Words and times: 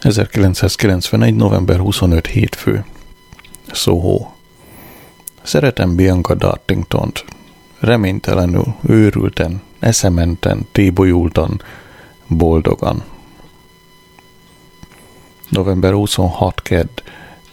1991. 0.00 1.34
november 1.34 1.78
25. 1.78 2.26
hétfő. 2.26 2.84
Soho. 3.72 4.26
Szeretem 5.42 5.94
Bianca 5.94 6.34
Dartingtont. 6.34 7.24
Reménytelenül, 7.78 8.74
őrülten, 8.86 9.62
eszementen, 9.78 10.66
tébolyultan, 10.72 11.62
boldogan. 12.28 13.02
November 15.48 15.92
26. 15.92 16.62
kedd. 16.62 17.02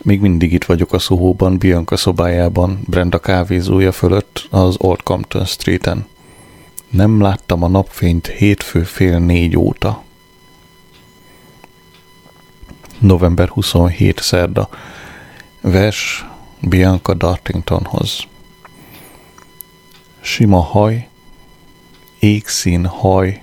Még 0.01 0.19
mindig 0.21 0.53
itt 0.53 0.63
vagyok 0.63 0.93
a 0.93 0.99
Soho-ban, 0.99 1.57
Bianca 1.57 1.97
szobájában, 1.97 2.79
Brenda 2.85 3.19
kávézója 3.19 3.91
fölött, 3.91 4.47
az 4.49 4.75
Old 4.77 5.01
Compton 5.03 5.45
Street-en. 5.45 6.05
Nem 6.89 7.21
láttam 7.21 7.63
a 7.63 7.67
napfényt 7.67 8.27
hétfő 8.27 8.83
fél 8.83 9.19
négy 9.19 9.57
óta 9.57 10.03
november 13.03 13.47
27 13.47 14.19
szerda. 14.19 14.69
Vers 15.61 16.25
Bianca 16.59 17.13
Dartingtonhoz. 17.13 18.19
Sima 20.21 20.59
haj, 20.59 21.07
égszín 22.19 22.85
haj, 22.85 23.41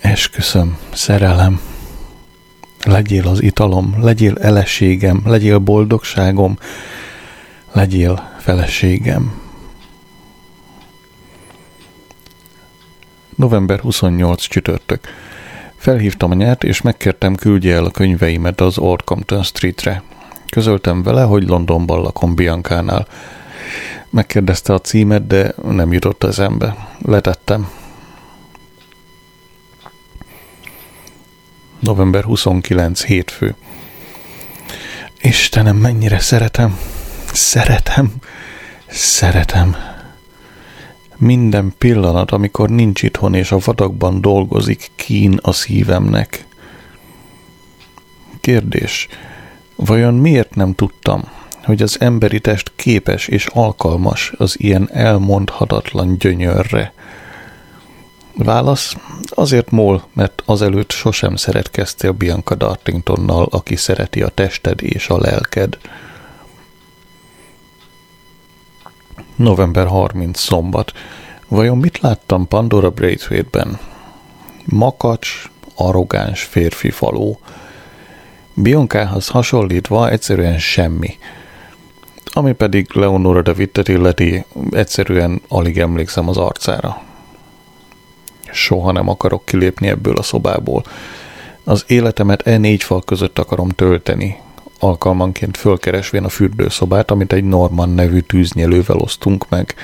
esküszöm, 0.00 0.78
szerelem, 0.92 1.60
legyél 2.84 3.28
az 3.28 3.42
italom, 3.42 3.96
legyél 4.02 4.38
eleségem, 4.38 5.22
legyél 5.24 5.58
boldogságom, 5.58 6.58
legyél 7.72 8.36
feleségem. 8.38 9.40
November 13.36 13.78
28 13.78 14.42
csütörtök. 14.42 15.08
Felhívtam 15.80 16.30
a 16.30 16.34
nyert, 16.34 16.64
és 16.64 16.80
megkértem 16.80 17.34
küldje 17.34 17.74
el 17.74 17.84
a 17.84 17.90
könyveimet 17.90 18.60
az 18.60 18.78
Old 18.78 19.02
Compton 19.04 19.42
Streetre. 19.42 20.02
Közöltem 20.50 21.02
vele, 21.02 21.22
hogy 21.22 21.48
Londonban 21.48 22.02
lakom 22.02 22.34
Biancánál. 22.34 23.06
Megkérdezte 24.10 24.72
a 24.72 24.80
címet, 24.80 25.26
de 25.26 25.54
nem 25.62 25.92
jutott 25.92 26.24
eszembe. 26.24 26.88
Letettem. 27.02 27.70
November 31.78 32.24
29. 32.24 33.04
hétfő. 33.04 33.54
Istenem, 35.20 35.76
mennyire 35.76 36.18
szeretem. 36.18 36.78
Szeretem. 37.32 38.12
Szeretem. 38.86 39.89
Minden 41.20 41.74
pillanat, 41.78 42.30
amikor 42.30 42.70
nincs 42.70 43.02
itthon 43.02 43.34
és 43.34 43.52
a 43.52 43.58
vadakban 43.64 44.20
dolgozik, 44.20 44.90
kín 44.96 45.38
a 45.42 45.52
szívemnek. 45.52 46.46
Kérdés. 48.40 49.08
Vajon 49.76 50.14
miért 50.14 50.54
nem 50.54 50.74
tudtam, 50.74 51.22
hogy 51.64 51.82
az 51.82 52.00
emberi 52.00 52.40
test 52.40 52.72
képes 52.76 53.28
és 53.28 53.46
alkalmas 53.46 54.32
az 54.36 54.60
ilyen 54.60 54.88
elmondhatatlan 54.92 56.18
gyönyörre? 56.18 56.92
Válasz, 58.34 58.96
azért 59.28 59.70
mól, 59.70 60.04
mert 60.12 60.42
azelőtt 60.46 60.90
sosem 60.90 61.36
szeretkeztél 61.36 62.12
Bianca 62.12 62.54
Dartingtonnal, 62.54 63.46
aki 63.50 63.76
szereti 63.76 64.22
a 64.22 64.28
tested 64.28 64.82
és 64.82 65.08
a 65.08 65.18
lelked. 65.18 65.78
November 69.40 69.86
30 69.86 70.38
szombat. 70.40 70.92
Vajon 71.48 71.78
mit 71.78 71.98
láttam 71.98 72.48
Pandora 72.48 72.90
Braithwaite-ben? 72.90 73.78
Makacs, 74.64 75.50
arrogáns 75.74 76.42
férfi 76.42 76.90
faló. 76.90 77.38
Bionkához 78.54 79.28
hasonlítva 79.28 80.10
egyszerűen 80.10 80.58
semmi. 80.58 81.18
Ami 82.32 82.52
pedig 82.52 82.92
Leonora 82.92 83.42
de 83.42 83.52
Vittet 83.52 83.88
illeti, 83.88 84.44
egyszerűen 84.70 85.40
alig 85.48 85.78
emlékszem 85.78 86.28
az 86.28 86.36
arcára. 86.36 87.02
Soha 88.52 88.92
nem 88.92 89.08
akarok 89.08 89.44
kilépni 89.44 89.88
ebből 89.88 90.16
a 90.16 90.22
szobából. 90.22 90.84
Az 91.64 91.84
életemet 91.86 92.46
e 92.46 92.58
négy 92.58 92.82
fal 92.82 93.02
között 93.02 93.38
akarom 93.38 93.68
tölteni, 93.68 94.40
alkalmanként 94.80 95.56
fölkeresvén 95.56 96.24
a 96.24 96.28
fürdőszobát, 96.28 97.10
amit 97.10 97.32
egy 97.32 97.44
Norman 97.44 97.88
nevű 97.88 98.20
tűznyelővel 98.20 98.96
osztunk 98.96 99.48
meg. 99.48 99.74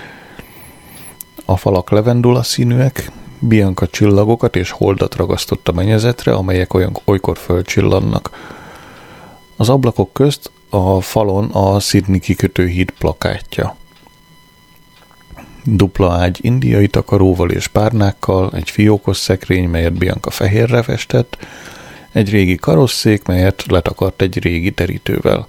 A 1.44 1.56
falak 1.56 1.90
levendula 1.90 2.42
színűek, 2.42 3.10
Bianca 3.38 3.86
csillagokat 3.86 4.56
és 4.56 4.70
holdat 4.70 5.14
ragasztott 5.14 5.68
a 5.68 5.72
mennyezetre, 5.72 6.32
amelyek 6.32 6.74
olyan 6.74 6.98
olykor 7.04 7.38
fölcsillannak. 7.38 8.30
Az 9.56 9.68
ablakok 9.68 10.12
közt 10.12 10.50
a 10.68 11.00
falon 11.00 11.50
a 11.50 11.80
Sydney 11.80 12.18
kikötőhíd 12.18 12.90
plakátja. 12.90 13.76
Dupla 15.64 16.12
ágy 16.12 16.38
indiai 16.40 16.88
takaróval 16.88 17.50
és 17.50 17.66
párnákkal, 17.66 18.50
egy 18.54 18.70
fiókos 18.70 19.16
szekrény, 19.16 19.68
melyet 19.68 19.92
Bianca 19.92 20.30
fehérre 20.30 20.82
festett, 20.82 21.38
egy 22.16 22.30
régi 22.30 22.54
karosszék, 22.54 23.26
melyet 23.26 23.64
letakart 23.66 24.22
egy 24.22 24.38
régi 24.38 24.70
terítővel, 24.70 25.46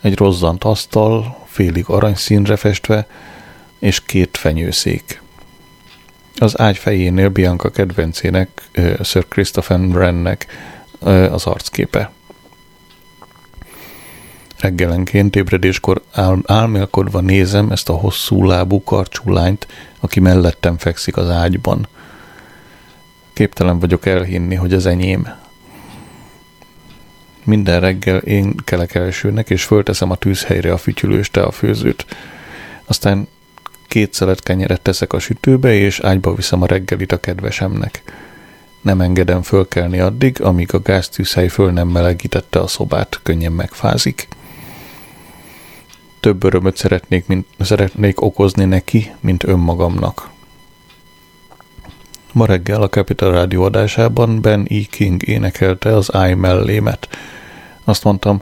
egy 0.00 0.16
rozzant 0.16 0.64
asztal, 0.64 1.38
félig 1.46 1.84
aranyszínre 1.86 2.56
festve, 2.56 3.06
és 3.78 4.04
két 4.04 4.36
fenyőszék. 4.36 5.22
Az 6.38 6.60
ágy 6.60 6.76
fejénél 6.76 7.28
Bianca 7.28 7.70
kedvencének, 7.70 8.48
Sir 9.02 9.28
Christopher 9.28 9.80
Wrennek 9.80 10.46
az 11.30 11.46
arcképe. 11.46 12.10
Reggelenként 14.58 15.36
ébredéskor 15.36 16.02
ál, 16.12 16.38
álmélkodva 16.46 17.20
nézem 17.20 17.70
ezt 17.70 17.88
a 17.88 17.92
hosszú 17.92 18.44
lábú 18.44 18.82
karcsú 18.82 19.32
lányt, 19.32 19.66
aki 20.00 20.20
mellettem 20.20 20.78
fekszik 20.78 21.16
az 21.16 21.28
ágyban. 21.28 21.88
Képtelen 23.32 23.78
vagyok 23.78 24.06
elhinni, 24.06 24.54
hogy 24.54 24.72
az 24.72 24.86
enyém. 24.86 25.48
Minden 27.44 27.80
reggel 27.80 28.18
én 28.18 28.54
kelek 28.64 28.94
elsőnek, 28.94 29.50
és 29.50 29.64
fölteszem 29.64 30.10
a 30.10 30.16
tűzhelyre 30.16 30.72
a 30.72 30.76
fütyülős 30.76 31.30
főzőt. 31.52 32.06
Aztán 32.84 33.28
két 33.88 34.14
szelet 34.14 34.42
kenyeret 34.42 34.80
teszek 34.80 35.12
a 35.12 35.18
sütőbe, 35.18 35.74
és 35.74 36.00
ágyba 36.00 36.34
viszem 36.34 36.62
a 36.62 36.66
reggelit 36.66 37.12
a 37.12 37.20
kedvesemnek. 37.20 38.02
Nem 38.80 39.00
engedem 39.00 39.42
fölkelni 39.42 39.98
addig, 39.98 40.42
amíg 40.42 40.74
a 40.74 40.80
gáztűzhely 40.82 41.48
föl 41.48 41.70
nem 41.70 41.88
melegítette 41.88 42.60
a 42.60 42.66
szobát, 42.66 43.20
könnyen 43.22 43.52
megfázik. 43.52 44.28
Több 46.20 46.44
örömöt 46.44 46.76
szeretnék, 46.76 47.26
mint, 47.26 47.46
szeretnék 47.58 48.20
okozni 48.20 48.64
neki, 48.64 49.10
mint 49.20 49.44
önmagamnak. 49.44 50.29
Ma 52.32 52.46
reggel 52.46 52.82
a 52.82 52.88
Capital 52.88 53.32
Rádió 53.32 53.62
adásában 53.62 54.40
Ben 54.40 54.66
E. 54.68 54.80
King 54.90 55.28
énekelte 55.28 55.96
az 55.96 56.10
I 56.30 56.34
mellémet. 56.34 57.08
Azt 57.84 58.04
mondtam, 58.04 58.40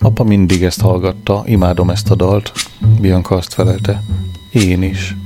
apa 0.00 0.24
mindig 0.24 0.62
ezt 0.62 0.80
hallgatta, 0.80 1.42
imádom 1.46 1.90
ezt 1.90 2.10
a 2.10 2.14
dalt. 2.14 2.52
Bianca 3.00 3.34
azt 3.34 3.54
felelte, 3.54 4.02
én 4.52 4.82
is. 4.82 5.16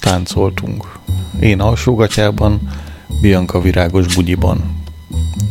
Táncoltunk. 0.00 0.98
Én 1.40 1.60
alsógatyában, 1.60 2.60
Bianca 3.20 3.60
virágos 3.60 4.14
bugyiban. 4.14 4.82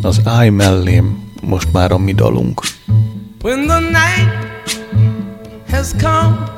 Az 0.02 0.22
I 0.46 0.50
mellém 0.50 1.32
most 1.42 1.72
már 1.72 1.92
a 1.92 1.98
mi 1.98 2.14
dalunk. 2.14 2.62
When 3.44 3.68
the 3.68 3.80
night 3.80 4.46
has 5.70 5.92
come 6.00 6.56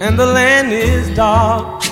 and 0.00 0.16
the 0.16 0.24
land 0.24 0.72
is 0.72 1.14
dark 1.14 1.91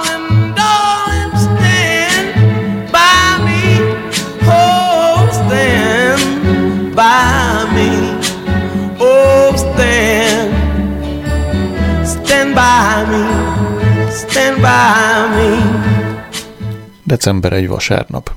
December 17.03 17.53
egy 17.53 17.67
vasárnap. 17.67 18.31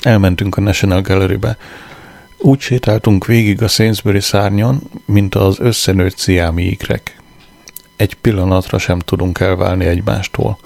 Elmentünk 0.00 0.56
a 0.56 0.60
National 0.60 1.00
Gallery-be. 1.00 1.56
Úgy 2.38 2.60
sétáltunk 2.60 3.26
végig 3.26 3.62
a 3.62 3.68
Sainsbury 3.68 4.20
szárnyon, 4.20 4.82
mint 5.04 5.34
az 5.34 5.60
összenőtt 5.60 6.18
sziámi 6.18 6.64
ikrek. 6.64 7.20
Egy 7.96 8.14
pillanatra 8.14 8.78
sem 8.78 8.98
tudunk 8.98 9.40
elválni 9.40 9.84
egymástól. 9.84 10.58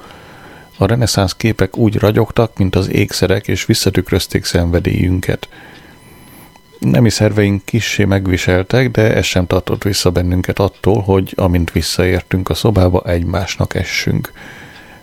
A 0.76 0.86
reneszánsz 0.86 1.34
képek 1.34 1.76
úgy 1.76 1.96
ragyogtak, 1.96 2.58
mint 2.58 2.76
az 2.76 2.90
ékszerek, 2.90 3.48
és 3.48 3.64
visszatükrözték 3.64 4.44
szenvedélyünket. 4.44 5.48
Nemi 6.81 7.11
szerveink 7.11 7.65
kissé 7.65 8.05
megviseltek, 8.05 8.91
de 8.91 9.15
ez 9.15 9.25
sem 9.25 9.47
tartott 9.47 9.82
vissza 9.82 10.11
bennünket 10.11 10.59
attól, 10.59 11.00
hogy 11.00 11.32
amint 11.37 11.73
visszaértünk 11.73 12.49
a 12.49 12.55
szobába, 12.55 13.03
egymásnak 13.05 13.75
essünk. 13.75 14.32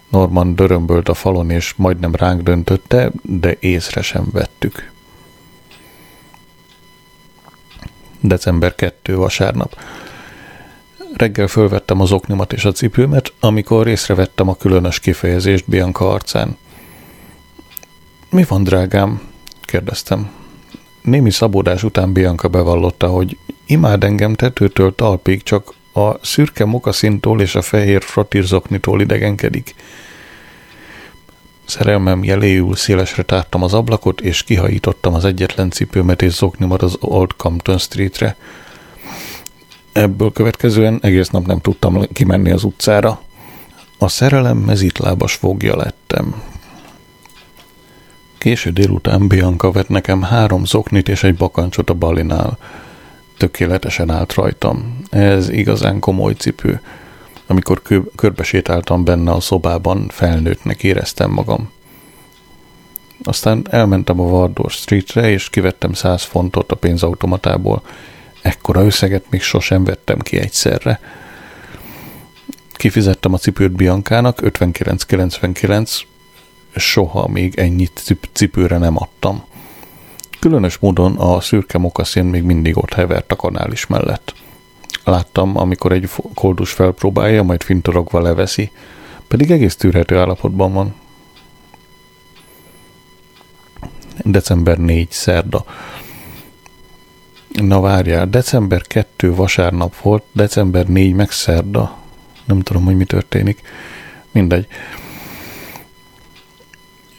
Norman 0.10 0.56
dörömbölt 0.56 1.10
a 1.10 1.14
falon, 1.14 1.50
és 1.50 1.74
majdnem 1.76 2.16
ránk 2.16 2.42
döntötte, 2.42 3.12
de 3.22 3.56
észre 3.60 4.02
sem 4.02 4.28
vettük. 4.32 4.92
December 8.20 8.76
2. 8.76 9.16
vasárnap. 9.16 9.80
Reggel 11.14 11.48
fölvettem 11.48 12.02
az 12.02 12.12
oknimat 12.12 12.54
és 12.54 12.66
a 12.66 12.72
cipőmet, 12.72 13.34
amikor 13.40 13.88
észrevettem 13.88 14.50
a 14.50 14.56
különös 14.56 15.00
kifejezést 15.00 15.66
Bianca 15.68 16.10
arcán. 16.10 16.58
Mi 18.30 18.44
van, 18.48 18.64
drágám? 18.64 19.22
kérdeztem. 19.62 20.47
Némi 21.08 21.32
szabódás 21.32 21.84
után 21.84 22.14
Bianca 22.14 22.48
bevallotta, 22.48 23.08
hogy 23.08 23.38
imád 23.66 24.04
engem 24.04 24.34
tetőtől 24.34 24.96
talpig, 24.96 25.44
csak 25.44 25.74
a 25.94 26.26
szürke 26.26 26.66
mokaszintól 26.66 27.42
és 27.42 27.56
a 27.56 27.62
fehér 27.62 28.04
frotírzoknitól 28.04 29.02
idegenkedik. 29.02 29.76
Szerelmem 31.66 32.24
jeléül 32.24 32.76
szélesre 32.76 33.24
tártam 33.24 33.64
az 33.64 33.74
ablakot, 33.74 34.22
és 34.22 34.44
kihajítottam 34.44 35.14
az 35.14 35.26
egyetlen 35.26 35.70
cipőmet 35.70 36.22
és 36.22 36.32
zoknimat 36.32 36.82
az 36.82 36.98
Old 37.00 37.32
Compton 37.38 37.78
Streetre. 37.78 38.36
Ebből 39.92 40.32
következően 40.32 41.00
egész 41.02 41.30
nap 41.30 41.46
nem 41.46 41.60
tudtam 41.60 42.02
kimenni 42.14 42.52
az 42.52 42.64
utcára. 42.64 43.22
A 43.98 44.08
szerelem 44.08 44.58
mezitlábas 44.58 45.34
fogja 45.34 45.76
lettem. 45.76 46.42
Késő 48.38 48.70
délután 48.70 49.28
Bianca 49.28 49.72
vett 49.72 49.90
nekem 49.90 50.22
három 50.22 50.66
zoknit 50.66 51.10
és 51.10 51.24
egy 51.24 51.36
bakancsot 51.36 51.90
a 51.90 51.94
balinál. 51.94 52.58
Tökéletesen 53.38 54.10
állt 54.10 54.34
rajtam. 54.34 55.00
Ez 55.10 55.50
igazán 55.50 56.00
komoly 56.00 56.34
cipő. 56.34 56.82
Amikor 57.48 57.82
kö- 57.82 58.12
körbesétáltam 58.16 59.04
benne 59.04 59.32
a 59.32 59.40
szobában, 59.40 60.08
felnőttnek 60.10 60.84
éreztem 60.84 61.32
magam. 61.32 61.70
Aztán 63.24 63.66
elmentem 63.70 64.20
a 64.20 64.24
Wardor 64.24 64.72
Streetre, 64.72 65.30
és 65.30 65.50
kivettem 65.50 65.94
100 65.94 66.24
fontot 66.24 66.72
a 66.72 66.76
pénzautomatából. 66.76 67.82
Ekkora 68.42 68.86
összeget 68.86 69.26
még 69.30 69.42
sosem 69.42 69.84
vettem 69.84 70.20
ki 70.20 70.40
egyszerre. 70.40 71.00
Kifizettem 72.72 73.34
a 73.34 73.38
cipőt 73.38 73.72
Biankának, 73.72 74.40
59,99, 74.42 76.02
soha 76.78 77.28
még 77.28 77.60
ennyit 77.60 78.16
cipőre 78.34 78.78
nem 78.78 78.98
adtam. 78.98 79.44
Különös 80.40 80.78
módon 80.78 81.16
a 81.16 81.42
szürke 81.42 81.78
mokaszén 81.78 82.26
még 82.26 82.44
mindig 82.44 82.78
ott 82.78 82.94
hevert 82.94 83.32
a 83.32 83.36
kanális 83.36 83.88
mellett. 83.88 84.34
Láttam, 85.04 85.58
amikor 85.58 85.92
egy 85.92 86.10
koldus 86.34 86.72
felpróbálja, 86.72 87.44
majd 87.44 87.64
fintorogva 87.64 88.22
leveszi, 88.22 88.72
pedig 89.28 89.52
egész 89.52 89.76
tűrhető 89.76 90.18
állapotban 90.18 90.74
van. 90.74 90.96
December 94.24 94.78
4. 94.78 95.12
szerda. 95.12 95.66
Na 97.48 97.80
várjál, 97.80 98.28
december 98.28 98.82
2 98.82 99.34
vasárnap 99.34 99.98
volt, 99.98 100.24
december 100.32 100.88
4 100.88 101.14
meg 101.14 101.32
szerda. 101.32 101.98
Nem 102.46 102.60
tudom, 102.60 102.84
hogy 102.84 102.96
mi 102.96 103.06
történik. 103.06 103.62
Mindegy. 104.32 104.68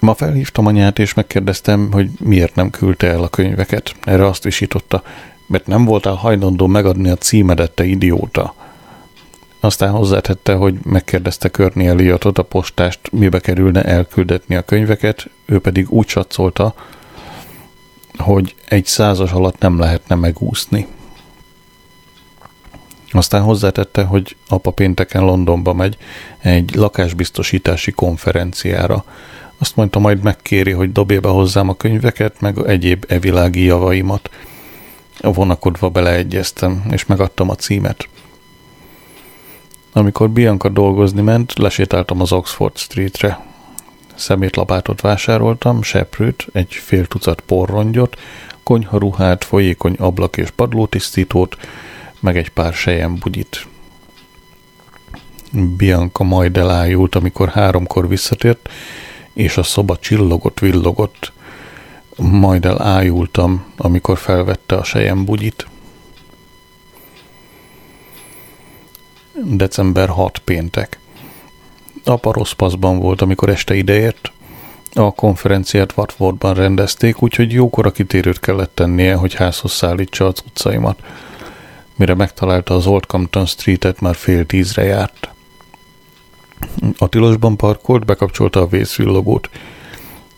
Ma 0.01 0.15
felhívtam 0.15 0.67
anyát, 0.67 0.99
és 0.99 1.15
megkérdeztem, 1.15 1.93
hogy 1.93 2.11
miért 2.21 2.55
nem 2.55 2.71
küldte 2.71 3.07
el 3.07 3.23
a 3.23 3.29
könyveket. 3.29 3.95
Erre 4.01 4.27
azt 4.27 4.43
visította, 4.43 5.03
mert 5.47 5.67
nem 5.67 5.85
voltál 5.85 6.15
hajlandó 6.15 6.67
megadni 6.67 7.09
a 7.09 7.17
címedet, 7.17 7.71
te 7.71 7.85
idióta. 7.85 8.55
Aztán 9.61 9.91
hozzátette, 9.91 10.55
hogy 10.55 10.79
megkérdezte 10.83 11.49
Körni 11.49 11.87
Eliotot 11.87 12.39
a 12.39 12.43
postást, 12.43 13.01
mibe 13.13 13.41
kerülne 13.41 13.85
elküldetni 13.85 14.55
a 14.55 14.63
könyveket, 14.63 15.31
ő 15.45 15.59
pedig 15.59 15.91
úgy 15.91 16.09
satszolta, 16.09 16.75
hogy 18.17 18.55
egy 18.69 18.87
százas 18.87 19.33
alatt 19.33 19.59
nem 19.59 19.79
lehetne 19.79 20.15
megúszni. 20.15 20.87
Aztán 23.11 23.43
hozzátette, 23.43 24.03
hogy 24.03 24.37
apa 24.49 24.71
pénteken 24.71 25.23
Londonba 25.23 25.73
megy 25.73 25.97
egy 26.39 26.75
lakásbiztosítási 26.75 27.91
konferenciára. 27.91 29.05
Azt 29.59 29.77
mondta, 29.77 29.99
majd 29.99 30.23
megkéri, 30.23 30.71
hogy 30.71 30.93
dobja 30.93 31.21
be 31.21 31.29
hozzám 31.29 31.69
a 31.69 31.77
könyveket, 31.77 32.41
meg 32.41 32.59
egyéb 32.67 33.05
evilági 33.09 33.65
javaimat– 33.65 34.31
vonakodva 35.23 35.89
beleegyeztem, 35.89 36.85
és 36.91 37.07
megadtam 37.07 37.51
a 37.51 37.55
címet. 37.55 38.09
Amikor 39.93 40.31
Bianca 40.31 40.69
dolgozni 40.69 41.23
ment, 41.23 41.59
lesétáltam 41.59 42.21
az 42.21 42.33
Oxford 42.33 42.77
Streetre. 42.77 43.47
Szemétlapátot 44.15 45.01
vásároltam, 45.01 45.83
seprőt, 45.83 46.47
egy 46.53 46.75
fél 46.75 47.07
tucat 47.07 47.41
porrongyot, 47.41 48.17
konyharuhát, 48.63 49.45
folyékony 49.45 49.95
ablak 49.99 50.37
és 50.37 50.51
padlótisztítót, 50.51 51.57
meg 52.21 52.37
egy 52.37 52.49
pár 52.51 52.75
bugyit. 53.21 53.67
Bianca 55.77 56.25
majd 56.25 56.57
elájult, 56.57 57.15
amikor 57.15 57.49
háromkor 57.49 58.09
visszatért, 58.09 58.69
és 59.39 59.57
a 59.57 59.63
szoba 59.63 59.97
csillogott, 59.97 60.59
villogott 60.59 61.33
majd 62.17 62.65
elájultam, 62.65 63.65
amikor 63.77 64.19
felvette 64.19 64.77
a 64.77 64.85
sejem 64.85 65.25
bugyit. 65.25 65.67
December 69.45 70.09
6 70.09 70.39
péntek. 70.39 70.99
Apa 72.05 72.33
rossz 72.33 72.53
paszban 72.53 72.99
volt, 72.99 73.21
amikor 73.21 73.49
este 73.49 73.75
ideért. 73.75 74.33
A 74.95 75.11
konferenciát 75.11 75.93
Watfordban 75.97 76.55
rendezték, 76.55 77.23
úgyhogy 77.23 77.53
jókora 77.53 77.91
kitérőt 77.91 78.41
kellett 78.41 78.75
tennie, 78.75 79.15
hogy 79.15 79.35
házhoz 79.35 79.73
szállítsa 79.73 80.27
az 80.27 80.43
utcaimat. 80.47 80.99
Mire 81.97 82.15
megtalálta 82.15 82.75
az 82.75 82.87
Old 82.87 83.07
Compton 83.07 83.47
Street-et, 83.47 84.01
már 84.01 84.15
fél 84.15 84.47
tízre 84.47 84.83
járt. 84.83 85.31
A 86.99 87.09
tilosban 87.09 87.57
parkolt, 87.57 88.05
bekapcsolta 88.05 88.61
a 88.61 88.67
vészvillogót. 88.67 89.51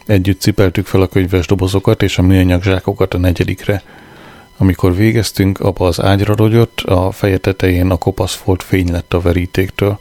Együtt 0.06 0.40
cipeltük 0.40 0.86
fel 0.86 1.00
a 1.00 1.06
könyves 1.06 1.46
dobozokat 1.46 2.02
és 2.02 2.18
a 2.18 2.22
műanyag 2.22 2.62
zsákokat 2.62 3.14
a 3.14 3.18
negyedikre. 3.18 3.82
Amikor 4.56 4.94
végeztünk, 4.94 5.60
apa 5.60 5.86
az 5.86 6.00
ágyra 6.00 6.34
rogyott, 6.34 6.80
a 6.80 7.10
feje 7.10 7.38
tetején 7.38 7.90
a 7.90 7.96
kopasz 7.96 8.34
folt 8.34 8.62
fény 8.62 8.90
lett 8.90 9.14
a 9.14 9.20
verítéktől. 9.20 9.98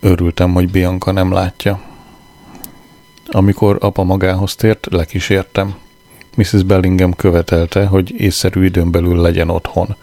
Örültem, 0.00 0.52
hogy 0.52 0.70
Bianca 0.70 1.12
nem 1.12 1.32
látja. 1.32 1.80
Amikor 3.30 3.76
apa 3.80 4.02
magához 4.02 4.54
tért, 4.54 4.86
lekísértem. 4.90 5.74
Mrs. 6.36 6.62
Bellingham 6.62 7.14
követelte, 7.14 7.86
hogy 7.86 8.20
észszerű 8.20 8.64
időn 8.64 8.90
belül 8.90 9.20
legyen 9.20 9.50
otthon. 9.50 9.96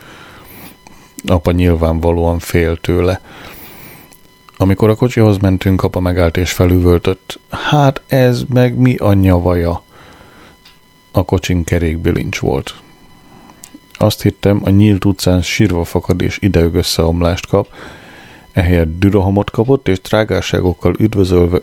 Apa 1.26 1.52
nyilvánvalóan 1.52 2.40
fél 2.40 2.78
tőle. 2.78 3.22
Amikor 4.58 4.90
a 4.90 4.96
kocsihoz 4.96 5.38
mentünk, 5.38 5.84
apa 5.84 6.00
megállt 6.00 6.38
és 6.38 6.52
felüvöltött. 6.52 7.40
Hát 7.50 8.02
ez 8.08 8.44
meg 8.54 8.76
mi 8.76 8.96
anyja 8.96 9.40
vaja? 9.40 9.84
A 11.12 11.24
kocsin 11.24 11.64
kerékbilincs 11.64 12.40
volt. 12.40 12.76
Azt 13.94 14.22
hittem, 14.22 14.62
a 14.64 14.70
nyílt 14.70 15.06
utcán 15.06 15.42
sírva 15.42 15.84
fakad 15.84 16.22
és 16.22 16.38
ideög 16.42 16.76
összeomlást 16.76 17.48
kap, 17.48 17.68
ehelyett 18.52 19.00
dürohamot 19.00 19.50
kapott, 19.50 19.88
és 19.88 20.02
trágárságokkal 20.02 20.96
üdvözölve, 21.00 21.62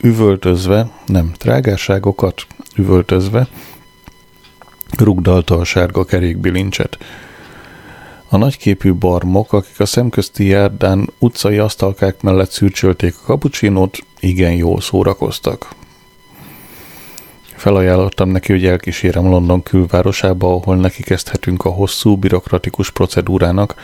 üvöltözve, 0.00 0.90
nem, 1.06 1.32
trágárságokat 1.36 2.46
üvöltözve, 2.76 3.48
rugdalta 4.98 5.56
a 5.56 5.64
sárga 5.64 6.04
kerékbilincset. 6.04 6.98
A 8.28 8.36
nagyképű 8.36 8.94
barmok, 8.94 9.52
akik 9.52 9.80
a 9.80 9.86
szemközti 9.86 10.46
járdán 10.46 11.10
utcai 11.18 11.58
asztalkák 11.58 12.22
mellett 12.22 12.50
szürcsölték 12.50 13.14
a 13.14 13.26
kapucsinót, 13.26 13.98
igen 14.20 14.52
jól 14.52 14.80
szórakoztak. 14.80 15.74
Felajánlottam 17.56 18.28
neki, 18.28 18.52
hogy 18.52 18.66
elkísérem 18.66 19.26
London 19.26 19.62
külvárosába, 19.62 20.52
ahol 20.54 20.76
neki 20.76 21.02
kezdhetünk 21.02 21.64
a 21.64 21.70
hosszú, 21.70 22.16
bürokratikus 22.16 22.90
procedúrának, 22.90 23.74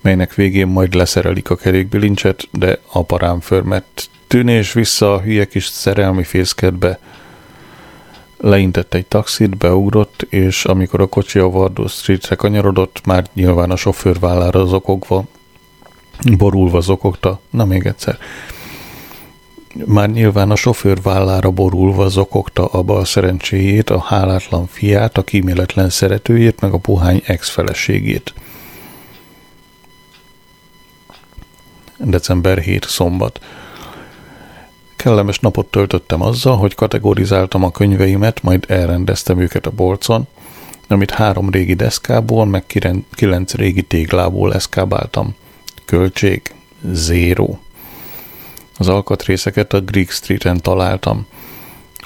melynek 0.00 0.34
végén 0.34 0.66
majd 0.66 0.94
leszerelik 0.94 1.50
a 1.50 1.56
kerékbilincset, 1.56 2.48
de 2.52 2.78
aparám 2.92 3.40
förmett. 3.40 4.08
Tűnés 4.26 4.72
vissza 4.72 5.14
a 5.14 5.20
hülye 5.20 5.44
kis 5.44 5.66
szerelmi 5.66 6.24
fészkedbe. 6.24 6.98
Leintett 8.38 8.94
egy 8.94 9.06
taxit, 9.06 9.56
beugrott, 9.56 10.26
és 10.28 10.64
amikor 10.64 11.00
a 11.00 11.06
kocsi 11.06 11.38
a 11.38 11.44
Wardour 11.44 11.88
Streetre 11.88 12.34
kanyarodott, 12.34 13.06
már 13.06 13.26
nyilván 13.34 13.70
a 13.70 13.76
sofőr 13.76 14.18
vállára 14.18 14.64
zokogva, 14.64 15.24
borulva 16.36 16.80
zokogta, 16.80 17.40
na 17.50 17.64
még 17.64 17.86
egyszer, 17.86 18.18
már 19.84 20.10
nyilván 20.10 20.50
a 20.50 20.56
sofőr 20.56 21.02
vállára 21.02 21.50
borulva 21.50 22.08
zokogta 22.08 22.66
a 22.66 23.04
szerencséjét, 23.04 23.90
a 23.90 24.00
hálátlan 24.00 24.66
fiát, 24.66 25.18
a 25.18 25.22
kíméletlen 25.22 25.90
szeretőjét, 25.90 26.60
meg 26.60 26.72
a 26.72 26.78
puhány 26.78 27.22
ex-feleségét. 27.24 28.34
December 31.98 32.58
7. 32.58 32.84
szombat. 32.84 33.40
Kellemes 35.06 35.38
napot 35.38 35.66
töltöttem 35.66 36.22
azzal, 36.22 36.56
hogy 36.56 36.74
kategorizáltam 36.74 37.62
a 37.62 37.70
könyveimet, 37.70 38.42
majd 38.42 38.64
elrendeztem 38.68 39.38
őket 39.38 39.66
a 39.66 39.70
bolcon, 39.70 40.26
amit 40.88 41.10
három 41.10 41.50
régi 41.50 41.74
deszkából, 41.74 42.46
meg 42.46 42.64
kilenc 43.10 43.54
régi 43.54 43.82
téglából 43.82 44.54
eszkábáltam. 44.54 45.34
Költség? 45.84 46.54
Zéró. 46.92 47.58
Az 48.78 48.88
alkatrészeket 48.88 49.72
a 49.72 49.80
Greek 49.80 50.10
Street-en 50.10 50.60
találtam. 50.60 51.26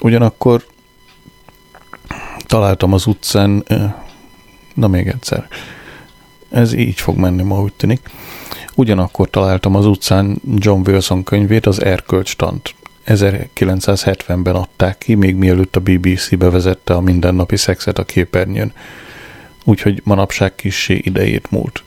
Ugyanakkor 0.01 0.65
találtam 2.45 2.93
az 2.93 3.05
utcán, 3.05 3.63
na 4.73 4.87
még 4.87 5.07
egyszer, 5.07 5.47
ez 6.49 6.73
így 6.73 6.99
fog 6.99 7.17
menni 7.17 7.43
ma 7.43 7.61
úgy 7.61 7.73
tűnik. 7.73 8.09
Ugyanakkor 8.75 9.29
találtam 9.29 9.75
az 9.75 9.85
utcán 9.85 10.41
John 10.55 10.89
Wilson 10.89 11.23
könyvét, 11.23 11.65
az 11.65 11.83
Erkölcstant. 11.83 12.75
1970-ben 13.07 14.55
adták 14.55 14.97
ki, 14.97 15.15
még 15.15 15.35
mielőtt 15.35 15.75
a 15.75 15.79
BBC 15.79 16.35
bevezette 16.37 16.93
a 16.93 17.01
mindennapi 17.01 17.57
szexet 17.57 17.99
a 17.99 18.05
képernyőn. 18.05 18.73
Úgyhogy 19.63 20.01
manapság 20.03 20.55
kissé 20.55 21.01
idejét 21.03 21.51
múlt. 21.51 21.83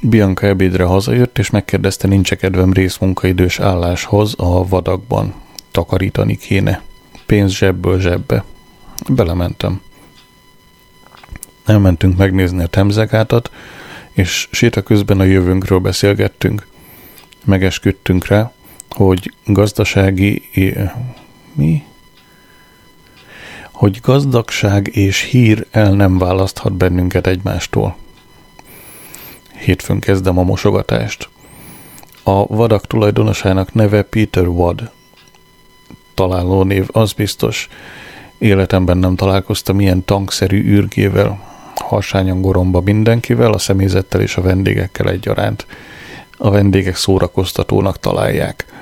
Bianca 0.00 0.46
ebédre 0.46 0.84
hazajött, 0.84 1.38
és 1.38 1.50
megkérdezte, 1.50 2.08
nincs 2.08 2.34
kedvem 2.34 2.72
részmunkaidős 2.72 3.58
álláshoz 3.58 4.34
a 4.36 4.68
vadakban. 4.68 5.34
Takarítani 5.70 6.36
kéne. 6.36 6.82
Pénz 7.26 7.52
zsebből 7.52 8.00
zsebbe. 8.00 8.44
Belementem. 9.08 9.80
Elmentünk 11.64 12.16
megnézni 12.16 12.62
a 12.62 12.66
temzegátat, 12.66 13.50
és 14.12 14.48
séta 14.50 14.82
közben 14.82 15.20
a 15.20 15.24
jövőnkről 15.24 15.78
beszélgettünk. 15.78 16.66
Megesküdtünk 17.44 18.26
rá, 18.26 18.52
hogy 18.96 19.32
gazdasági... 19.44 20.42
Mi? 21.52 21.84
Hogy 23.72 23.98
gazdagság 24.02 24.96
és 24.96 25.20
hír 25.20 25.66
el 25.70 25.92
nem 25.92 26.18
választhat 26.18 26.72
bennünket 26.72 27.26
egymástól. 27.26 27.96
Hétfőn 29.54 29.98
kezdem 30.00 30.38
a 30.38 30.42
mosogatást. 30.42 31.28
A 32.22 32.46
vadak 32.46 32.86
tulajdonosának 32.86 33.74
neve 33.74 34.02
Peter 34.02 34.46
Wad. 34.46 34.90
Találó 36.14 36.62
név, 36.62 36.88
az 36.92 37.12
biztos. 37.12 37.68
Életemben 38.38 38.98
nem 38.98 39.16
találkoztam 39.16 39.80
ilyen 39.80 40.04
tankszerű 40.04 40.62
űrgével. 40.64 41.48
Harsányan 41.74 42.40
goromba 42.40 42.80
mindenkivel, 42.80 43.52
a 43.52 43.58
személyzettel 43.58 44.20
és 44.20 44.36
a 44.36 44.42
vendégekkel 44.42 45.08
egyaránt. 45.08 45.66
A 46.36 46.50
vendégek 46.50 46.96
szórakoztatónak 46.96 47.98
találják. 47.98 48.79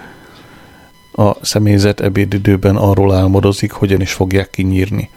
A 1.18 1.36
személyzet 1.40 2.00
ebédidőben 2.00 2.76
arról 2.76 3.14
álmodozik, 3.14 3.72
hogyan 3.72 4.00
is 4.00 4.12
fogják 4.12 4.50
kinyírni. 4.50 5.10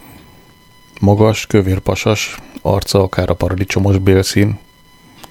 Magas, 0.99 1.47
kövér 1.47 1.79
pasas, 1.79 2.39
arca 2.61 3.01
akár 3.01 3.29
a 3.29 3.33
paradicsomos 3.33 3.97
bélszín, 3.97 4.59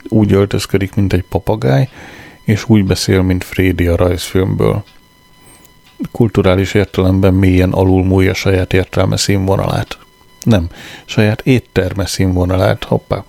úgy 0.09 0.33
öltözködik, 0.33 0.95
mint 0.95 1.13
egy 1.13 1.25
papagáj, 1.29 1.89
és 2.45 2.69
úgy 2.69 2.85
beszél, 2.85 3.23
mint 3.23 3.45
Frédi 3.45 3.87
a 3.87 3.97
rajzfilmből. 3.97 4.85
Kulturális 6.13 6.75
értelemben 6.75 7.35
mélyen 7.35 7.73
alulmúlja 7.73 8.35
saját 8.35 8.73
értelme 8.73 9.17
színvonalát. 9.17 9.99
Nem, 10.43 10.69
saját 11.05 11.41
étterme 11.47 12.07
színvonalát, 12.07 12.85
hoppá. 12.85 13.25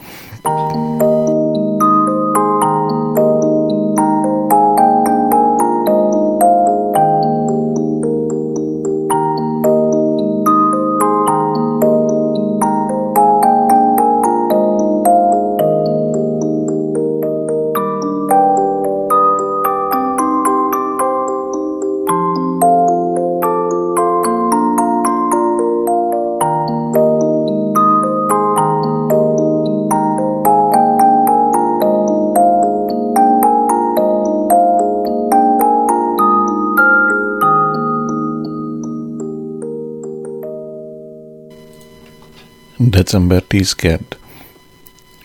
December 43.11 43.43
10 43.43 43.73
kedd. 43.73 44.15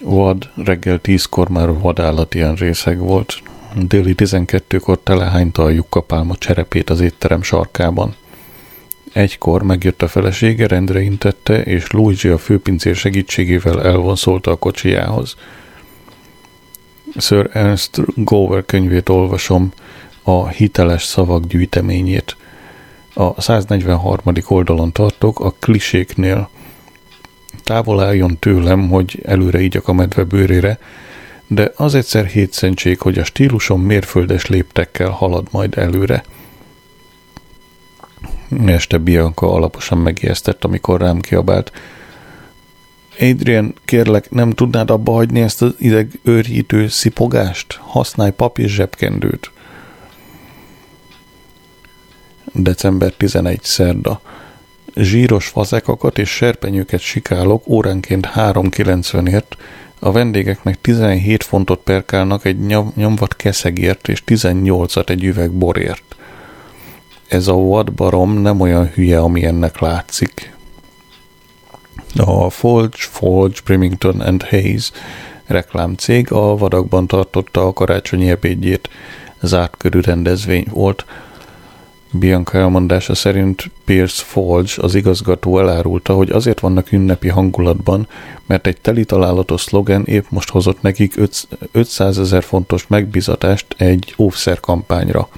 Vad 0.01 0.51
reggel 0.55 1.01
10-kor 1.03 1.49
már 1.49 1.73
vadállatian 1.73 2.55
részeg 2.55 2.99
volt. 2.99 3.43
Déli 3.75 4.15
12-kor 4.17 4.99
telehányta 5.03 5.63
a 5.63 5.69
jukkapálma 5.69 6.37
cserepét 6.37 6.91
az 6.91 7.01
étterem 7.01 7.43
sarkában. 7.43 8.15
Egykor 9.13 9.63
megjött 9.63 10.03
a 10.03 10.09
felesége, 10.09 10.67
rendre 10.67 11.01
intette, 11.01 11.63
és 11.63 11.91
Luigi 11.91 12.29
a 12.29 12.39
főpincér 12.39 12.97
segítségével 12.97 13.83
elvonszolta 13.83 14.51
a 14.51 14.57
kocsijához. 14.57 15.37
Sir 17.17 17.51
Ernst 17.53 18.01
Gower 18.15 18.65
könyvét 18.65 19.09
olvasom, 19.09 19.73
a 20.23 20.49
hiteles 20.49 21.05
szavak 21.05 21.47
gyűjteményét. 21.47 22.37
A 23.15 23.41
143. 23.41 24.35
oldalon 24.49 24.93
tartok 24.93 25.41
a 25.41 25.55
kliséknél– 25.59 26.49
Távol 27.65 28.03
álljon 28.03 28.39
tőlem, 28.39 28.89
hogy 28.89 29.21
előre 29.25 29.61
igyak 29.61 29.89
a 29.89 29.93
medve 29.93 30.25
bőrére, 30.25 30.79
de 31.47 31.73
az 31.77 31.95
egyszer 31.95 32.25
hétszentség, 32.25 33.01
hogy 33.01 33.19
a 33.19 33.25
stílusom 33.25 33.81
mérföldes 33.81 34.47
léptekkel 34.47 35.11
halad 35.11 35.47
majd 35.51 35.79
előre. 35.79 36.25
Este 38.67 38.99
Bianca 38.99 39.53
alaposan 39.53 39.99
megijesztett, 39.99 40.65
amikor 40.65 41.01
rám 41.01 41.21
kiabált. 41.21 41.73
Adrian, 43.21 43.75
kérlek, 43.85 44.31
nem 44.31 44.51
tudnád 44.51 44.91
abba 44.91 45.13
hagyni 45.13 45.41
ezt 45.41 45.63
az 45.63 45.75
ideg 45.79 46.19
őrjítő 46.23 46.89
szipogást? 46.89 47.79
Használj 47.81 48.31
papír 48.31 48.69
zsebkendőt. 48.69 49.51
December 52.53 53.13
11. 53.13 53.63
szerda 53.63 54.21
zsíros 54.97 55.47
fazekakat 55.49 56.19
és 56.19 56.29
serpenyőket 56.29 57.01
sikálok 57.01 57.69
óránként 57.69 58.29
3,90-ért, 58.35 59.57
a 59.99 60.13
vendégeknek 60.13 60.81
17 60.81 61.45
fontot 61.45 61.81
perkálnak 61.81 62.45
egy 62.45 62.59
nyomvat 62.95 63.37
keszegért 63.37 64.09
és 64.09 64.23
18-at 64.27 65.09
egy 65.09 65.25
üveg 65.25 65.51
borért. 65.51 66.17
Ez 67.29 67.49
a 67.49 67.55
vadbarom 67.55 68.39
nem 68.39 68.61
olyan 68.61 68.87
hülye, 68.87 69.19
ami 69.19 69.45
ennek 69.45 69.79
látszik. 69.79 70.55
A 72.17 72.51
Folge, 72.51 72.97
Folge, 72.99 73.57
Brimington 73.65 74.21
and 74.21 74.43
Hayes 74.43 74.91
reklámcég 75.47 76.33
a 76.33 76.57
vadakban 76.57 77.07
tartotta 77.07 77.67
a 77.67 77.73
karácsonyi 77.73 78.31
ebédjét. 78.31 78.89
Zárt 79.43 79.77
körű 79.77 80.01
rendezvény 80.01 80.67
volt, 80.71 81.05
Bianca 82.19 82.59
elmondása 82.59 83.15
szerint 83.15 83.71
Pierce 83.85 84.23
Folge, 84.25 84.73
az 84.77 84.95
igazgató 84.95 85.59
elárulta, 85.59 86.15
hogy 86.15 86.31
azért 86.31 86.61
vannak 86.61 86.93
ünnepi 86.93 87.29
hangulatban, 87.29 88.09
mert 88.47 88.67
egy 88.67 88.81
teli 88.81 89.05
találatos 89.05 89.61
szlogen 89.61 90.05
épp 90.05 90.25
most 90.29 90.51
hozott 90.51 90.83
nekik 90.83 91.15
500 91.73 92.19
ezer 92.19 92.43
fontos 92.43 92.87
megbizatást 92.87 93.67
egy 93.77 94.15
óvszerkampányra. 94.19 95.29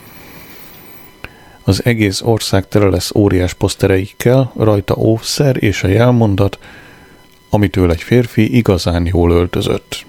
Az 1.62 1.84
egész 1.84 2.20
ország 2.20 2.68
tele 2.68 2.86
lesz 2.88 3.14
óriás 3.14 3.54
posztereikkel, 3.54 4.52
rajta 4.56 4.96
óvszer 4.96 5.62
és 5.62 5.82
a 5.82 5.88
jelmondat, 5.88 6.58
amitől 7.50 7.90
egy 7.90 8.02
férfi 8.02 8.56
igazán 8.56 9.06
jól 9.06 9.30
öltözött. 9.30 10.06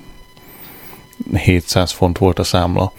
700 1.34 1.92
font 1.92 2.18
volt 2.18 2.40
a 2.40 2.44
számla. 2.44 2.94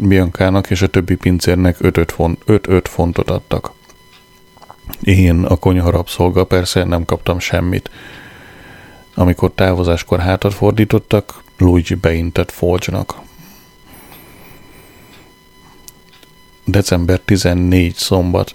Biancának 0.00 0.70
és 0.70 0.82
a 0.82 0.86
többi 0.86 1.14
pincérnek 1.14 1.76
5-5 1.80 2.08
font, 2.14 2.44
fontot 2.88 3.30
adtak. 3.30 3.72
Én, 5.02 5.44
a 5.44 5.56
konyha 5.56 5.90
rabszolga, 5.90 6.44
persze 6.44 6.84
nem 6.84 7.04
kaptam 7.04 7.38
semmit. 7.38 7.90
Amikor 9.14 9.52
távozáskor 9.54 10.18
hátat 10.18 10.54
fordítottak, 10.54 11.42
Luigi 11.56 11.94
beintett 11.94 12.50
Folge-nak. 12.50 13.14
December 16.64 17.18
14 17.18 17.94
szombat, 17.94 18.54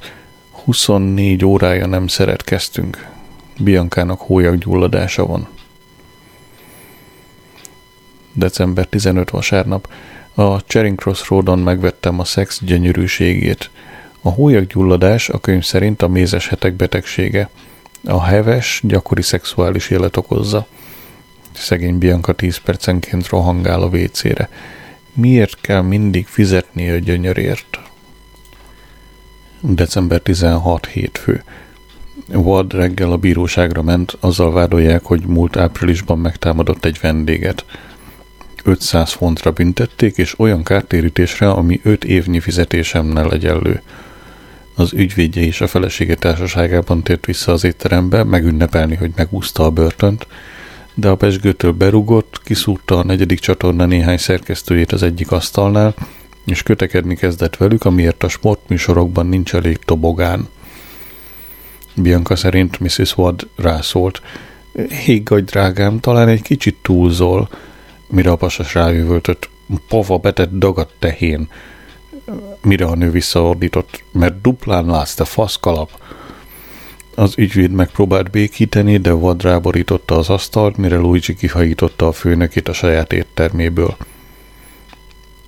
24 0.51 1.45
órája 1.45 1.85
nem 1.85 2.07
szeretkeztünk. 2.07 3.09
Biankának 3.59 4.19
hólyaggyulladása 4.19 5.25
van. 5.25 5.47
December 8.33 8.85
15 8.85 9.29
vasárnap. 9.29 9.87
A 10.35 10.57
Charing 10.57 10.99
Cross 10.99 11.27
Roadon 11.29 11.59
megvettem 11.59 12.19
a 12.19 12.23
szex 12.23 12.59
gyönyörűségét. 12.63 13.69
A 14.21 14.29
hólyaggyulladás 14.29 15.29
a 15.29 15.39
könyv 15.39 15.63
szerint 15.63 16.01
a 16.01 16.07
mézes 16.07 16.47
hetek 16.47 16.73
betegsége. 16.73 17.49
A 18.05 18.23
heves, 18.23 18.81
gyakori 18.83 19.21
szexuális 19.21 19.89
élet 19.89 20.17
okozza. 20.17 20.67
Szegény 21.51 21.97
Bianca 21.97 22.33
10 22.33 22.57
percenként 22.57 23.27
rohangál 23.27 23.81
a 23.81 23.89
vécére. 23.89 24.49
Miért 25.13 25.61
kell 25.61 25.81
mindig 25.81 26.27
fizetni 26.27 26.89
a 26.89 26.97
gyönyörért? 26.97 27.79
December 29.61 30.19
16 30.19 30.85
hétfő. 30.85 31.43
Ward 32.27 32.73
reggel 32.73 33.11
a 33.11 33.17
bíróságra 33.17 33.81
ment, 33.81 34.17
azzal 34.19 34.51
vádolják, 34.51 35.03
hogy 35.03 35.25
múlt 35.25 35.57
áprilisban 35.57 36.19
megtámadott 36.19 36.85
egy 36.85 36.99
vendéget. 37.01 37.65
500 38.63 39.11
fontra 39.11 39.51
büntették, 39.51 40.17
és 40.17 40.39
olyan 40.39 40.63
kártérítésre, 40.63 41.49
ami 41.49 41.79
5 41.83 42.03
évnyi 42.03 42.39
fizetésemnel 42.39 43.31
egyenlő. 43.31 43.81
Az 44.75 44.93
ügyvédje 44.93 45.41
és 45.41 45.61
a 45.61 45.67
felesége 45.67 46.15
társaságában 46.15 47.03
tért 47.03 47.25
vissza 47.25 47.51
az 47.51 47.63
étterembe, 47.63 48.23
megünnepelni, 48.23 48.95
hogy 48.95 49.11
megúszta 49.15 49.63
a 49.63 49.69
börtönt, 49.69 50.27
de 50.93 51.09
a 51.09 51.15
pesgőtől 51.15 51.71
berugott, 51.71 52.41
kiszúrta 52.43 52.97
a 52.97 53.03
negyedik 53.03 53.39
csatorna 53.39 53.85
néhány 53.85 54.17
szerkesztőjét 54.17 54.91
az 54.91 55.03
egyik 55.03 55.31
asztalnál, 55.31 55.93
és 56.45 56.63
kötekedni 56.63 57.15
kezdett 57.15 57.57
velük, 57.57 57.85
amiért 57.85 58.23
a 58.23 58.27
sportműsorokban 58.27 59.25
nincs 59.25 59.53
elég 59.53 59.77
tobogán. 59.77 60.47
Bianca 61.95 62.35
szerint 62.35 62.79
Mrs. 62.79 63.17
Wadd 63.17 63.43
rászólt. 63.55 64.21
Higgadj, 65.05 65.43
drágám, 65.51 65.99
talán 65.99 66.27
egy 66.27 66.41
kicsit 66.41 66.77
túlzol, 66.81 67.49
mire 68.13 68.31
a 68.31 68.35
pasas 68.35 68.73
rájövöltött. 68.73 69.49
Pova 69.87 70.17
betett 70.17 70.51
dagat 70.51 70.93
tehén. 70.99 71.49
Mire 72.61 72.85
a 72.85 72.95
nő 72.95 73.11
visszaordított, 73.11 74.03
mert 74.11 74.41
duplán 74.41 74.85
látsz, 74.85 75.13
te 75.13 75.23
faszkalap. 75.23 75.89
Az 77.15 77.33
ügyvéd 77.37 77.71
megpróbált 77.71 78.31
békíteni, 78.31 78.97
de 78.97 79.11
vad 79.11 79.41
ráborította 79.41 80.17
az 80.17 80.29
asztalt, 80.29 80.77
mire 80.77 80.97
Luigi 80.97 81.35
kihajította 81.35 82.07
a 82.07 82.11
főnökét 82.11 82.67
a 82.67 82.73
saját 82.73 83.13
étterméből. 83.13 83.95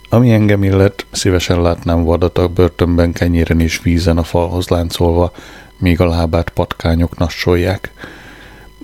Ami 0.09 0.31
engem 0.31 0.63
illet, 0.63 1.05
szívesen 1.11 1.61
látnám 1.61 2.03
vadat 2.03 2.37
a 2.37 2.47
börtönben 2.47 3.11
kenyéren 3.13 3.59
és 3.59 3.81
vízen 3.81 4.17
a 4.17 4.23
falhoz 4.23 4.67
láncolva, 4.67 5.31
míg 5.77 6.01
a 6.01 6.05
lábát 6.05 6.49
patkányok 6.49 7.17
nassolják. 7.17 7.91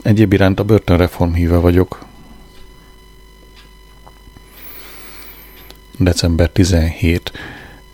Egyéb 0.01 0.33
iránt 0.33 0.59
a 0.59 0.63
börtönreform 0.63 1.33
híve 1.33 1.57
vagyok. 1.57 2.09
December 5.97 6.49
17. 6.49 7.31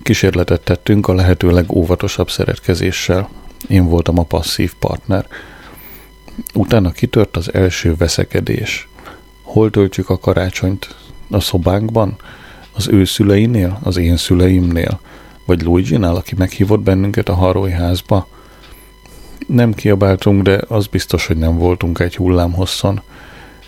Kísérletet 0.04 0.62
tettünk 0.62 1.08
a 1.08 1.14
lehető 1.14 1.52
legóvatosabb 1.52 2.30
szeretkezéssel. 2.30 3.30
Én 3.68 3.86
voltam 3.86 4.20
a 4.20 4.24
passzív 4.24 4.74
partner. 4.80 5.28
Utána 6.54 6.92
kitört 6.92 7.38
az 7.38 7.54
első 7.54 7.96
veszekedés. 7.96 8.88
Hol 9.42 9.70
töltjük 9.70 10.10
a 10.10 10.18
karácsonyt? 10.18 10.96
A 11.30 11.40
szobánkban? 11.40 12.16
Az 12.72 12.88
ő 12.88 13.06
szüleinél? 13.06 13.80
Az 13.84 13.98
én 13.98 14.18
szüleimnél? 14.18 15.00
Vagy 15.46 15.62
Luigi-nál, 15.62 16.16
aki 16.16 16.36
meghívott 16.38 16.82
bennünket 16.82 17.30
a 17.30 17.34
Harói 17.34 17.72
házba? 17.72 18.28
Nem 19.48 19.74
kiabáltunk, 19.74 20.42
de 20.42 20.62
az 20.68 20.88
biztos, 20.88 21.28
hogy 21.28 21.38
nem 21.38 21.58
voltunk 21.58 22.00
egy 22.00 22.16
hullám 22.16 22.54
hosszon. 22.54 23.02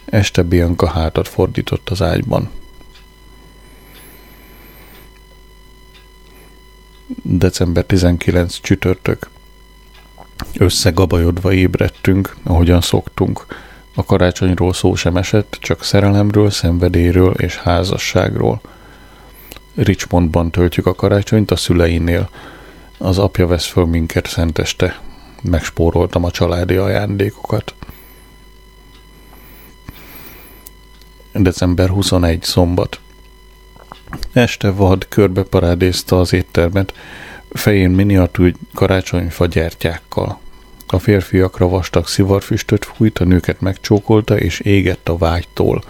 Este 0.05 0.41
Bianca 0.41 0.87
hátat 0.87 1.27
fordított 1.27 1.89
az 1.89 2.01
ágyban. 2.01 2.49
December 7.23 7.83
19 7.83 8.59
csütörtök. 8.61 9.29
Összegabajodva 10.57 11.53
ébredtünk, 11.53 12.35
ahogyan 12.43 12.81
szoktunk. 12.81 13.45
A 13.95 14.03
karácsonyról 14.03 14.73
szó 14.73 14.95
sem 14.95 15.17
esett, 15.17 15.57
csak 15.61 15.83
szerelemről, 15.83 16.49
szenvedélyről 16.49 17.33
és 17.33 17.57
házasságról. 17.57 18.61
Richmondban 19.75 20.51
töltjük 20.51 20.85
a 20.85 20.95
karácsonyt 20.95 21.51
a 21.51 21.55
szüleinél. 21.55 22.29
Az 22.97 23.17
apja 23.17 23.47
vesz 23.47 23.65
föl 23.65 23.85
minket 23.85 24.27
szenteste. 24.27 25.01
Megspóroltam 25.41 26.23
a 26.23 26.31
családi 26.31 26.75
ajándékokat. 26.75 27.73
December 31.33 31.89
21 31.89 32.43
szombat. 32.43 32.99
Este 34.33 34.71
vad 34.71 35.07
körbe 35.09 35.43
parádézta 35.43 36.19
az 36.19 36.33
éttermet, 36.33 36.93
fején 37.49 37.89
miniatúr 37.89 38.53
karácsonyfa 38.73 39.45
gyertyákkal. 39.45 40.39
A 40.87 40.99
férfiakra 40.99 41.67
vastag 41.67 42.07
szivarfüstöt 42.07 42.85
fújt, 42.85 43.19
a 43.19 43.23
nőket 43.23 43.61
megcsókolta 43.61 44.37
és 44.37 44.59
égett 44.59 45.09
a 45.09 45.17
vágytól. 45.17 45.83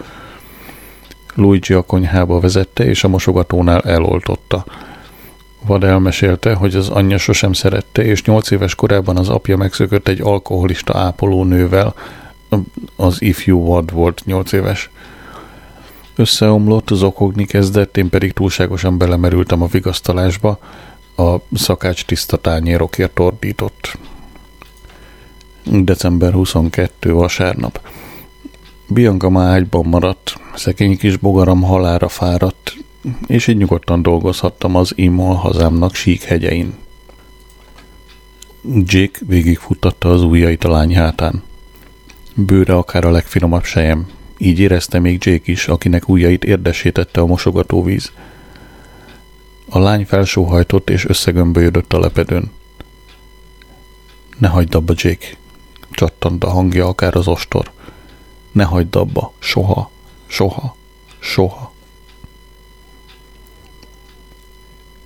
Luigi 1.34 1.74
a 1.74 1.82
konyhába 1.82 2.40
vezette, 2.40 2.86
és 2.86 3.04
a 3.04 3.08
mosogatónál 3.08 3.82
eloltotta. 3.82 4.66
Vad 5.66 5.84
elmesélte, 5.84 6.54
hogy 6.54 6.76
az 6.76 6.90
anyja 6.90 7.18
sosem 7.18 7.54
szerette, 7.54 8.04
és 8.04 8.24
nyolc 8.24 8.52
éves 8.52 8.76
korában 8.76 9.18
az 9.18 9.30
apja 9.30 9.58
megszökött 9.58 10.08
egy 10.08 10.22
alkoholista 10.22 10.98
ápolónővel, 10.98 11.96
az 12.96 13.22
ifjú 13.22 13.66
Vad 13.66 13.92
volt 13.92 14.22
nyolc 14.26 14.52
éves. 14.52 14.90
Összeomlott, 16.20 16.88
zokogni 16.92 17.46
kezdett, 17.46 17.98
én 17.98 18.10
pedig 18.10 18.34
túlságosan 18.34 18.98
belemerültem 18.98 19.62
a 19.62 19.68
vigasztalásba, 19.68 20.60
a 21.16 21.36
szakács 21.54 22.06
tiszta 22.06 22.38
tányérokért 22.38 23.20
ordított. 23.20 23.98
December 25.66 26.34
22. 26.34 27.14
vasárnap. 27.14 27.82
Bianca 28.88 29.30
már 29.30 29.52
ágyban 29.52 29.86
maradt, 29.86 30.40
szegény 30.56 30.98
kis 30.98 31.18
bogaram 31.18 31.62
halára 31.62 32.08
fáradt, 32.08 32.78
és 33.28 33.48
így 33.48 33.58
nyugodtan 33.58 34.02
dolgozhattam 34.02 34.76
az 34.76 34.92
Imol 34.96 35.36
hazámnak 35.36 35.96
sík 35.96 36.24
hegyein. 36.24 36.74
Jake 38.84 39.20
végigfuttatta 39.26 40.10
az 40.10 40.24
ujjait 40.24 40.64
a 40.64 40.70
lány 40.70 40.96
hátán. 40.96 41.44
Bőre 42.34 42.74
akár 42.74 43.06
a 43.06 43.12
legfinomabb 43.12 43.64
sejem, 43.64 44.08
így 44.42 44.60
érezte 44.60 45.00
még 45.00 45.26
Jake 45.26 45.52
is, 45.52 45.68
akinek 45.68 46.10
ujjait 46.10 46.44
érdesítette 46.44 47.22
a 47.22 47.26
mosogatóvíz. 47.26 48.12
A 49.70 49.80
lány 49.80 50.06
felsóhajtott 50.06 50.90
és 50.90 51.06
összegömbölyödött 51.06 51.94
a 51.94 52.00
lepedőn. 52.00 52.52
Ne 54.38 54.48
hagyd 54.48 54.76
abba, 54.76 54.94
Jake, 54.96 55.28
csattant 55.92 56.44
a 56.44 56.50
hangja 56.50 56.88
akár 56.88 57.16
az 57.16 57.28
ostor. 57.28 57.72
Ne 58.52 58.64
hagyd 58.64 58.96
abba, 58.96 59.34
soha, 59.40 59.92
soha, 60.28 60.76
soha. 61.20 61.74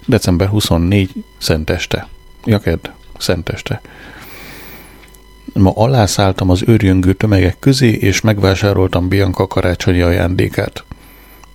December 0.05 0.47
24, 0.47 1.23
Szenteste. 1.37 2.07
Jaked, 2.45 2.93
Szenteste. 3.17 3.81
Ma 5.53 5.71
alászálltam 5.75 6.49
az 6.49 6.63
őrjöngő 6.67 7.13
tömegek 7.13 7.59
közé, 7.59 7.89
és 7.89 8.21
megvásároltam 8.21 9.07
Bianca 9.07 9.47
karácsonyi 9.47 10.01
ajándékát. 10.01 10.83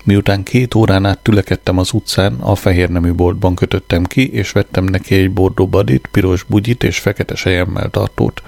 Miután 0.05 0.43
két 0.43 0.75
órán 0.75 1.05
át 1.05 1.19
tülekedtem 1.19 1.79
az 1.79 1.93
utcán, 1.93 2.35
a 2.41 2.55
fehér 2.55 2.89
nemű 2.89 3.13
boltban 3.13 3.55
kötöttem 3.55 4.05
ki, 4.05 4.33
és 4.33 4.53
vettem 4.53 4.85
neki 4.85 5.15
egy 5.15 5.31
bordó 5.31 5.67
badit, 5.67 6.09
piros 6.11 6.43
bugyit 6.43 6.83
és 6.85 6.99
fekete 6.99 7.35
sejemmel 7.35 7.91
tartót. 7.91 8.43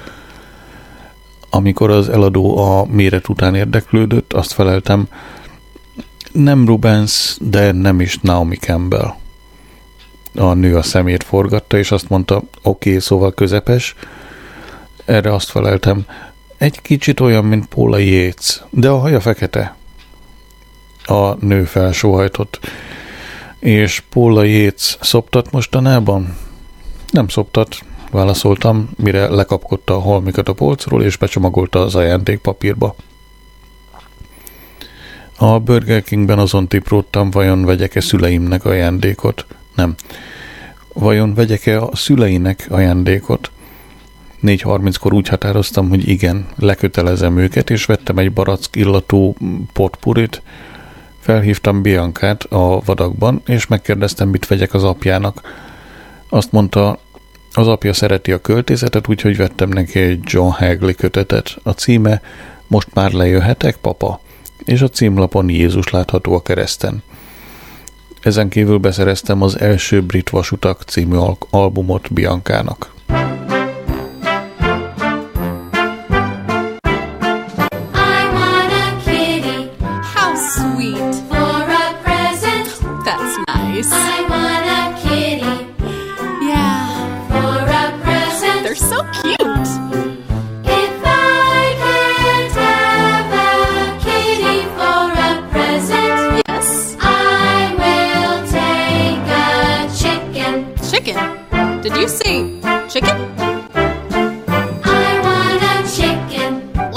Amikor 1.50 1.90
az 1.90 2.08
eladó 2.08 2.58
a 2.58 2.86
méret 2.90 3.28
után 3.28 3.54
érdeklődött, 3.54 4.32
azt 4.32 4.52
feleltem, 4.52 5.08
nem 6.32 6.66
Rubens, 6.66 7.36
de 7.40 7.72
nem 7.72 8.00
is 8.00 8.18
Naomi 8.22 8.56
Campbell. 8.56 9.14
A 10.34 10.52
nő 10.54 10.76
a 10.76 10.82
szemét 10.82 11.22
forgatta, 11.22 11.78
és 11.78 11.90
azt 11.90 12.08
mondta, 12.08 12.36
oké, 12.36 12.48
okay, 12.62 13.00
szóval 13.00 13.32
közepes, 13.34 13.94
erre 15.10 15.34
azt 15.34 15.50
feleltem, 15.50 16.04
egy 16.58 16.82
kicsit 16.82 17.20
olyan, 17.20 17.44
mint 17.44 17.66
Paula 17.66 17.98
Yates, 17.98 18.62
de 18.70 18.88
a 18.88 18.98
haja 18.98 19.20
fekete. 19.20 19.76
A 21.04 21.44
nő 21.44 21.64
felsóhajtott. 21.64 22.60
És 23.58 24.02
Paula 24.10 24.44
Yates 24.44 24.96
szoptat 25.00 25.50
mostanában? 25.50 26.36
Nem 27.10 27.28
szoptat, 27.28 27.78
válaszoltam, 28.10 28.90
mire 28.96 29.28
lekapkodta 29.28 29.94
a 29.94 30.00
holmikat 30.00 30.48
a 30.48 30.52
polcról, 30.52 31.02
és 31.02 31.16
becsomagolta 31.16 31.80
az 31.80 31.94
ajándékpapírba. 31.94 32.94
A 35.36 35.58
Burger 35.58 36.02
Kingben 36.02 36.38
azon 36.38 36.68
tipróttam, 36.68 37.30
vajon 37.30 37.64
vegyek-e 37.64 38.00
szüleimnek 38.00 38.64
ajándékot. 38.64 39.46
Nem. 39.74 39.94
Vajon 40.92 41.34
vegyek-e 41.34 41.82
a 41.82 41.96
szüleinek 41.96 42.66
ajándékot? 42.70 43.50
4.30-kor 44.42 45.12
úgy 45.12 45.28
határoztam, 45.28 45.88
hogy 45.88 46.08
igen, 46.08 46.46
lekötelezem 46.56 47.38
őket, 47.38 47.70
és 47.70 47.84
vettem 47.84 48.18
egy 48.18 48.32
barack 48.32 48.76
illatú 48.76 49.34
potpurit, 49.72 50.42
felhívtam 51.18 51.82
Biancát 51.82 52.44
a 52.44 52.80
vadakban, 52.84 53.42
és 53.46 53.66
megkérdeztem, 53.66 54.28
mit 54.28 54.46
vegyek 54.46 54.74
az 54.74 54.84
apjának. 54.84 55.40
Azt 56.28 56.52
mondta, 56.52 56.98
az 57.52 57.68
apja 57.68 57.92
szereti 57.92 58.32
a 58.32 58.40
költészetet, 58.40 59.08
úgyhogy 59.08 59.36
vettem 59.36 59.68
neki 59.68 59.98
egy 59.98 60.20
John 60.22 60.50
Hagley 60.50 60.94
kötetet. 60.94 61.56
A 61.62 61.70
címe 61.70 62.22
Most 62.66 62.88
már 62.94 63.12
lejöhetek, 63.12 63.76
papa? 63.76 64.20
És 64.64 64.80
a 64.80 64.88
címlapon 64.88 65.48
Jézus 65.48 65.88
látható 65.88 66.34
a 66.34 66.42
kereszten. 66.42 67.02
Ezen 68.20 68.48
kívül 68.48 68.78
beszereztem 68.78 69.42
az 69.42 69.60
első 69.60 70.02
Brit 70.02 70.30
Vasutak 70.30 70.82
című 70.82 71.16
albumot 71.50 72.12
Biancának. 72.12 72.94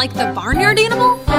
like 0.04 0.14
the 0.16 0.34
barnyard 0.36 0.78
animal? 0.80 1.33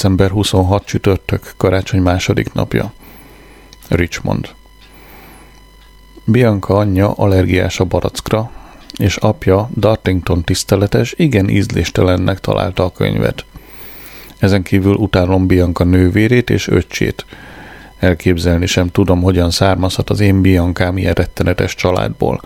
December 0.00 0.30
26 0.30 0.84
csütörtök, 0.84 1.52
karácsony 1.56 2.00
második 2.00 2.52
napja. 2.52 2.92
Richmond. 3.88 4.48
Bianca 6.24 6.74
anyja 6.74 7.12
allergiás 7.12 7.80
a 7.80 7.84
barackra, 7.84 8.50
és 8.96 9.16
apja 9.16 9.70
Dartington 9.76 10.44
tiszteletes, 10.44 11.14
igen 11.16 11.48
ízléstelennek 11.48 12.40
találta 12.40 12.84
a 12.84 12.92
könyvet. 12.92 13.44
Ezen 14.38 14.62
kívül 14.62 14.94
utálom 14.94 15.46
Bianca 15.46 15.84
nővérét 15.84 16.50
és 16.50 16.68
öccsét. 16.68 17.26
Elképzelni 17.98 18.66
sem 18.66 18.88
tudom, 18.88 19.22
hogyan 19.22 19.50
származhat 19.50 20.10
az 20.10 20.20
én 20.20 20.40
Biancám 20.40 20.98
ilyen 20.98 21.14
rettenetes 21.14 21.74
családból. 21.74 22.40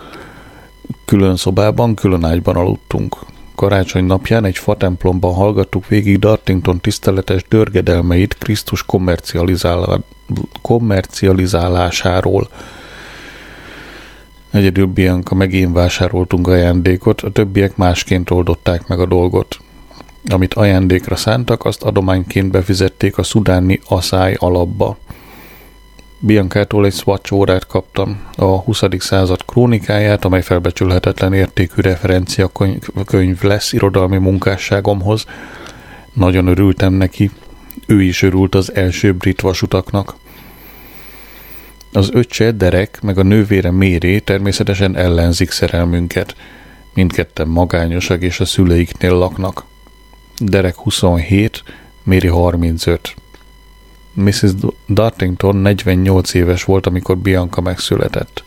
Külön 1.05 1.35
szobában, 1.35 1.95
külön 1.95 2.23
ágyban 2.23 2.55
aludtunk 2.55 3.17
karácsony 3.55 4.05
napján 4.05 4.45
egy 4.45 4.57
fatemplomban 4.57 5.33
hallgattuk 5.33 5.87
végig 5.87 6.19
Dartington 6.19 6.79
tiszteletes 6.79 7.43
dörgedelmeit 7.49 8.37
Krisztus 8.37 8.83
kommercializál- 8.83 10.03
kommercializálásáról. 10.61 12.49
Egyedül 14.51 14.85
Bianca 14.85 15.35
meg 15.35 15.53
én 15.53 15.73
vásároltunk 15.73 16.47
ajándékot, 16.47 17.21
a 17.21 17.31
többiek 17.31 17.75
másként 17.75 18.29
oldották 18.29 18.87
meg 18.87 18.99
a 18.99 19.05
dolgot. 19.05 19.57
Amit 20.27 20.53
ajándékra 20.53 21.15
szántak, 21.15 21.65
azt 21.65 21.83
adományként 21.83 22.51
befizették 22.51 23.17
a 23.17 23.23
szudáni 23.23 23.79
aszály 23.87 24.35
alapba. 24.39 24.97
Biancától 26.25 26.85
egy 26.85 26.93
Swatch 26.93 27.33
órát 27.33 27.67
kaptam, 27.67 28.21
a 28.35 28.45
20. 28.45 28.81
század 28.97 29.45
krónikáját, 29.45 30.25
amely 30.25 30.41
felbecsülhetetlen 30.41 31.33
értékű 31.33 31.81
referencia 31.81 32.51
könyv 33.05 33.41
lesz 33.41 33.73
irodalmi 33.73 34.17
munkásságomhoz. 34.17 35.25
Nagyon 36.13 36.47
örültem 36.47 36.93
neki, 36.93 37.31
ő 37.87 38.01
is 38.01 38.21
örült 38.21 38.55
az 38.55 38.75
első 38.75 39.13
brit 39.13 39.41
vasutaknak. 39.41 40.15
Az 41.91 42.09
öccse 42.13 42.51
Derek 42.51 43.01
meg 43.01 43.17
a 43.17 43.23
nővére 43.23 43.71
Méré 43.71 44.19
természetesen 44.19 44.95
ellenzik 44.95 45.51
szerelmünket. 45.51 46.35
Mindketten 46.93 47.47
magányosak 47.47 48.21
és 48.21 48.39
a 48.39 48.45
szüleiknél 48.45 49.13
laknak. 49.13 49.65
Derek 50.37 50.75
27, 50.75 51.63
Méri 52.03 52.27
35. 52.27 53.15
Mrs. 54.15 54.51
Dartington 54.87 55.55
48 55.55 56.33
éves 56.33 56.63
volt, 56.63 56.85
amikor 56.85 57.17
Bianca 57.17 57.61
megszületett. 57.61 58.43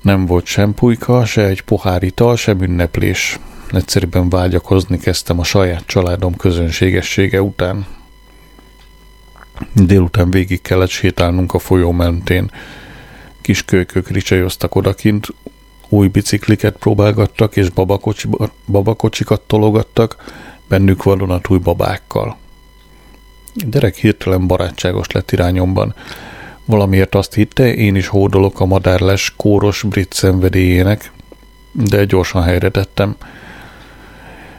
Nem 0.00 0.26
volt 0.26 0.46
sem 0.46 0.74
pulyka, 0.74 1.24
se 1.24 1.46
egy 1.46 1.62
pohár 1.62 2.02
ital, 2.02 2.36
sem 2.36 2.60
ünneplés. 2.60 3.38
Egyszerűen 3.72 4.28
vágyakozni 4.28 4.98
kezdtem 4.98 5.38
a 5.38 5.44
saját 5.44 5.86
családom 5.86 6.36
közönségessége 6.36 7.42
után. 7.42 7.86
Délután 9.72 10.30
végig 10.30 10.62
kellett 10.62 10.88
sétálnunk 10.88 11.54
a 11.54 11.58
folyó 11.58 11.90
mentén. 11.90 12.50
Kis 13.40 13.64
kölykök 13.64 14.08
ricsajoztak 14.08 14.74
odakint, 14.74 15.26
új 15.88 16.08
bicikliket 16.08 16.76
próbálgattak, 16.76 17.56
és 17.56 17.68
babakocsikat 18.66 19.40
tologattak, 19.40 20.16
bennük 20.68 21.02
vadonatúj 21.02 21.58
babákkal. 21.58 22.36
Derek 23.54 23.96
hirtelen 23.96 24.46
barátságos 24.46 25.10
lett 25.10 25.32
irányomban. 25.32 25.94
Valamiért 26.64 27.14
azt 27.14 27.34
hitte, 27.34 27.74
én 27.74 27.94
is 27.94 28.06
hódolok 28.06 28.60
a 28.60 28.64
madárles 28.64 29.32
kóros 29.36 29.82
brit 29.82 30.12
szenvedélyének, 30.12 31.12
de 31.72 32.04
gyorsan 32.04 32.42
helyre 32.42 32.68
tettem. 32.68 33.16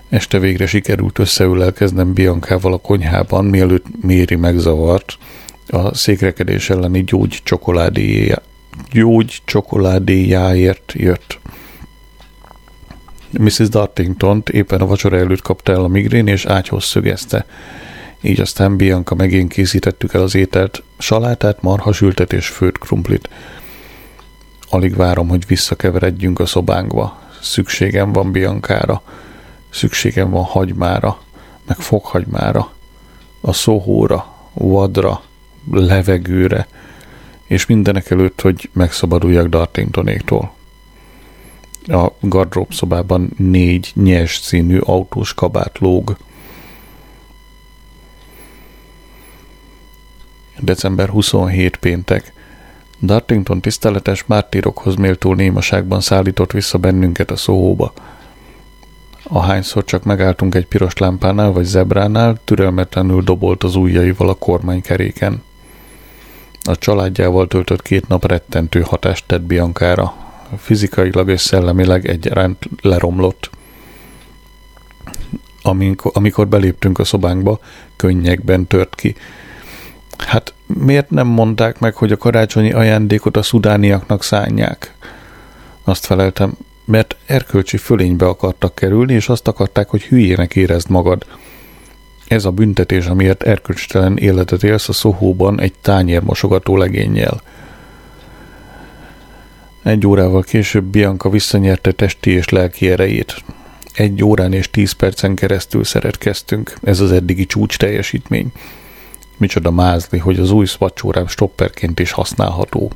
Este 0.09 0.39
végre 0.39 0.65
sikerült 0.65 1.19
összeülelkeznem 1.19 2.13
Biancával 2.13 2.73
a 2.73 2.77
konyhában, 2.77 3.45
mielőtt 3.45 3.85
Méri 4.01 4.35
megzavart. 4.35 5.17
A 5.67 5.95
székrekedés 5.95 6.69
elleni 6.69 7.03
gyógy 7.03 7.39
csokoládéjá, 7.43 8.41
gyógy 8.91 9.41
csokoládéjáért 9.45 10.93
jött. 10.95 11.39
Mrs. 13.39 13.69
Dartington 13.69 14.43
éppen 14.51 14.81
a 14.81 14.85
vacsora 14.85 15.17
előtt 15.17 15.41
kapta 15.41 15.71
el 15.71 15.83
a 15.83 15.87
migrén, 15.87 16.27
és 16.27 16.45
ágyhoz 16.45 16.83
szögezte. 16.83 17.45
Így 18.21 18.41
aztán 18.41 18.77
Bianca 18.77 19.15
meg 19.15 19.31
én 19.31 19.47
készítettük 19.47 20.13
el 20.13 20.21
az 20.21 20.35
ételt, 20.35 20.83
salátát, 20.97 21.61
marhasültet 21.61 22.33
és 22.33 22.47
főtt 22.47 22.77
krumplit. 22.77 23.29
Alig 24.69 24.95
várom, 24.95 25.27
hogy 25.27 25.47
visszakeveredjünk 25.47 26.39
a 26.39 26.45
szobánkba. 26.45 27.19
Szükségem 27.41 28.11
van 28.11 28.31
Biancára. 28.31 29.01
Szükségem 29.69 30.29
van 30.29 30.43
hagymára, 30.43 31.21
meg 31.67 31.77
foghagymára. 31.77 32.71
A 33.41 33.53
szóhóra, 33.53 34.35
vadra, 34.53 35.21
levegőre, 35.71 36.67
és 37.47 37.65
mindenek 37.65 38.09
előtt, 38.09 38.41
hogy 38.41 38.69
megszabaduljak 38.73 39.47
Dartingtonéktól. 39.47 40.53
A 41.87 42.07
gardrób 42.19 42.73
szobában 42.73 43.29
négy 43.37 43.91
nyers 43.95 44.37
színű 44.37 44.77
autós 44.77 45.33
kabát 45.33 45.77
lóg. 45.79 46.17
December 50.61 51.09
27 51.09 51.75
péntek. 51.75 52.33
Dartington 53.01 53.61
tiszteletes 53.61 54.23
mártírokhoz 54.25 54.95
méltó 54.95 55.33
némaságban 55.33 56.01
szállított 56.01 56.51
vissza 56.51 56.77
bennünket 56.77 57.31
a 57.31 57.35
szóhóba. 57.35 57.93
Ahányszor 59.23 59.83
csak 59.83 60.03
megálltunk 60.03 60.55
egy 60.55 60.65
piros 60.65 60.97
lámpánál 60.97 61.51
vagy 61.51 61.63
zebránál, 61.63 62.37
türelmetlenül 62.43 63.21
dobolt 63.21 63.63
az 63.63 63.75
ujjaival 63.75 64.29
a 64.29 64.33
kormánykeréken. 64.33 65.43
A 66.63 66.77
családjával 66.77 67.47
töltött 67.47 67.81
két 67.81 68.07
nap 68.07 68.25
rettentő 68.25 68.81
hatást 68.81 69.23
tett 69.27 69.41
Biancára. 69.41 70.13
Fizikailag 70.57 71.29
és 71.29 71.41
szellemileg 71.41 72.07
egyaránt 72.07 72.69
leromlott. 72.81 73.49
Amikor, 75.61 76.11
amikor 76.15 76.47
beléptünk 76.47 76.99
a 76.99 77.03
szobánkba, 77.03 77.59
könnyekben 77.95 78.67
tört 78.67 78.95
ki. 78.95 79.15
Hát 80.25 80.53
miért 80.65 81.09
nem 81.09 81.27
mondták 81.27 81.79
meg, 81.79 81.95
hogy 81.95 82.11
a 82.11 82.17
karácsonyi 82.17 82.71
ajándékot 82.71 83.37
a 83.37 83.41
szudániaknak 83.41 84.23
szánják? 84.23 84.93
Azt 85.83 86.05
feleltem, 86.05 86.53
mert 86.85 87.15
erkölcsi 87.25 87.77
fölénybe 87.77 88.25
akartak 88.25 88.75
kerülni, 88.75 89.13
és 89.13 89.29
azt 89.29 89.47
akarták, 89.47 89.89
hogy 89.89 90.03
hülyének 90.03 90.55
érezd 90.55 90.89
magad. 90.89 91.25
Ez 92.27 92.45
a 92.45 92.51
büntetés, 92.51 93.05
amiért 93.05 93.43
erkölcstelen 93.43 94.17
életet 94.17 94.63
élsz 94.63 94.89
a 94.89 94.93
szohóban 94.93 95.59
egy 95.59 95.73
tányérmosogató 95.81 96.77
legénnyel. 96.77 97.41
Egy 99.83 100.07
órával 100.07 100.41
később 100.41 100.83
Bianca 100.83 101.29
visszanyerte 101.29 101.91
testi 101.91 102.31
és 102.31 102.49
lelki 102.49 102.89
erejét. 102.89 103.43
Egy 103.93 104.23
órán 104.23 104.53
és 104.53 104.69
tíz 104.69 104.91
percen 104.91 105.35
keresztül 105.35 105.83
szeretkeztünk. 105.83 106.77
Ez 106.83 106.99
az 106.99 107.11
eddigi 107.11 107.45
csúcs 107.45 107.77
teljesítmény. 107.77 108.51
Micsoda 109.41 109.71
mázli, 109.71 110.17
hogy 110.17 110.39
az 110.39 110.51
új 110.51 110.65
szvacsórám 110.65 111.27
stopperként 111.27 111.99
is 111.99 112.11
használható. 112.11 112.91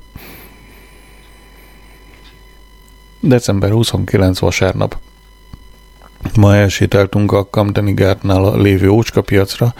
December 3.20 3.72
29 3.72 4.40
vasárnap. 4.40 4.98
Ma 6.36 6.56
elsétáltunk 6.56 7.32
a 7.32 7.48
Camdeni 7.48 7.94
Gártnál 7.94 8.62
lévő 8.62 8.90
ócskapiacra, 8.90 9.74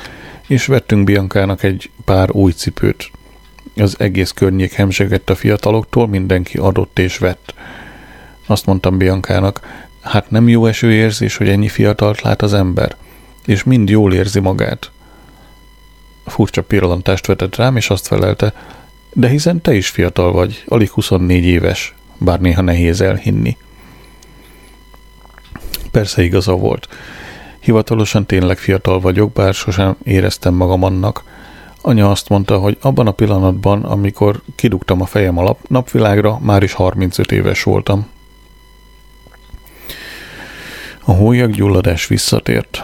és 0.48 0.66
vettünk 0.66 1.04
Biancának 1.04 1.64
egy 1.64 1.90
pár 2.06 2.32
új 2.32 2.52
cipőt. 2.52 3.12
Az 3.76 3.96
egész 4.00 4.32
környék 4.32 4.74
hemzsegett 4.74 5.30
a 5.30 5.36
fiataloktól, 5.36 6.08
mindenki 6.08 6.58
adott 6.58 7.00
és 7.00 7.18
vett. 7.18 7.54
Azt 8.46 8.66
mondtam 8.66 8.98
Biancának, 8.98 9.86
hát 10.02 10.30
nem 10.30 10.48
jó 10.48 10.66
eső 10.66 10.94
érzés, 10.94 11.38
hogy 11.38 11.50
ennyi 11.50 11.68
fiatalt 11.68 12.22
lát 12.22 12.42
az 12.42 12.54
ember, 12.54 12.96
és 13.46 13.64
mind 13.64 13.90
jól 13.90 14.14
érzi 14.14 14.40
magát. 14.40 14.92
Furcsa 16.26 16.64
pillantást 16.64 17.26
vetett 17.26 17.56
rám, 17.56 17.76
és 17.76 17.90
azt 17.90 18.08
felelte, 18.08 18.54
de 19.14 19.28
hiszen 19.28 19.62
te 19.62 19.74
is 19.74 19.90
fiatal 19.90 20.32
vagy, 20.32 20.64
alig 20.68 20.90
24 20.90 21.46
éves, 21.46 21.94
bár 22.18 22.40
néha 22.40 22.62
nehéz 22.62 23.02
elhinni. 23.02 23.58
Persze 25.92 26.24
igaza 26.24 26.56
volt. 26.56 26.88
Hivatalosan 27.60 28.26
tényleg 28.26 28.58
fiatal 28.58 29.00
vagyok, 29.00 29.32
bár 29.32 29.54
sosem 29.54 29.96
éreztem 30.04 30.54
magam 30.54 30.84
annak. 30.84 31.24
Anya 31.82 32.12
azt 32.12 32.30
mondta, 32.30 32.58
hogy 32.58 32.78
abban 32.82 33.08
a 33.08 33.12
pillanatban, 33.12 33.84
amikor 33.84 34.42
kidugtam 34.56 35.02
a 35.02 35.06
fejem 35.06 35.38
a 35.38 35.56
napvilágra, 35.68 36.40
már 36.42 36.64
is 36.64 36.74
35 36.74 37.32
éves 37.32 37.64
voltam. 37.64 38.08
A 41.04 41.12
hólyaggyulladás 41.12 42.08
visszatért. 42.08 42.84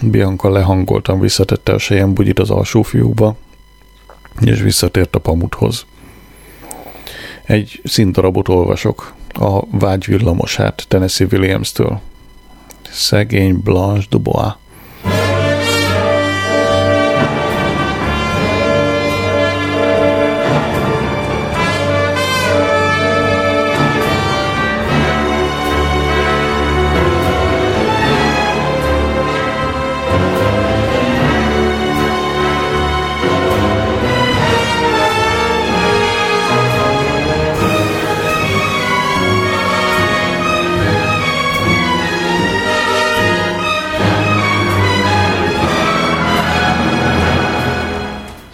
Bianca 0.00 0.50
lehangoltan 0.50 1.20
visszatette 1.20 1.72
a 1.72 1.78
sejem 1.78 2.14
bugyit 2.14 2.38
az 2.38 2.50
alsó 2.50 2.82
fiúkba, 2.82 3.36
és 4.40 4.60
visszatért 4.60 5.14
a 5.14 5.18
pamuthoz. 5.18 5.86
Egy 7.44 7.80
színdarabot 7.84 8.48
olvasok, 8.48 9.14
a 9.32 9.78
Vágy 9.78 10.06
villamosát 10.06 10.84
Tennessee 10.88 11.26
Williams-től. 11.30 12.00
Szegény 12.90 13.60
Blanche 13.60 14.06
Dubois. 14.10 14.52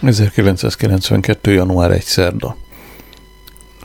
1992. 0.07 1.53
január 1.53 1.91
1 1.91 2.03
szerda. 2.03 2.57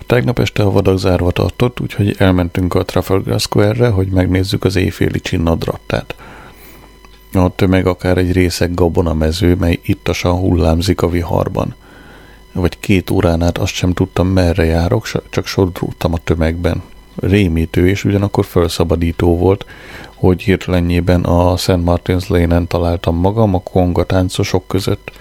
Tegnap 0.06 0.40
este 0.40 0.64
a 0.64 0.72
vadak 0.72 0.98
zárva 0.98 1.32
tartott, 1.32 1.80
úgyhogy 1.80 2.16
elmentünk 2.18 2.74
a 2.74 2.86
Trafalgar 2.86 3.40
Square-re, 3.40 3.88
hogy 3.88 4.08
megnézzük 4.08 4.64
az 4.64 4.76
éjféli 4.76 5.20
csinnadrattát. 5.20 6.16
A 7.34 7.56
tömeg 7.56 7.88
akár 7.88 8.18
egy 8.18 8.32
részeg 8.32 8.74
gabona 8.74 9.14
mező, 9.14 9.56
mely 9.56 9.80
ittasan 9.84 10.36
hullámzik 10.36 11.02
a 11.02 11.10
viharban. 11.10 11.76
Vagy 12.52 12.80
két 12.80 13.10
órán 13.10 13.42
át 13.42 13.58
azt 13.58 13.74
sem 13.74 13.94
tudtam, 13.94 14.28
merre 14.28 14.66
járok, 14.66 15.08
csak 15.30 15.46
sodrúttam 15.46 16.14
a 16.14 16.18
tömegben. 16.24 16.82
Rémítő 17.16 17.88
és 17.88 18.04
ugyanakkor 18.04 18.46
felszabadító 18.46 19.38
volt, 19.38 19.66
hogy 20.16 20.42
hirtelenjében 20.42 21.24
a 21.24 21.58
St. 21.58 21.70
Martin's 21.86 22.28
Lane-en 22.28 22.68
találtam 22.68 23.16
magam 23.16 23.56
a 23.56 23.60
konga 23.60 24.04
táncosok 24.04 24.68
között– 24.68 25.12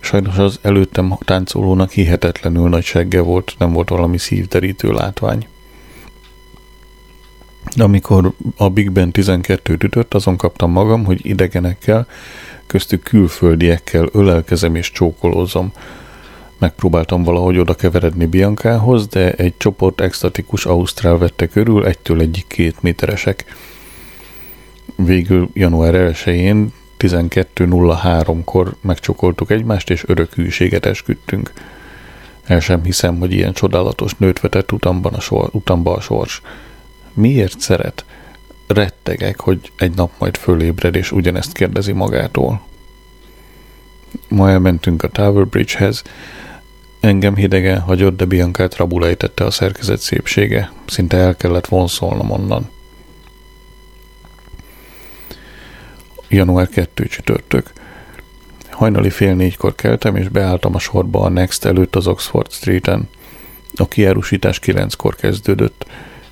Sajnos 0.00 0.38
az 0.38 0.58
előttem 0.62 1.16
táncolónak 1.24 1.90
hihetetlenül 1.90 2.68
nagy 2.68 2.84
segge 2.84 3.20
volt, 3.20 3.54
nem 3.58 3.72
volt 3.72 3.88
valami 3.88 4.18
szívderítő 4.18 4.92
látvány. 4.92 5.46
Amikor 7.76 8.32
a 8.56 8.70
Big 8.70 8.90
Ben 8.90 9.10
12 9.10 9.72
ütött, 9.72 10.14
azon 10.14 10.36
kaptam 10.36 10.70
magam, 10.70 11.04
hogy 11.04 11.26
idegenekkel, 11.26 12.06
köztük 12.66 13.02
külföldiekkel 13.02 14.08
ölelkezem 14.12 14.74
és 14.74 14.90
csókolózom. 14.90 15.72
Megpróbáltam 16.58 17.22
valahogy 17.22 17.58
oda 17.58 17.74
keveredni 17.74 18.26
Biancához, 18.26 19.06
de 19.06 19.32
egy 19.32 19.54
csoport 19.56 20.00
extatikus 20.00 20.66
ausztrál 20.66 21.18
vette 21.18 21.46
körül, 21.46 21.86
egytől 21.86 22.20
egyik 22.20 22.46
két 22.46 22.82
méteresek. 22.82 23.44
Végül 24.96 25.50
január 25.52 25.94
1-én 25.94 26.72
12.03-kor 27.00 28.76
megcsokoltuk 28.80 29.50
egymást, 29.50 29.90
és 29.90 30.04
örök 30.06 30.34
hűséget 30.34 30.86
esküdtünk. 30.86 31.52
El 32.44 32.60
sem 32.60 32.82
hiszem, 32.82 33.18
hogy 33.18 33.32
ilyen 33.32 33.52
csodálatos 33.52 34.14
nőt 34.16 34.40
vetett 34.40 34.72
utamban 34.72 35.14
a 35.14 35.20
sor, 35.20 35.48
utamba 35.52 35.92
a 35.92 36.00
sors. 36.00 36.42
Miért 37.12 37.60
szeret? 37.60 38.04
Rettegek, 38.66 39.40
hogy 39.40 39.72
egy 39.76 39.94
nap 39.94 40.10
majd 40.18 40.36
fölébred, 40.36 40.94
és 40.94 41.12
ugyanezt 41.12 41.52
kérdezi 41.52 41.92
magától. 41.92 42.60
Ma 44.28 44.50
elmentünk 44.50 45.02
a 45.02 45.08
Tower 45.08 45.46
Bridge-hez. 45.46 46.02
Engem 47.00 47.34
hidegen 47.34 47.80
hagyott, 47.80 48.16
de 48.16 48.24
Biancát 48.24 48.76
rabulejtette 48.76 49.44
a 49.44 49.50
szerkezet 49.50 50.00
szépsége. 50.00 50.72
Szinte 50.86 51.16
el 51.16 51.36
kellett 51.36 51.66
vonszolnom 51.66 52.30
onnan. 52.30 52.70
Január 56.30 56.68
2 56.68 57.06
csütörtök. 57.06 57.72
Hajnali 58.70 59.10
fél 59.10 59.34
négykor 59.34 59.74
keltem, 59.74 60.16
és 60.16 60.28
beálltam 60.28 60.74
a 60.74 60.78
sorba 60.78 61.20
a 61.20 61.28
Next 61.28 61.64
előtt 61.64 61.96
az 61.96 62.06
Oxford 62.06 62.52
Street-en. 62.52 63.08
A 63.74 63.88
kiárusítás 63.88 64.58
kilenckor 64.58 65.14
kezdődött. 65.14 65.86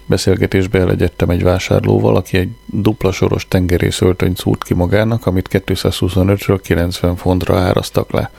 Beszélgetésbe 0.07 0.79
elegyedtem 0.79 1.31
egy 1.31 1.43
vásárlóval, 1.43 2.17
aki 2.17 2.37
egy 2.37 2.49
dupla 2.67 3.13
soros 3.13 3.49
tengerész 3.49 4.01
öltöny 4.01 4.35
szúrt 4.35 4.65
ki 4.65 4.75
magának, 4.75 5.27
amit 5.27 5.49
225-ről 5.53 6.59
90 6.63 7.17
fontra 7.17 7.59
áraztak 7.59 8.11
le. 8.11 8.31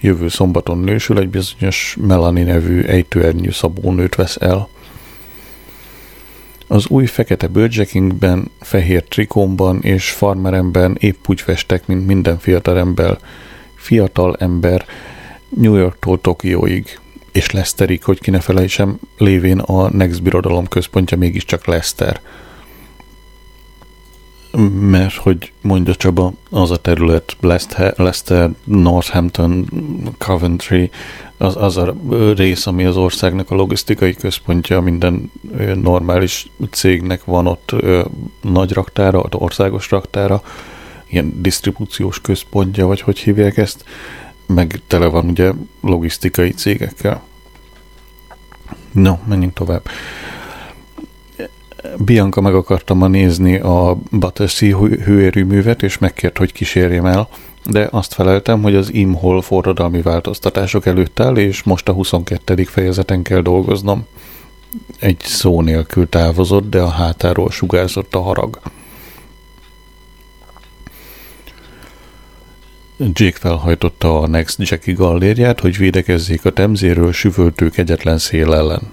Jövő 0.00 0.28
szombaton 0.28 0.78
nősül 0.78 1.18
egy 1.18 1.28
bizonyos 1.28 1.96
Melanie 2.00 2.44
nevű 2.44 2.82
ejtőernyő 2.82 3.50
szabónőt 3.50 4.14
vesz 4.14 4.36
el. 4.40 4.68
Az 6.72 6.86
új 6.88 7.06
fekete 7.06 7.46
bőrcsekingben, 7.46 8.50
fehér 8.60 9.04
trikómban 9.04 9.82
és 9.82 10.10
farmeremben 10.10 10.96
épp 11.00 11.24
úgy 11.26 11.40
festek, 11.40 11.86
mint 11.86 12.06
minden 12.06 12.38
fiatal 12.38 12.78
ember, 12.78 13.18
fiatal 13.74 14.36
ember 14.38 14.84
New 15.48 15.74
Yorktól 15.74 16.20
Tokióig, 16.20 16.98
és 17.32 17.50
Lesterig, 17.50 18.04
hogy 18.04 18.20
ki 18.20 18.30
ne 18.30 18.40
felejtsem, 18.40 18.98
lévén 19.18 19.58
a 19.58 19.88
Next 19.88 20.22
Birodalom 20.22 20.68
központja 20.68 21.16
mégiscsak 21.16 21.66
Lester. 21.66 22.20
Mert, 24.80 25.14
hogy 25.14 25.52
mondja 25.60 25.94
Csaba, 25.94 26.32
az 26.50 26.70
a 26.70 26.76
terület 26.76 27.36
Leicester 27.40 28.50
Northampton, 28.64 29.68
Coventry, 30.18 30.90
az, 31.40 31.56
az 31.56 31.76
a 31.76 31.94
rész, 32.36 32.66
ami 32.66 32.84
az 32.84 32.96
országnak 32.96 33.50
a 33.50 33.54
logisztikai 33.54 34.14
központja, 34.14 34.80
minden 34.80 35.32
normális 35.74 36.50
cégnek 36.70 37.24
van 37.24 37.46
ott 37.46 37.74
nagy 38.40 38.72
raktára, 38.72 39.24
országos 39.30 39.90
raktára, 39.90 40.42
ilyen 41.08 41.42
disztribúciós 41.42 42.20
központja, 42.20 42.86
vagy 42.86 43.00
hogy 43.00 43.18
hívják 43.18 43.56
ezt, 43.56 43.84
meg 44.46 44.80
tele 44.86 45.06
van 45.06 45.28
ugye 45.28 45.52
logisztikai 45.80 46.50
cégekkel. 46.50 47.22
No, 48.92 49.14
menjünk 49.24 49.52
tovább. 49.52 49.88
Bianca 51.98 52.40
meg 52.40 52.54
akarta 52.54 52.94
ma 52.94 53.06
nézni 53.06 53.58
a 53.58 53.96
Battersea 54.10 54.78
hőerőművet, 54.86 55.82
és 55.82 55.98
megkért, 55.98 56.38
hogy 56.38 56.52
kísérjem 56.52 57.06
el, 57.06 57.28
de 57.64 57.88
azt 57.90 58.14
feleltem, 58.14 58.62
hogy 58.62 58.74
az 58.74 58.92
Imhol 58.92 59.42
forradalmi 59.42 60.02
változtatások 60.02 60.86
előtt 60.86 61.20
áll, 61.20 61.36
és 61.36 61.62
most 61.62 61.88
a 61.88 61.92
22. 61.92 62.64
fejezeten 62.64 63.22
kell 63.22 63.40
dolgoznom. 63.40 64.06
Egy 64.98 65.20
szó 65.20 65.60
nélkül 65.60 66.08
távozott, 66.08 66.70
de 66.70 66.80
a 66.80 66.88
hátáról 66.88 67.50
sugárzott 67.50 68.14
a 68.14 68.20
harag. 68.20 68.60
Jake 73.12 73.38
felhajtotta 73.38 74.20
a 74.20 74.26
Next 74.26 74.58
Jackie 74.58 74.94
gallérját, 74.94 75.60
hogy 75.60 75.76
védekezzék 75.76 76.44
a 76.44 76.50
temzéről 76.50 77.12
süvöltő 77.12 77.68
kegyetlen 77.68 78.18
szél 78.18 78.54
ellen. 78.54 78.92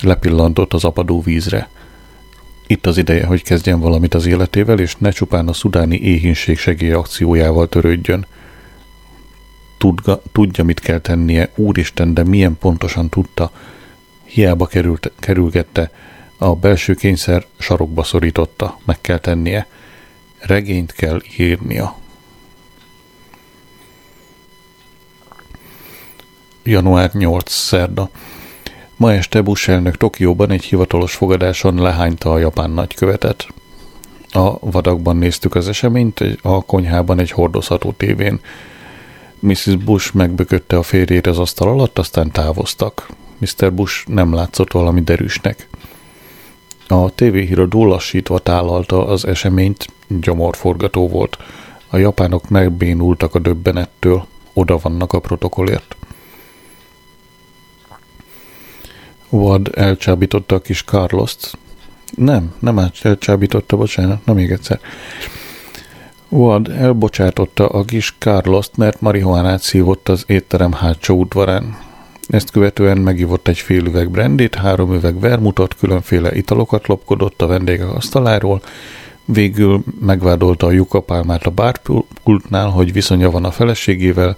Lepillantott 0.00 0.72
az 0.72 0.84
apadó 0.84 1.20
vízre. 1.20 1.68
Itt 2.70 2.86
az 2.86 2.96
ideje, 2.96 3.26
hogy 3.26 3.42
kezdjen 3.42 3.80
valamit 3.80 4.14
az 4.14 4.26
életével, 4.26 4.78
és 4.78 4.96
ne 4.96 5.10
csupán 5.10 5.48
a 5.48 5.52
szudáni 5.52 5.96
éhínség 5.96 6.58
segélyakciójával 6.58 7.68
törődjön. 7.68 8.26
Tudga, 9.78 10.22
tudja, 10.32 10.64
mit 10.64 10.80
kell 10.80 10.98
tennie, 10.98 11.50
úristen, 11.54 12.14
de 12.14 12.24
milyen 12.24 12.58
pontosan 12.58 13.08
tudta. 13.08 13.50
Hiába 14.24 14.66
került, 14.66 15.12
kerülgette, 15.18 15.90
a 16.38 16.54
belső 16.54 16.94
kényszer 16.94 17.46
sarokba 17.58 18.02
szorította, 18.02 18.78
meg 18.84 19.00
kell 19.00 19.18
tennie. 19.18 19.66
Regényt 20.38 20.92
kell 20.92 21.20
írnia. 21.38 21.96
január 26.62 27.10
8. 27.12 27.50
szerda. 27.50 28.10
Ma 28.98 29.12
este 29.12 29.40
Bush 29.40 29.68
elnök 29.68 29.96
Tokióban 29.96 30.50
egy 30.50 30.64
hivatalos 30.64 31.14
fogadáson 31.14 31.82
lehányta 31.82 32.32
a 32.32 32.38
japán 32.38 32.70
nagykövetet. 32.70 33.46
A 34.32 34.70
vadakban 34.70 35.16
néztük 35.16 35.54
az 35.54 35.68
eseményt, 35.68 36.24
a 36.42 36.62
konyhában 36.62 37.18
egy 37.18 37.30
hordozható 37.30 37.92
tévén. 37.92 38.40
Mrs. 39.38 39.76
Bush 39.76 40.14
megbökötte 40.14 40.76
a 40.76 40.82
férjét 40.82 41.26
az 41.26 41.38
asztal 41.38 41.68
alatt, 41.68 41.98
aztán 41.98 42.30
távoztak. 42.30 43.08
Mr. 43.38 43.72
Bush 43.72 44.08
nem 44.08 44.34
látszott 44.34 44.72
valami 44.72 45.00
derűsnek. 45.00 45.68
A 46.88 47.10
tévéhíradó 47.10 47.86
lassítva 47.86 48.38
tálalta 48.38 49.06
az 49.06 49.26
eseményt, 49.26 49.86
gyomorforgató 50.06 51.08
volt. 51.08 51.38
A 51.88 51.96
japánok 51.96 52.48
megbénultak 52.48 53.34
a 53.34 53.38
döbbenettől, 53.38 54.26
oda 54.52 54.78
vannak 54.82 55.12
a 55.12 55.20
protokollért. 55.20 55.97
Ward 59.28 59.70
elcsábította 59.74 60.54
a 60.54 60.60
kis 60.60 60.82
Carlost. 60.82 61.58
Nem, 62.16 62.54
nem 62.58 62.90
elcsábította, 63.02 63.76
bocsánat, 63.76 64.26
na 64.26 64.32
még 64.32 64.50
egyszer. 64.50 64.80
Ward 66.28 66.68
elbocsátotta 66.68 67.66
a 67.66 67.84
kis 67.84 68.14
Carlost, 68.18 68.76
mert 68.76 69.00
marihuánát 69.00 69.62
szívott 69.62 70.08
az 70.08 70.24
étterem 70.26 70.72
hátsó 70.72 71.18
udvarán. 71.18 71.76
Ezt 72.28 72.50
követően 72.50 72.98
megivott 72.98 73.48
egy 73.48 73.58
fél 73.58 73.84
üveg 73.84 74.10
brandit, 74.10 74.54
három 74.54 74.94
üveg 74.94 75.20
vermutot, 75.20 75.76
különféle 75.76 76.34
italokat 76.34 76.86
lopkodott 76.86 77.42
a 77.42 77.46
vendégek 77.46 77.94
asztaláról, 77.94 78.62
végül 79.24 79.82
megvádolta 80.00 80.66
a 80.66 80.70
lyukapálmát 80.70 81.46
a 81.46 81.50
bárpultnál, 81.50 82.68
hogy 82.68 82.92
viszonya 82.92 83.30
van 83.30 83.44
a 83.44 83.50
feleségével, 83.50 84.36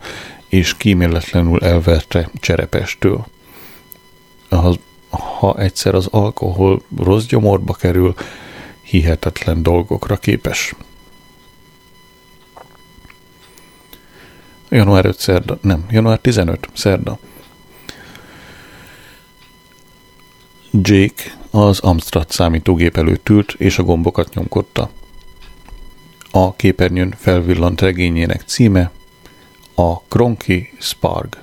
és 0.49 0.77
kíméletlenül 0.77 1.65
elverte 1.65 2.31
cserepestől 2.41 3.27
ha, 4.57 4.75
ha 5.11 5.59
egyszer 5.59 5.95
az 5.95 6.07
alkohol 6.07 6.83
rossz 6.97 7.25
gyomorba 7.25 7.73
kerül, 7.73 8.15
hihetetlen 8.83 9.63
dolgokra 9.63 10.17
képes. 10.17 10.75
Január 14.69 15.05
5 15.05 15.19
szerda, 15.19 15.59
nem, 15.63 15.87
január 15.91 16.19
15 16.19 16.69
szerda. 16.73 17.19
Jake 20.71 21.23
az 21.51 21.79
Amstrad 21.81 22.31
számítógép 22.31 22.97
előtt 22.97 23.29
ült, 23.29 23.55
és 23.59 23.79
a 23.79 23.83
gombokat 23.83 24.35
nyomkodta. 24.35 24.91
A 26.31 26.55
képernyőn 26.55 27.15
felvillant 27.19 27.81
regényének 27.81 28.43
címe 28.47 28.91
a 29.75 30.01
Kronki 30.01 30.73
Sparg. 30.79 31.37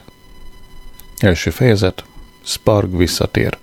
Első 1.17 1.49
fejezet, 1.49 2.03
Sparg 2.47 2.97
visszatér. 2.97 3.57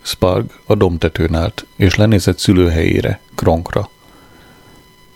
Sparg 0.00 0.60
a 0.66 0.74
domtetőn 0.74 1.34
állt, 1.34 1.66
és 1.76 1.94
lenézett 1.94 2.38
szülőhelyére, 2.38 3.20
Kronkra. 3.34 3.90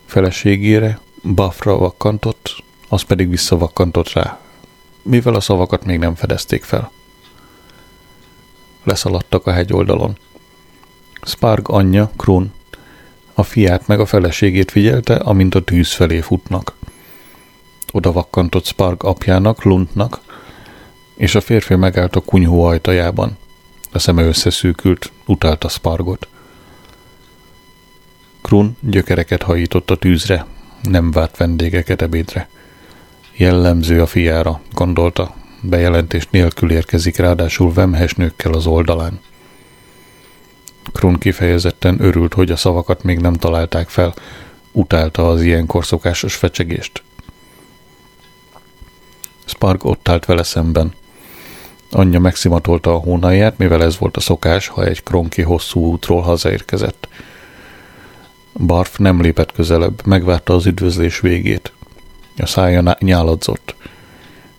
Feleségére, 0.05 1.01
Buffra 1.23 1.77
vakkantott, 1.77 2.63
az 2.89 3.03
pedig 3.03 3.29
visszavakkantott 3.29 4.13
rá, 4.13 4.41
mivel 5.03 5.35
a 5.35 5.41
szavakat 5.41 5.85
még 5.85 5.99
nem 5.99 6.15
fedezték 6.15 6.63
fel. 6.63 6.91
Leszaladtak 8.85 9.47
a 9.47 9.53
hegyoldalon. 9.53 10.19
Sparg 11.23 11.71
anyja, 11.71 12.11
Krun, 12.17 12.53
a 13.35 13.43
fiát 13.43 13.87
meg 13.87 14.01
a 14.01 14.07
feleségét 14.07 14.71
figyelte, 14.71 15.15
amint 15.15 15.55
a 15.55 15.65
tűz 15.65 15.93
felé 15.93 16.21
futnak. 16.21 16.75
Oda 17.93 18.13
vakkantott 18.13 18.65
Sparg 18.65 19.05
apjának, 19.05 19.63
Luntnak, 19.63 20.32
és 21.15 21.35
a 21.35 21.41
férfi 21.41 21.75
megállt 21.75 22.17
a 22.17 22.21
kunyhó 22.21 22.65
ajtajában. 22.65 23.37
A 23.93 23.99
szeme 23.99 24.23
összeszűkült, 24.23 25.13
utálta 25.27 25.69
Spargot. 25.69 26.29
Krun 28.43 28.77
gyökereket 28.81 29.43
hajított 29.43 29.91
a 29.91 29.97
tűzre, 29.97 30.47
nem 30.83 31.11
várt 31.11 31.37
vendégeket 31.37 32.03
ebédre. 32.03 32.49
Jellemző 33.37 34.03
a 34.03 34.07
fiára, 34.07 34.61
gondolta, 34.73 35.35
bejelentés 35.61 36.29
nélkül 36.31 36.71
érkezik 36.71 37.17
ráadásul 37.17 37.73
vemhes 37.73 38.15
nőkkel 38.15 38.53
az 38.53 38.67
oldalán. 38.67 39.21
Krun 40.93 41.19
kifejezetten 41.19 41.97
örült, 42.01 42.35
hogy 42.35 42.51
a 42.51 42.57
szavakat 42.57 43.03
még 43.03 43.19
nem 43.19 43.33
találták 43.33 43.89
fel, 43.89 44.15
utálta 44.73 45.29
az 45.29 45.43
ilyenkor 45.43 45.87
szokásos 45.87 46.35
fecsegést. 46.35 47.03
Sparg 49.45 49.85
ott 49.85 50.09
állt 50.09 50.25
vele 50.25 50.43
szemben, 50.43 50.93
Anyja 51.95 52.21
megszimatolta 52.21 52.95
a 52.95 52.99
hónalját, 52.99 53.59
mivel 53.59 53.83
ez 53.83 53.99
volt 53.99 54.17
a 54.17 54.21
szokás, 54.21 54.67
ha 54.67 54.85
egy 54.85 55.03
kronki 55.03 55.43
hosszú 55.43 55.81
útról 55.81 56.21
hazaérkezett. 56.21 57.09
Barf 58.53 58.97
nem 58.97 59.21
lépett 59.21 59.53
közelebb, 59.53 60.07
megvárta 60.07 60.55
az 60.55 60.67
üdvözlés 60.67 61.21
végét. 61.21 61.73
A 62.37 62.47
szája 62.47 62.97
nyáladzott. 62.99 63.75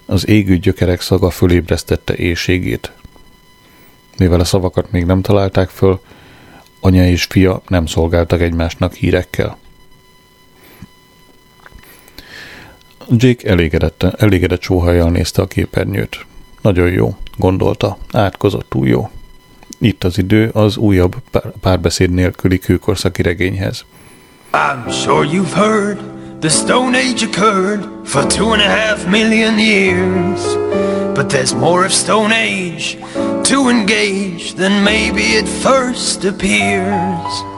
Az 0.06 0.28
égő 0.28 0.58
gyökerek 0.58 1.02
szaga 1.02 1.30
fölébresztette 1.30 2.16
éjségét. 2.16 2.92
Mivel 4.18 4.40
a 4.40 4.44
szavakat 4.46 4.92
még 4.92 5.06
nem 5.06 5.22
találták 5.22 5.70
föl, 5.70 6.02
anya 6.80 7.08
és 7.08 7.24
fia 7.24 7.62
nem 7.68 7.86
szolgáltak 7.86 8.42
egymásnak 8.42 8.94
hírekkel. 8.94 9.58
Jake 13.10 13.50
elégedett, 13.50 14.04
elégedett 14.04 14.62
sóhajjal 14.62 15.10
nézte 15.10 15.42
a 15.42 15.48
képernyőt. 15.48 16.26
Nagyon 16.62 16.92
jó, 16.92 17.16
gondolta, 17.38 17.98
átkozott 18.12 18.74
jó. 18.82 19.10
Itt 19.80 20.04
az 20.04 20.18
idő 20.18 20.50
az 20.54 20.78
újabb 20.78 21.16
párbeszéd 21.62 22.10
nélküli 22.10 22.60
kőkorszaki 22.60 23.22
regényhez. 23.22 23.86
I'm 24.52 24.92
sure 24.92 25.28
you've 25.28 25.54
heard 25.54 25.98
the 26.40 26.50
Stone 26.50 26.98
Age 26.98 27.26
occurred 27.26 27.88
for 28.04 28.26
two 28.26 28.52
and 28.52 28.62
a 28.62 28.70
half 28.70 29.08
million 29.08 29.58
years. 29.58 30.42
But 31.14 31.30
there's 31.30 31.54
more 31.56 31.86
of 31.86 31.92
Stone 31.92 32.32
Age 32.32 32.98
to 33.44 33.70
engage 33.70 34.54
than 34.56 34.84
maybe 34.84 35.22
it 35.22 35.48
first 35.48 36.26
appears. 36.26 37.53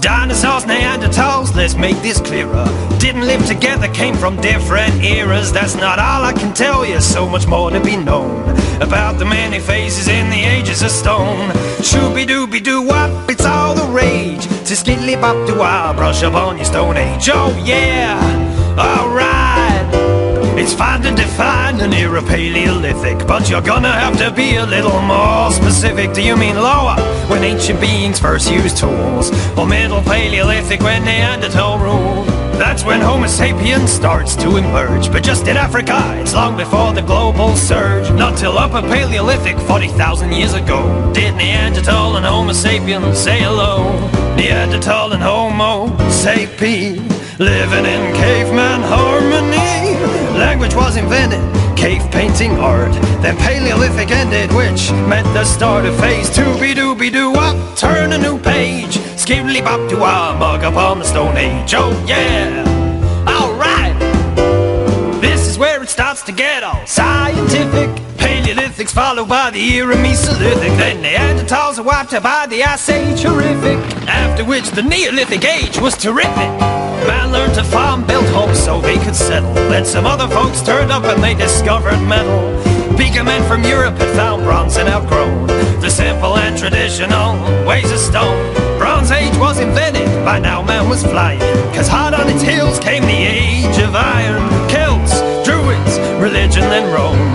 Dinosaurs, 0.00 0.64
Neanderthals, 0.64 1.54
let's 1.54 1.74
make 1.74 1.96
this 2.02 2.20
clearer. 2.20 2.66
Didn't 2.98 3.26
live 3.26 3.44
together, 3.46 3.88
came 3.88 4.14
from 4.14 4.36
different 4.40 5.02
eras. 5.02 5.52
That's 5.52 5.74
not 5.74 5.98
all 5.98 6.24
I 6.24 6.32
can 6.32 6.54
tell 6.54 6.86
you, 6.86 7.00
so 7.00 7.28
much 7.28 7.46
more 7.46 7.70
to 7.70 7.80
be 7.80 7.96
known 7.96 8.48
about 8.80 9.18
the 9.18 9.24
many 9.24 9.58
faces 9.58 10.06
in 10.08 10.30
the 10.30 10.40
ages 10.40 10.82
of 10.82 10.90
stone. 10.90 11.50
Shooby 11.80 12.26
dooby 12.26 12.62
doo 12.62 12.82
wop, 12.82 13.28
it's 13.28 13.44
all 13.44 13.74
the 13.74 13.92
rage. 13.92 14.42
To 14.42 14.74
skiddly 14.74 15.20
bop 15.20 15.46
do 15.46 15.60
I 15.60 15.92
brush 15.94 16.22
up 16.22 16.34
on 16.34 16.56
your 16.56 16.66
stone 16.66 16.96
age. 16.96 17.28
Oh 17.32 17.50
yeah, 17.64 18.18
alright. 18.78 19.47
It's 20.68 20.76
fine 20.76 21.00
to 21.00 21.10
define 21.14 21.80
an 21.80 21.94
era 21.94 22.20
Paleolithic, 22.20 23.26
but 23.26 23.48
you're 23.48 23.62
gonna 23.62 23.90
have 23.90 24.18
to 24.18 24.30
be 24.30 24.56
a 24.56 24.66
little 24.66 25.00
more 25.00 25.50
specific. 25.50 26.12
Do 26.12 26.20
you 26.20 26.36
mean 26.36 26.56
lower, 26.56 26.96
when 27.30 27.42
ancient 27.42 27.80
beings 27.80 28.20
first 28.20 28.52
used 28.52 28.76
tools? 28.76 29.30
Or 29.56 29.66
middle 29.66 30.02
Paleolithic, 30.02 30.80
when 30.82 31.06
Neanderthal 31.06 31.78
ruled? 31.78 32.26
That's 32.60 32.84
when 32.84 33.00
Homo 33.00 33.28
sapiens 33.28 33.90
starts 33.90 34.36
to 34.42 34.58
emerge. 34.58 35.10
But 35.10 35.24
just 35.24 35.48
in 35.48 35.56
Africa, 35.56 35.98
it's 36.20 36.34
long 36.34 36.58
before 36.58 36.92
the 36.92 37.00
global 37.00 37.56
surge. 37.56 38.10
Not 38.10 38.36
till 38.36 38.58
Upper 38.58 38.82
Paleolithic, 38.82 39.58
40,000 39.60 40.32
years 40.32 40.52
ago, 40.52 40.82
did 41.14 41.34
Neanderthal 41.34 42.18
and 42.18 42.26
Homo 42.26 42.52
sapiens 42.52 43.16
say 43.16 43.40
hello. 43.40 43.88
Neanderthal 44.36 45.12
and 45.14 45.22
Homo 45.22 45.88
sapien, 46.10 47.08
living 47.38 47.86
in 47.86 48.14
caveman 48.16 48.82
harmony. 48.82 50.17
Language 50.38 50.76
was 50.76 50.96
invented, 50.96 51.40
cave 51.76 52.00
painting 52.12 52.52
art. 52.52 52.92
Then 53.22 53.36
Paleolithic 53.38 54.12
ended, 54.12 54.52
which 54.52 54.92
meant 55.08 55.26
the 55.34 55.44
start 55.44 55.84
of 55.84 55.98
phase 55.98 56.30
two. 56.30 56.44
Be 56.60 56.74
do 56.74 56.94
dooby 56.94 57.10
doo 57.10 57.32
up, 57.32 57.76
turn 57.76 58.12
a 58.12 58.18
new 58.18 58.38
page. 58.38 58.98
Skibbly 59.16 59.64
bop 59.64 59.90
doo 59.90 59.98
ah, 60.00 60.36
mug 60.38 60.62
up 60.62 60.76
on 60.76 61.00
the 61.00 61.04
Stone 61.04 61.36
Age. 61.36 61.74
Oh 61.74 61.90
yeah, 62.06 62.62
alright. 63.26 63.98
This 65.20 65.48
is 65.48 65.58
where 65.58 65.82
it 65.82 65.88
starts 65.88 66.22
to 66.22 66.32
get 66.32 66.62
all 66.62 66.86
scientific. 66.86 67.90
Followed 68.86 69.28
by 69.28 69.50
the 69.50 69.60
era 69.74 69.96
Mesolithic. 69.96 70.76
Then 70.78 71.02
Neanderthals 71.02 71.78
are 71.78 71.82
wiped 71.82 72.14
out 72.14 72.22
by 72.22 72.46
the 72.46 72.62
Ice 72.62 72.88
Age 72.88 73.22
horrific. 73.22 73.76
After 74.06 74.44
which 74.44 74.70
the 74.70 74.82
Neolithic 74.82 75.44
Age 75.44 75.80
was 75.80 75.96
terrific. 75.96 76.50
Man 77.06 77.32
learned 77.32 77.54
to 77.54 77.64
farm, 77.64 78.06
built 78.06 78.24
homes 78.28 78.58
so 78.58 78.80
they 78.80 78.96
could 78.98 79.16
settle. 79.16 79.52
Then 79.54 79.84
some 79.84 80.06
other 80.06 80.28
folks 80.28 80.62
turned 80.62 80.92
up 80.92 81.04
and 81.04 81.22
they 81.22 81.34
discovered 81.34 82.00
metal. 82.06 82.40
Beaker 82.96 83.24
men 83.24 83.46
from 83.48 83.64
Europe 83.64 83.98
had 83.98 84.14
found 84.16 84.44
bronze 84.44 84.76
and 84.76 84.88
outgrown 84.88 85.48
the 85.80 85.90
simple 85.90 86.36
and 86.36 86.56
traditional 86.56 87.34
ways 87.66 87.90
of 87.90 87.98
stone. 87.98 88.38
Bronze 88.78 89.10
Age 89.10 89.36
was 89.38 89.58
invented, 89.58 90.06
by 90.24 90.38
now 90.38 90.62
man 90.62 90.88
was 90.88 91.02
flying. 91.02 91.40
Cause 91.74 91.88
hot 91.88 92.14
on 92.14 92.28
its 92.28 92.42
heels 92.42 92.78
came 92.78 93.02
the 93.02 93.10
age 93.10 93.78
of 93.78 93.94
iron. 93.94 94.40
Celts, 94.70 95.20
Druids, 95.44 95.98
religion, 96.22 96.62
then 96.62 96.92
Rome. 96.94 97.27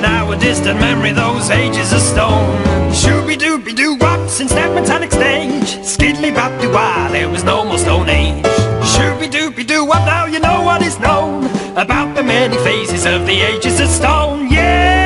Now 0.00 0.30
a 0.30 0.36
distant 0.36 0.80
memory, 0.80 1.12
those 1.12 1.50
ages 1.50 1.92
of 1.92 2.00
stone. 2.00 2.56
Shooby 2.92 3.36
dooby 3.36 3.74
doo 3.74 3.96
wop 4.00 4.28
since 4.28 4.52
that 4.52 4.74
metallic 4.74 5.12
stage. 5.12 5.78
Skiddly 5.84 6.34
bop 6.34 6.52
doo 6.60 6.72
wah, 6.72 7.08
there 7.08 7.28
was 7.28 7.44
no 7.44 7.64
more 7.64 7.78
Stone 7.78 8.08
Age. 8.08 8.44
Shooby 8.92 9.28
dooby 9.30 9.66
doo 9.66 9.84
wop, 9.84 10.04
now 10.06 10.26
you 10.26 10.40
know 10.40 10.62
what 10.62 10.82
is 10.82 10.98
known 10.98 11.44
about 11.76 12.14
the 12.16 12.22
many 12.22 12.56
phases 12.58 13.04
of 13.06 13.26
the 13.26 13.40
ages 13.40 13.80
of 13.80 13.88
stone. 13.88 14.50
Yeah! 14.50 15.00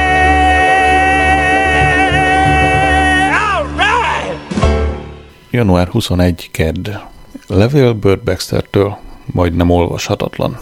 Január 5.55 5.88
21. 5.88 6.51
Kedd. 6.51 6.88
Levél 7.47 7.95
Bird 7.95 8.22
Baxtertől, 8.22 8.99
majdnem 9.26 9.70
olvashatatlan. 9.70 10.59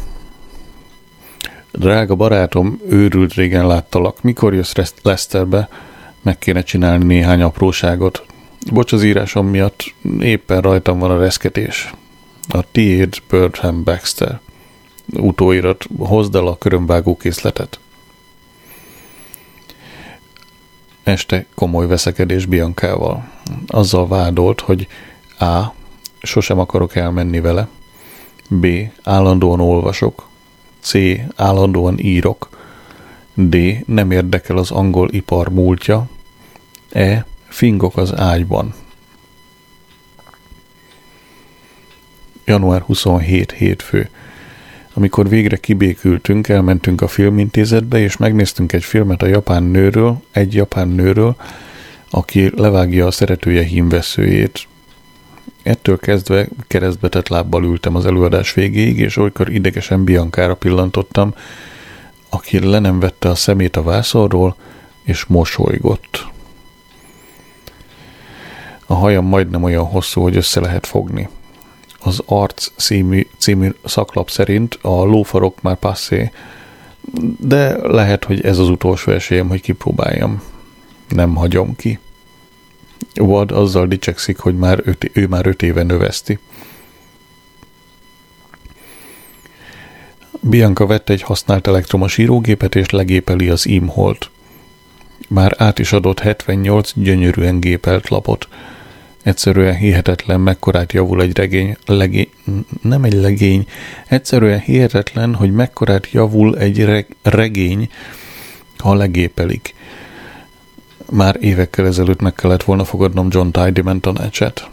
Drága 1.72 2.14
barátom, 2.14 2.80
őrült 2.88 3.34
régen 3.34 3.66
láttalak. 3.66 4.22
Mikor 4.22 4.54
jössz 4.54 4.72
Leicesterbe? 4.74 5.68
Meg 6.22 6.38
kéne 6.38 6.62
csinálni 6.62 7.04
néhány 7.04 7.42
apróságot. 7.42 8.24
Bocs 8.72 8.92
az 8.92 9.02
írásom 9.02 9.46
miatt, 9.46 9.94
éppen 10.20 10.60
rajtam 10.60 10.98
van 10.98 11.10
a 11.10 11.18
reszketés. 11.18 11.92
A 12.48 12.70
tiéd 12.72 13.14
Birdham 13.30 13.84
Baxter. 13.84 14.40
Utóirat, 15.12 15.84
hozd 15.98 16.34
el 16.34 16.46
a 16.46 16.58
körömvágó 16.58 17.16
készletet. 17.16 17.80
Este 21.02 21.46
komoly 21.54 21.86
veszekedés 21.86 22.46
Biancával. 22.46 23.24
Azzal 23.66 24.08
vádolt, 24.08 24.60
hogy 24.60 24.86
A. 25.38 25.60
Sosem 26.22 26.58
akarok 26.58 26.96
elmenni 26.96 27.40
vele. 27.40 27.68
B. 28.48 28.66
Állandóan 29.02 29.60
olvasok. 29.60 30.30
C. 30.82 30.94
Állandóan 31.36 31.98
írok. 31.98 32.48
D. 33.34 33.56
Nem 33.86 34.10
érdekel 34.10 34.56
az 34.56 34.70
angol 34.70 35.08
ipar 35.10 35.48
múltja. 35.48 36.08
E. 36.90 37.26
Fingok 37.48 37.96
az 37.96 38.14
ágyban. 38.16 38.74
Január 42.44 42.80
27 42.80 43.52
hétfő. 43.52 44.08
Amikor 44.94 45.28
végre 45.28 45.56
kibékültünk, 45.56 46.48
elmentünk 46.48 47.00
a 47.00 47.08
filmintézetbe, 47.08 47.98
és 47.98 48.16
megnéztünk 48.16 48.72
egy 48.72 48.84
filmet 48.84 49.22
a 49.22 49.26
japán 49.26 49.62
nőről, 49.62 50.22
egy 50.30 50.54
japán 50.54 50.88
nőről, 50.88 51.36
aki 52.10 52.50
levágja 52.56 53.06
a 53.06 53.10
szeretője 53.10 53.62
hímveszőjét. 53.62 54.66
Ettől 55.62 55.98
kezdve 55.98 56.48
keresztbetett 56.66 57.28
lábbal 57.28 57.64
ültem 57.64 57.94
az 57.96 58.06
előadás 58.06 58.54
végéig, 58.54 58.98
és 58.98 59.16
olykor 59.16 59.50
idegesen 59.52 60.04
Biancára 60.04 60.54
pillantottam, 60.54 61.34
aki 62.28 62.68
le 62.68 62.78
nem 62.78 63.00
vette 63.00 63.28
a 63.28 63.34
szemét 63.34 63.76
a 63.76 63.82
vászorról, 63.82 64.56
és 65.02 65.24
mosolygott. 65.24 66.26
A 68.86 68.94
hajam 68.94 69.24
majdnem 69.24 69.62
olyan 69.62 69.84
hosszú, 69.84 70.22
hogy 70.22 70.36
össze 70.36 70.60
lehet 70.60 70.86
fogni. 70.86 71.28
Az 71.98 72.22
Arc 72.26 72.70
című, 72.76 73.26
című 73.38 73.74
szaklap 73.84 74.30
szerint 74.30 74.78
a 74.80 75.04
lófarok 75.04 75.62
már 75.62 75.76
passzé, 75.76 76.30
de 77.38 77.88
lehet, 77.88 78.24
hogy 78.24 78.44
ez 78.44 78.58
az 78.58 78.68
utolsó 78.68 79.12
esélyem, 79.12 79.48
hogy 79.48 79.60
kipróbáljam. 79.60 80.42
Nem 81.08 81.34
hagyom 81.34 81.76
ki. 81.76 81.98
Wad 83.20 83.50
azzal 83.50 83.86
dicsekszik, 83.86 84.38
hogy 84.38 84.56
már 84.56 84.80
öt, 84.84 85.10
ő 85.12 85.26
már 85.26 85.46
öt 85.46 85.62
éve 85.62 85.82
növeszti. 85.82 86.38
Bianca 90.40 90.86
vette 90.86 91.12
egy 91.12 91.22
használt 91.22 91.66
elektromos 91.66 92.18
írógépet 92.18 92.74
és 92.74 92.90
legépeli 92.90 93.48
az 93.48 93.66
imholt. 93.66 94.30
Már 95.28 95.54
át 95.58 95.78
is 95.78 95.92
adott 95.92 96.20
78 96.20 96.92
gyönyörűen 96.94 97.60
gépelt 97.60 98.08
lapot. 98.08 98.48
Egyszerűen 99.22 99.74
hihetetlen, 99.74 100.40
mekkorát 100.40 100.92
javul 100.92 101.22
egy 101.22 101.36
regény, 101.36 101.76
legény, 101.86 102.28
nem 102.82 103.04
egy 103.04 103.12
legény, 103.12 103.66
egyszerűen 104.06 104.60
hihetetlen, 104.60 105.34
hogy 105.34 105.52
mekkorát 105.52 106.10
javul 106.10 106.58
egy 106.58 106.84
reg, 106.84 107.06
regény, 107.22 107.88
ha 108.78 108.94
legépelik. 108.94 109.74
Már 111.12 111.36
évekkel 111.40 111.86
ezelőtt 111.86 112.20
meg 112.20 112.34
kellett 112.34 112.62
volna 112.62 112.84
fogadnom 112.84 113.28
John 113.30 113.50
Tidyman 113.50 114.00
tanácsát. 114.00 114.70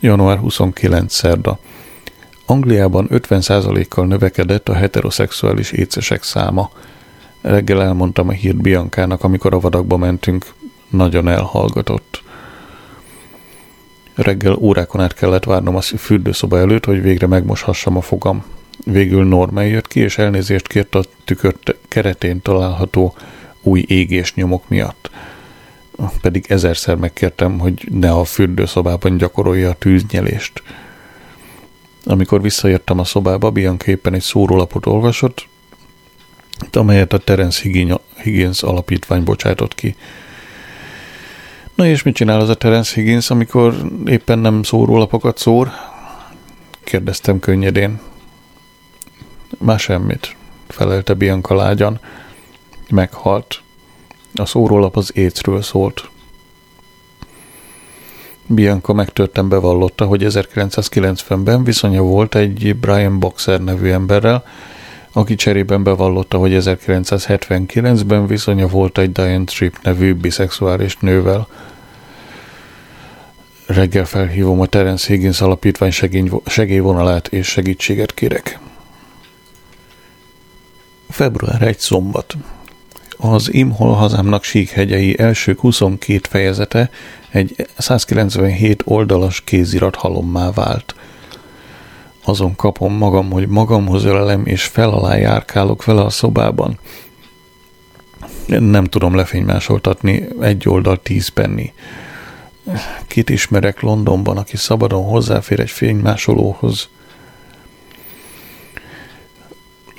Január 0.00 0.38
29. 0.38 1.14
szerda. 1.14 1.58
Angliában 2.46 3.06
50%-kal 3.10 4.06
növekedett 4.06 4.68
a 4.68 4.74
heteroszexuális 4.74 5.70
écesek 5.70 6.22
száma. 6.22 6.70
Reggel 7.40 7.82
elmondtam 7.82 8.28
a 8.28 8.32
hírt 8.32 8.56
Biancának, 8.56 9.24
amikor 9.24 9.54
a 9.54 9.60
vadakba 9.60 9.96
mentünk. 9.96 10.46
Nagyon 10.88 11.28
elhallgatott. 11.28 12.22
Reggel 14.14 14.54
órákon 14.54 15.00
át 15.00 15.14
kellett 15.14 15.44
várnom 15.44 15.76
a 15.76 15.80
fürdőszoba 15.80 16.58
előtt, 16.58 16.84
hogy 16.84 17.02
végre 17.02 17.26
megmoshassam 17.26 17.96
a 17.96 18.00
fogam. 18.00 18.44
Végül 18.84 19.24
Norman 19.24 19.66
jött 19.66 19.88
ki, 19.88 20.00
és 20.00 20.18
elnézést 20.18 20.68
kért 20.68 20.94
a 20.94 21.04
tükör 21.24 21.54
keretén 21.88 22.42
található 22.42 23.14
új 23.62 23.84
égés 23.88 24.34
nyomok 24.34 24.68
miatt. 24.68 25.10
Pedig 26.20 26.44
ezerszer 26.48 26.96
megkértem, 26.96 27.58
hogy 27.58 27.88
ne 27.90 28.10
a 28.10 28.24
fürdőszobában 28.24 29.16
gyakorolja 29.16 29.70
a 29.70 29.74
tűznyelést. 29.74 30.62
Amikor 32.04 32.42
visszaértem 32.42 32.98
a 32.98 33.04
szobába, 33.04 33.50
Bianca 33.50 33.90
éppen 33.90 34.14
egy 34.14 34.22
szórólapot 34.22 34.86
olvasott, 34.86 35.48
amelyet 36.72 37.12
a 37.12 37.18
Terence 37.18 37.68
Higgins 38.22 38.62
alapítvány 38.62 39.24
bocsátott 39.24 39.74
ki. 39.74 39.96
Na 41.74 41.86
és 41.86 42.02
mit 42.02 42.14
csinál 42.14 42.40
az 42.40 42.48
a 42.48 42.54
Terence 42.54 42.94
Higgins, 42.94 43.30
amikor 43.30 43.90
éppen 44.06 44.38
nem 44.38 44.62
szórólapokat 44.62 45.38
szór? 45.38 45.70
Kérdeztem 46.84 47.38
könnyedén. 47.38 48.00
Már 49.58 49.78
semmit, 49.78 50.36
felelte 50.68 51.14
Bianca 51.14 51.54
lágyan. 51.54 52.00
Meghalt. 52.90 53.62
A 54.34 54.46
szórólap 54.46 54.96
az 54.96 55.10
écről 55.14 55.62
szólt. 55.62 56.10
Bianca 58.46 58.92
megtörtem 58.92 59.48
bevallotta, 59.48 60.04
hogy 60.04 60.24
1990-ben 60.28 61.64
viszonya 61.64 62.02
volt 62.02 62.34
egy 62.34 62.76
Brian 62.76 63.18
Boxer 63.18 63.60
nevű 63.60 63.90
emberrel, 63.90 64.44
aki 65.12 65.34
cserében 65.34 65.82
bevallotta, 65.82 66.38
hogy 66.38 66.52
1979-ben 66.54 68.26
viszonya 68.26 68.66
volt 68.66 68.98
egy 68.98 69.12
Diane 69.12 69.44
Tripp 69.44 69.74
nevű 69.82 70.14
biszexuális 70.14 70.96
nővel. 70.96 71.46
Reggel 73.66 74.04
felhívom 74.04 74.60
a 74.60 74.66
Terence 74.66 75.12
Higgins 75.12 75.40
alapítvány 75.40 75.92
segélyvonalát 76.46 77.28
és 77.28 77.46
segítséget 77.46 78.14
kérek. 78.14 78.58
Február 81.12 81.62
1 81.62 81.78
szombat. 81.78 82.36
Az 83.18 83.52
Imhol 83.52 83.92
hazámnak 83.92 84.44
síkhegyei 84.44 85.18
első 85.18 85.56
22 85.60 86.20
fejezete 86.28 86.90
egy 87.30 87.66
197 87.78 88.82
oldalas 88.84 89.40
kézirat 89.40 89.94
halommá 89.94 90.50
vált. 90.50 90.94
Azon 92.24 92.56
kapom 92.56 92.94
magam, 92.94 93.30
hogy 93.30 93.48
magamhoz 93.48 94.04
ölelem 94.04 94.46
és 94.46 94.64
fel 94.64 94.90
alá 94.90 95.16
járkálok 95.16 95.84
vele 95.84 96.00
a 96.00 96.10
szobában. 96.10 96.78
Nem 98.46 98.84
tudom 98.84 99.14
lefénymásoltatni 99.14 100.28
egy 100.40 100.68
oldal 100.68 101.02
tíz 101.02 101.28
penny. 101.28 101.72
Kit 103.06 103.30
ismerek 103.30 103.80
Londonban, 103.80 104.36
aki 104.36 104.56
szabadon 104.56 105.04
hozzáfér 105.04 105.60
egy 105.60 105.70
fénymásolóhoz? 105.70 106.88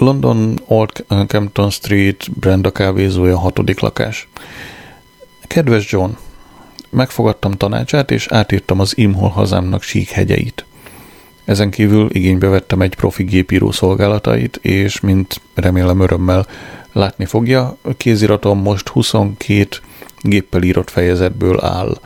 London 0.04 0.60
Old 0.66 1.06
Campton 1.28 1.70
Street, 1.70 2.40
Brenda 2.40 2.72
kávézója, 2.72 3.38
hatodik 3.38 3.80
lakás. 3.80 4.28
Kedves 5.48 5.92
John, 5.92 6.12
megfogadtam 6.90 7.52
tanácsát, 7.52 8.12
és 8.12 8.28
átírtam 8.28 8.80
az 8.80 8.98
Imhol 8.98 9.30
hazámnak 9.30 9.82
sík 9.82 10.10
hegyeit. 10.10 10.66
Ezen 11.46 11.70
kívül 11.70 12.10
igénybe 12.12 12.48
vettem 12.48 12.82
egy 12.82 12.96
profi 12.96 13.24
gépíró 13.24 13.72
szolgálatait, 13.72 14.60
és 14.62 15.00
mint 15.00 15.42
remélem 15.54 16.00
örömmel 16.00 16.48
látni 16.92 17.26
fogja, 17.26 17.78
kéziratom 17.98 18.60
most 18.60 18.88
22 18.88 19.68
géppel 20.22 20.64
írott 20.64 20.90
fejezetből 20.90 21.60
áll. 21.62 21.98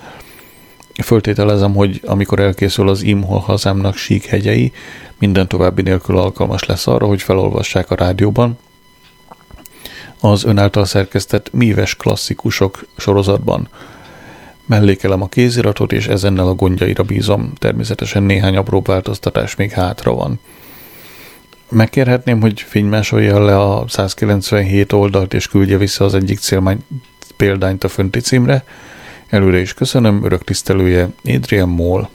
Föltételezem, 1.03 1.73
hogy 1.73 2.01
amikor 2.05 2.39
elkészül 2.39 2.89
az 2.89 3.01
Imhol 3.01 3.39
hazámnak 3.39 3.95
sík 3.95 4.25
hegyei, 4.25 4.71
minden 5.19 5.47
további 5.47 5.81
nélkül 5.81 6.17
alkalmas 6.17 6.65
lesz 6.65 6.87
arra, 6.87 7.05
hogy 7.05 7.21
felolvassák 7.21 7.91
a 7.91 7.95
rádióban, 7.95 8.57
az 10.19 10.43
ön 10.43 10.57
által 10.57 10.85
szerkesztett 10.85 11.53
míves 11.53 11.95
klasszikusok 11.95 12.85
sorozatban. 12.97 13.69
Mellékelem 14.65 15.21
a 15.21 15.27
kéziratot, 15.27 15.91
és 15.91 16.07
ezennel 16.07 16.47
a 16.47 16.53
gondjaira 16.53 17.03
bízom. 17.03 17.53
Természetesen 17.57 18.23
néhány 18.23 18.55
apró 18.55 18.81
változtatás 18.81 19.55
még 19.55 19.71
hátra 19.71 20.13
van. 20.13 20.39
Megkérhetném, 21.69 22.41
hogy 22.41 22.61
fénymásolja 22.61 23.45
le 23.45 23.59
a 23.59 23.85
197 23.87 24.91
oldalt, 24.91 25.33
és 25.33 25.47
küldje 25.47 25.77
vissza 25.77 26.05
az 26.05 26.15
egyik 26.15 26.39
célmány 26.39 26.79
példányt 27.35 27.83
a 27.83 27.87
fönti 27.87 28.19
címre. 28.19 28.63
Előre 29.29 29.59
is 29.59 29.73
köszönöm, 29.73 30.23
örök 30.23 30.43
tisztelője 30.43 31.09
Adrian 31.23 31.69
Moll. 31.69 32.09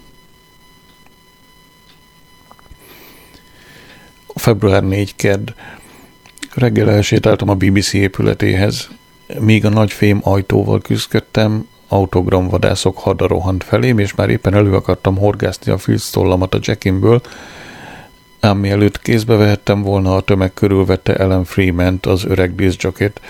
Február 4.35 4.83
4 4.83 5.17
kedd. 5.17 5.49
Reggel 6.55 6.91
elsétáltam 6.91 7.49
a 7.49 7.55
BBC 7.55 7.93
épületéhez. 7.93 8.89
Míg 9.39 9.65
a 9.65 9.69
nagy 9.69 9.93
fém 9.93 10.21
ajtóval 10.23 10.81
küzdöttem, 10.81 11.69
autogramvadászok 11.89 12.99
hada 12.99 13.27
rohant 13.27 13.65
felém, 13.65 13.99
és 13.99 14.15
már 14.15 14.29
éppen 14.29 14.55
elő 14.55 14.75
akartam 14.75 15.17
horgászni 15.17 15.73
a 15.73 15.79
filctollamat 15.79 16.55
a 16.55 16.59
jackimből, 16.63 17.21
ám 18.41 18.59
mielőtt 18.59 19.01
kézbe 19.01 19.37
vehettem 19.37 19.83
volna, 19.83 20.17
a 20.17 20.21
tömeg 20.21 20.55
körülvette 20.55 21.15
Ellen 21.15 21.45
freeman 21.45 21.99
az 22.03 22.25
öreg 22.25 22.53
bizsjakét. 22.53 23.21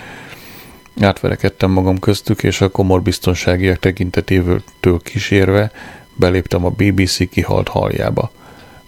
Átverekedtem 1.01 1.70
magam 1.70 1.99
köztük, 1.99 2.43
és 2.43 2.61
a 2.61 2.70
komor 2.70 3.03
biztonságiak 3.03 3.78
tekintetétől 3.78 5.01
kísérve 5.03 5.72
beléptem 6.14 6.64
a 6.64 6.70
BBC 6.70 7.28
kihalt 7.28 7.68
haljába. 7.68 8.30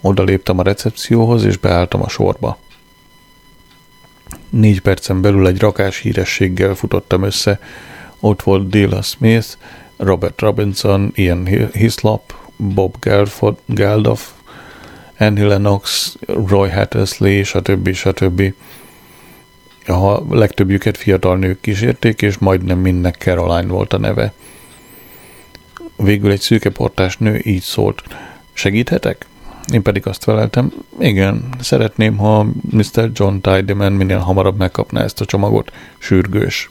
Oda 0.00 0.22
léptem 0.22 0.58
a 0.58 0.62
recepcióhoz, 0.62 1.44
és 1.44 1.56
beálltam 1.56 2.02
a 2.02 2.08
sorba. 2.08 2.58
Négy 4.48 4.80
percen 4.80 5.20
belül 5.20 5.46
egy 5.46 5.58
rakás 5.60 5.98
hírességgel 5.98 6.74
futottam 6.74 7.22
össze. 7.22 7.60
Ott 8.20 8.42
volt 8.42 8.68
Dilla 8.68 9.02
Smith, 9.02 9.48
Robert 9.96 10.40
Robinson, 10.40 11.12
Ian 11.14 11.46
Hislop, 11.72 12.34
Bob 12.56 12.96
Gelford, 13.00 13.56
Geldof, 13.66 14.30
Annie 15.18 15.46
Lennox, 15.46 16.14
Roy 16.26 16.70
Hattersley, 16.70 17.42
stb. 17.42 17.92
stb. 17.92 18.54
A 19.86 20.34
legtöbbjüket 20.34 20.96
fiatal 20.96 21.36
nők 21.36 21.60
kísérték, 21.60 22.22
és 22.22 22.38
majdnem 22.38 22.78
mindnek 22.78 23.16
Caroline 23.16 23.72
volt 23.72 23.92
a 23.92 23.98
neve. 23.98 24.32
Végül 25.96 26.30
egy 26.30 26.40
szűke 26.40 26.70
portás 26.70 27.16
nő 27.16 27.40
így 27.44 27.62
szólt. 27.62 28.02
Segíthetek? 28.52 29.26
Én 29.72 29.82
pedig 29.82 30.06
azt 30.06 30.24
feleltem, 30.24 30.72
igen, 30.98 31.48
szeretném, 31.60 32.16
ha 32.16 32.46
Mr. 32.70 33.10
John 33.12 33.36
Tideman 33.40 33.92
minél 33.92 34.18
hamarabb 34.18 34.56
megkapná 34.56 35.02
ezt 35.02 35.20
a 35.20 35.24
csomagot, 35.24 35.72
sürgős. 35.98 36.70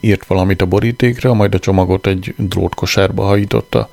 Írt 0.00 0.26
valamit 0.26 0.62
a 0.62 0.66
borítékra, 0.66 1.34
majd 1.34 1.54
a 1.54 1.58
csomagot 1.58 2.06
egy 2.06 2.34
drótkosárba 2.36 3.24
hajította. 3.24 3.88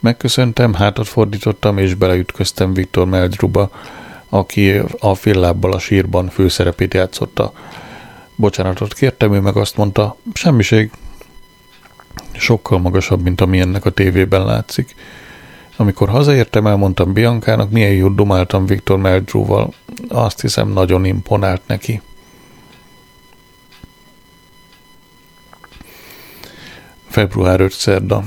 Megköszöntem, 0.00 0.74
hátat 0.74 1.08
fordítottam, 1.08 1.78
és 1.78 1.94
beleütköztem 1.94 2.74
Viktor 2.74 3.06
Meldruba, 3.06 3.70
aki 4.28 4.82
a 4.98 5.14
fél 5.14 5.40
lábbal 5.40 5.72
a 5.72 5.78
sírban 5.78 6.28
főszerepét 6.28 6.94
játszotta. 6.94 7.52
Bocsánatot 8.34 8.94
kértem, 8.94 9.34
ő 9.34 9.40
meg 9.40 9.56
azt 9.56 9.76
mondta, 9.76 10.16
semmiség. 10.32 10.90
Sokkal 12.32 12.78
magasabb, 12.78 13.22
mint 13.22 13.40
ami 13.40 13.60
ennek 13.60 13.84
a 13.84 13.90
tévében 13.90 14.44
látszik. 14.44 14.94
Amikor 15.76 16.08
hazaértem, 16.08 16.66
elmondtam 16.66 17.12
Biancának, 17.12 17.70
milyen 17.70 17.92
jót 17.92 18.14
dumáltam 18.14 18.66
Viktor 18.66 18.98
Meldrúval. 18.98 19.72
Azt 20.08 20.40
hiszem, 20.40 20.68
nagyon 20.68 21.04
imponált 21.04 21.62
neki. 21.66 22.00
Február 27.08 27.60
5 27.60 27.72
szerda. 27.72 28.22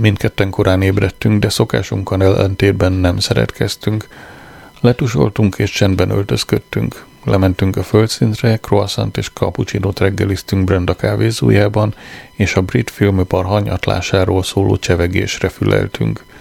Mindketten 0.00 0.50
korán 0.50 0.82
ébredtünk, 0.82 1.40
de 1.40 1.48
szokásunkkal 1.48 2.22
ellentétben 2.22 2.92
nem 2.92 3.18
szeretkeztünk. 3.18 4.08
Letusoltunk 4.80 5.58
és 5.58 5.70
csendben 5.70 6.10
öltözködtünk. 6.10 7.04
Lementünk 7.24 7.76
a 7.76 7.82
földszintre, 7.82 8.56
croissant 8.56 9.16
és 9.16 9.30
cappuccinót 9.34 9.98
reggeliztünk 9.98 10.64
Brenda 10.64 10.94
kávézójában, 10.94 11.94
és 12.32 12.54
a 12.54 12.62
brit 12.62 12.90
filmipar 12.90 13.44
hanyatlásáról 13.44 14.42
szóló 14.42 14.76
csevegésre 14.76 15.48
füleltünk– 15.48 16.24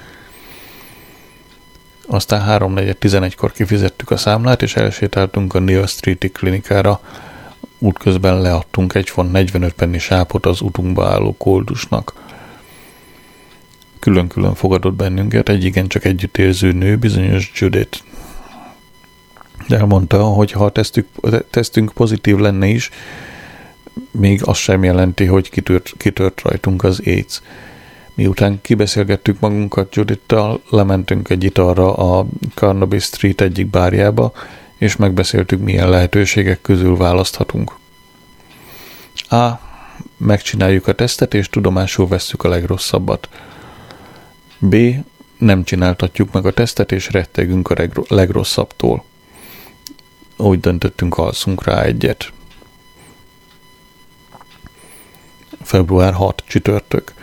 aztán 2.07 2.61
3-4-11-kor 2.61 3.51
kifizettük 3.51 4.11
a 4.11 4.17
számlát, 4.17 4.61
és 4.61 4.75
elsétáltunk 4.75 5.53
a 5.53 5.59
Neil 5.59 5.85
Street-i 5.85 6.29
klinikára. 6.29 6.99
Útközben 7.79 8.41
leadtunk 8.41 8.93
egy 8.93 9.09
font 9.09 9.31
45 9.31 9.73
penni 9.73 9.99
sápot 9.99 10.45
az 10.45 10.61
utunkba 10.61 11.07
álló 11.07 11.35
koldusnak. 11.37 12.13
Külön-külön 13.99 14.53
fogadott 14.53 14.93
bennünket 14.93 15.49
egy 15.49 15.63
igencsak 15.63 16.05
együttérző 16.05 16.71
nő, 16.71 16.97
bizonyos 16.97 17.51
Judith. 17.55 17.99
De 19.67 19.77
elmondta, 19.77 20.23
hogy 20.23 20.51
ha 20.51 20.65
a 20.65 20.69
tesztük, 20.69 21.07
tesztünk 21.49 21.91
pozitív 21.93 22.37
lenne 22.37 22.67
is, 22.67 22.89
még 24.11 24.41
az 24.43 24.57
sem 24.57 24.83
jelenti, 24.83 25.25
hogy 25.25 25.49
kitört, 25.49 25.93
kitört 25.97 26.41
rajtunk 26.41 26.83
az 26.83 27.01
AIDS. 27.05 27.41
Miután 28.13 28.59
kibeszélgettük 28.61 29.39
magunkat 29.39 29.95
Judittal, 29.95 30.61
lementünk 30.69 31.29
egy 31.29 31.43
italra 31.43 31.93
a 31.93 32.25
Carnaby 32.53 32.99
Street 32.99 33.41
egyik 33.41 33.67
bárjába, 33.67 34.31
és 34.77 34.95
megbeszéltük, 34.95 35.59
milyen 35.59 35.89
lehetőségek 35.89 36.61
közül 36.61 36.97
választhatunk. 36.97 37.71
A. 39.29 39.51
Megcsináljuk 40.17 40.87
a 40.87 40.93
tesztet, 40.93 41.33
és 41.33 41.49
tudomásul 41.49 42.07
vesszük 42.07 42.43
a 42.43 42.49
legrosszabbat. 42.49 43.29
B. 44.57 44.75
Nem 45.37 45.63
csináltatjuk 45.63 46.31
meg 46.31 46.45
a 46.45 46.51
tesztet, 46.51 46.91
és 46.91 47.11
rettegünk 47.11 47.69
a 47.69 47.75
legrosszabbtól. 48.07 49.03
Úgy 50.37 50.59
döntöttünk, 50.59 51.17
alszunk 51.17 51.63
rá 51.63 51.81
egyet. 51.81 52.31
Február 55.61 56.13
6 56.13 56.43
csütörtök. 56.47 57.13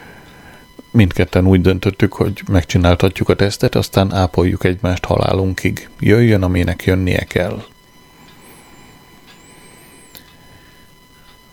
Mindketten 0.91 1.47
úgy 1.47 1.61
döntöttük, 1.61 2.13
hogy 2.13 2.43
megcsináltatjuk 2.49 3.29
a 3.29 3.35
tesztet, 3.35 3.75
aztán 3.75 4.13
ápoljuk 4.13 4.65
egymást 4.65 5.05
halálunkig. 5.05 5.89
Jöjjön, 5.99 6.43
aminek 6.43 6.85
jönnie 6.85 7.25
kell. 7.25 7.65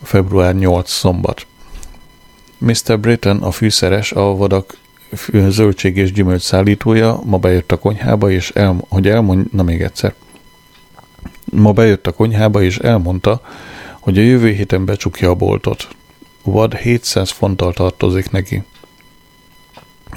Február 0.04 0.56
8 0.56 0.92
szombat. 0.92 1.48
Mr. 2.58 3.00
Britton, 3.00 3.44
a 3.44 3.52
fűszeres, 3.52 4.12
a 4.12 4.36
vadak 4.36 4.78
zöldség 5.48 5.98
és 5.98 6.12
gyümölcs 6.12 6.42
szállítója 6.42 7.20
ma 7.26 7.38
bejött 7.38 7.72
a 7.72 7.78
konyhába, 7.78 8.32
és 8.32 8.50
el, 8.50 8.76
hogy 8.90 9.08
elmond, 9.08 9.54
na 9.54 9.64
még 9.64 9.82
egyszer. 9.82 10.14
Ma 11.52 11.72
bejött 11.72 12.08
a 12.08 12.12
konyhába, 12.12 12.62
és 12.62 12.78
elmondta, 12.78 13.42
hogy 14.00 14.18
a 14.18 14.22
jövő 14.22 14.52
héten 14.52 14.86
becsukja 14.86 15.30
a 15.30 15.36
boltot. 15.36 15.88
Vad 16.44 16.76
700 16.76 17.30
fonttal 17.30 17.74
tartozik 17.74 18.32
neki. 18.32 18.64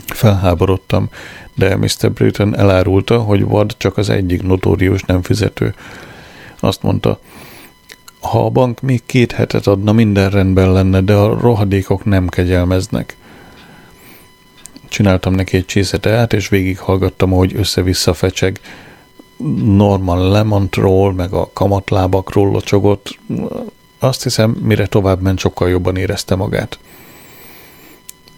Felháborodtam, 0.07 1.09
de 1.55 1.76
Mr. 1.76 2.12
Britton 2.12 2.57
elárulta, 2.57 3.18
hogy 3.18 3.45
Vad 3.45 3.74
csak 3.76 3.97
az 3.97 4.09
egyik 4.09 4.43
notórius 4.43 5.03
nem 5.03 5.22
fizető. 5.22 5.74
Azt 6.61 6.83
mondta, 6.83 7.20
ha 8.20 8.45
a 8.45 8.51
bank 8.51 8.80
még 8.80 9.03
két 9.07 9.33
hetet 9.33 9.66
adna, 9.66 9.93
minden 9.93 10.30
rendben 10.30 10.72
lenne, 10.72 11.01
de 11.01 11.14
a 11.14 11.41
rohadékok 11.41 12.05
nem 12.05 12.28
kegyelmeznek. 12.28 13.16
Csináltam 14.89 15.35
neki 15.35 15.57
egy 15.57 15.64
csésze 15.64 15.99
át, 16.03 16.33
és 16.33 16.49
végighallgattam, 16.49 17.33
ahogy 17.33 17.55
össze-vissza 17.57 18.14
fecseg. 18.14 18.61
Norman 19.64 20.30
Lemantról, 20.30 21.12
meg 21.12 21.32
a 21.32 21.51
kamatlábakról 21.53 22.51
locsogott. 22.51 23.18
Azt 23.99 24.22
hiszem, 24.22 24.51
mire 24.51 24.86
tovább 24.86 25.20
ment, 25.20 25.38
sokkal 25.38 25.68
jobban 25.68 25.97
érezte 25.97 26.34
magát. 26.34 26.78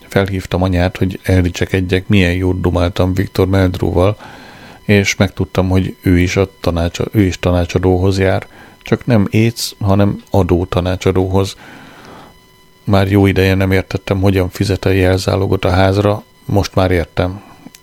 Felhívtam 0.08 0.62
anyát, 0.62 0.96
hogy 0.96 1.20
elricsekedjek, 1.22 2.08
milyen 2.08 2.34
jót 2.34 2.60
dumáltam 2.60 3.14
Viktor 3.14 3.48
Meldróval, 3.48 4.16
és 4.82 5.16
megtudtam, 5.16 5.68
hogy 5.68 5.96
ő 6.00 6.18
is, 6.18 6.36
a 6.36 6.48
tanács, 6.60 6.98
ő 7.12 7.22
is 7.22 7.38
tanácsadóhoz 7.38 8.18
jár– 8.18 8.46
csak 8.84 9.06
nem 9.06 9.26
éc, 9.30 9.70
hanem 9.80 10.22
adó 10.30 10.64
tanácsadóhoz. 10.64 11.56
Már 12.84 13.10
jó 13.10 13.26
ideje 13.26 13.54
nem 13.54 13.72
értettem, 13.72 14.20
hogyan 14.20 14.48
fizet 14.48 14.84
a 14.84 14.90
jelzálogot 14.90 15.64
a 15.64 15.70
házra, 15.70 16.22
most 16.44 16.74
már 16.74 16.90
értem. 16.90 17.42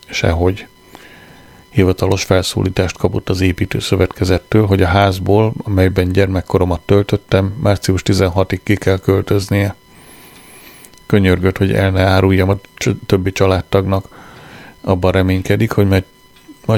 Sehogy. 0.10 0.68
Hivatalos 1.72 2.24
felszólítást 2.24 2.98
kapott 2.98 3.30
az 3.30 3.42
építőszövetkezettől, 3.42 4.66
hogy 4.66 4.82
a 4.82 4.88
házból, 4.88 5.54
amelyben 5.64 6.12
gyermekkoromat 6.12 6.82
töltöttem, 6.86 7.54
március 7.62 8.02
16-ig 8.06 8.60
ki 8.64 8.76
kell 8.76 8.98
költöznie. 8.98 9.76
Könyörgött, 11.06 11.58
hogy 11.58 11.72
el 11.72 11.92
ne 11.92 12.02
áruljam 12.02 12.50
a 12.50 12.60
többi 13.06 13.32
családtagnak. 13.32 14.08
Abban 14.82 15.12
reménykedik, 15.12 15.72
hogy 15.72 15.88
majd, 15.88 16.04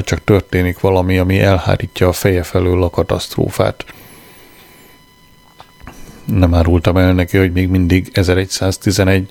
csak 0.04 0.24
történik 0.24 0.80
valami, 0.80 1.18
ami 1.18 1.40
elhárítja 1.40 2.08
a 2.08 2.12
feje 2.12 2.42
felől 2.42 2.82
a 2.82 2.90
katasztrófát 2.90 3.84
nem 6.24 6.54
árultam 6.54 6.96
el 6.96 7.12
neki, 7.12 7.36
hogy 7.36 7.52
még 7.52 7.68
mindig 7.68 8.10
1111 8.12 9.28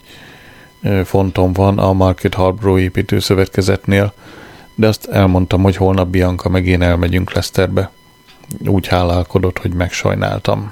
fonton 1.04 1.54
van 1.54 1.80
a 1.80 1.94
Market 1.94 2.34
Harborough 2.34 2.82
építőszövetkezetnél, 2.82 4.14
de 4.76 4.88
azt 4.88 5.06
elmondtam, 5.06 5.62
hogy 5.62 5.76
holnap 5.76 6.08
Bianca 6.08 6.50
meg 6.50 6.68
én 6.68 6.82
elmegyünk 6.82 7.34
Leszterbe. 7.34 7.92
Úgy 8.66 8.88
hálálkodott, 8.88 9.58
hogy 9.58 9.74
megsajnáltam. 9.74 10.72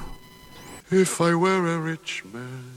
If 0.89 1.19
I 1.19 1.33
were 1.33 1.73
a 1.73 1.85
rich 1.85 2.23
man, 2.33 2.69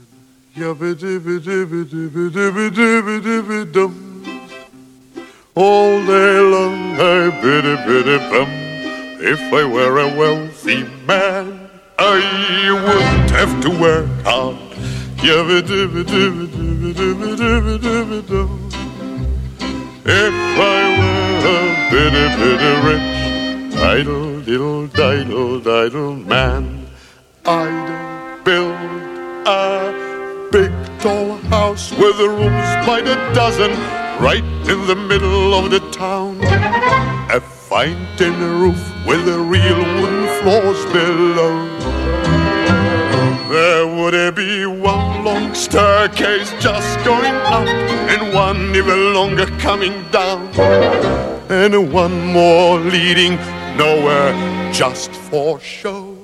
All 5.57 6.05
day 6.05 6.39
long 6.39 6.99
I 6.99 7.29
biddy 7.41 7.75
biddy 7.85 8.17
bum. 8.29 8.49
If 9.21 9.39
I 9.53 9.63
were 9.63 9.99
a 9.99 10.07
wealthy 10.17 10.83
man, 11.07 11.69
I 11.97 12.19
wouldn't 12.71 13.29
have 13.31 13.61
to 13.61 13.69
work 13.69 14.07
hard. 14.23 14.65
If 20.07 20.59
I 20.59 20.94
bitty, 21.95 22.25
bitty 22.39 22.73
rich, 22.87 23.75
idle, 23.77 24.41
diddle, 24.41 24.87
diddle, 24.87 25.59
diddle 25.61 26.15
man, 26.15 26.85
I'd 27.45 28.41
build 28.43 28.75
a 29.47 30.49
big 30.51 30.73
tall 30.99 31.37
house 31.53 31.91
with 31.91 32.17
rooms 32.19 32.69
by 32.85 32.99
the 32.99 33.15
dozen, 33.33 33.71
right 34.21 34.43
in 34.67 34.79
the 34.87 34.95
middle 34.95 35.53
of 35.53 35.71
the 35.71 35.79
town. 35.91 36.41
A 37.37 37.39
fine 37.39 38.05
tin 38.17 38.37
roof 38.61 38.81
with 39.07 39.23
the 39.25 39.39
real 39.39 39.81
wooden 39.99 40.27
floors 40.39 40.81
below. 40.91 41.55
There 43.55 43.87
would 43.87 44.35
be 44.35 44.65
one 44.65 45.23
long 45.23 45.53
staircase 45.53 46.51
just 46.59 46.91
going 47.05 47.37
up, 47.57 47.69
and 48.11 48.33
one 48.33 48.75
even 48.75 49.13
longer 49.13 49.45
coming 49.67 49.93
down, 50.11 50.51
and 51.49 51.93
one 51.93 52.33
more 52.33 52.79
leading 52.79 53.35
nowhere 53.77 54.33
just 54.73 55.11
for 55.11 55.59
show. 55.59 56.17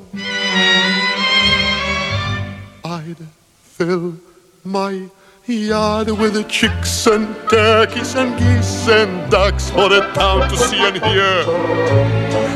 I'd 2.84 3.18
fill 3.62 4.16
my 4.64 5.10
yard 5.46 6.10
with 6.12 6.48
chicks 6.48 7.08
and 7.08 7.36
turkeys 7.50 8.16
and 8.16 8.38
geese 8.40 8.88
and 8.88 9.30
ducks 9.30 9.70
for 9.70 9.90
the 9.90 10.02
town 10.14 10.50
to 10.50 10.58
see 10.58 10.80
and 10.80 10.98
hear, 11.04 11.44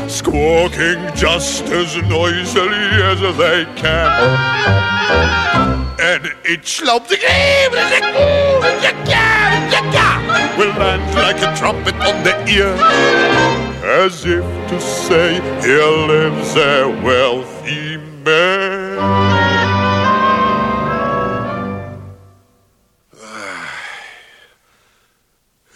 squawking 0.08 1.14
just 1.14 1.64
as 1.64 1.96
noisily 2.08 3.02
as 3.02 3.20
they 3.36 3.64
can. 3.76 4.06
And 6.00 6.32
each 6.48 6.82
lump 6.82 7.08
will 10.56 10.72
land 10.78 11.14
like 11.14 11.40
a 11.42 11.54
trumpet 11.56 11.94
on 11.96 12.22
the 12.24 12.34
ear, 12.48 12.74
as 14.04 14.24
if 14.24 14.44
to 14.70 14.80
say, 14.80 15.34
Here 15.60 15.84
lives 15.84 16.56
a 16.56 16.88
wealthy 17.04 17.98
man. 18.24 18.96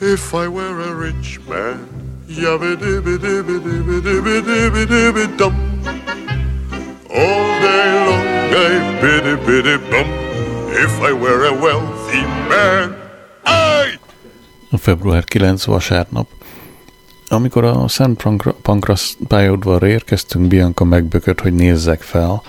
If 0.01 0.35
I 0.35 0.49
were 0.49 0.81
a 0.81 0.95
rich 0.95 1.41
man, 1.47 1.87
yabba 2.27 2.77
dibby 2.77 3.19
dibby 3.19 3.61
dibby 3.61 4.01
dibby 4.01 4.41
dibby 4.41 4.87
dibby 4.87 5.27
dum. 5.37 5.55
All 7.11 7.49
day 7.61 7.87
long 8.07 8.27
I 8.55 9.01
biddy 9.01 9.35
biddy 9.45 9.77
bum. 9.91 10.09
If 10.73 11.01
I 11.03 11.13
were 11.13 11.45
a 11.47 11.53
wealthy 11.53 12.23
man, 12.49 12.97
I... 13.45 13.80
A 14.71 14.77
február 14.77 15.25
9 15.25 15.65
vasárnap. 15.65 16.29
Amikor 17.29 17.65
a 17.65 17.89
Szent 17.89 18.23
Pankras 18.63 19.17
pályaudvarra 19.29 19.87
érkeztünk, 19.87 20.49
Bianca 20.49 20.85
megbökött, 20.85 21.41
hogy 21.41 21.55
nézzek 21.55 22.03
fel. 22.03 22.43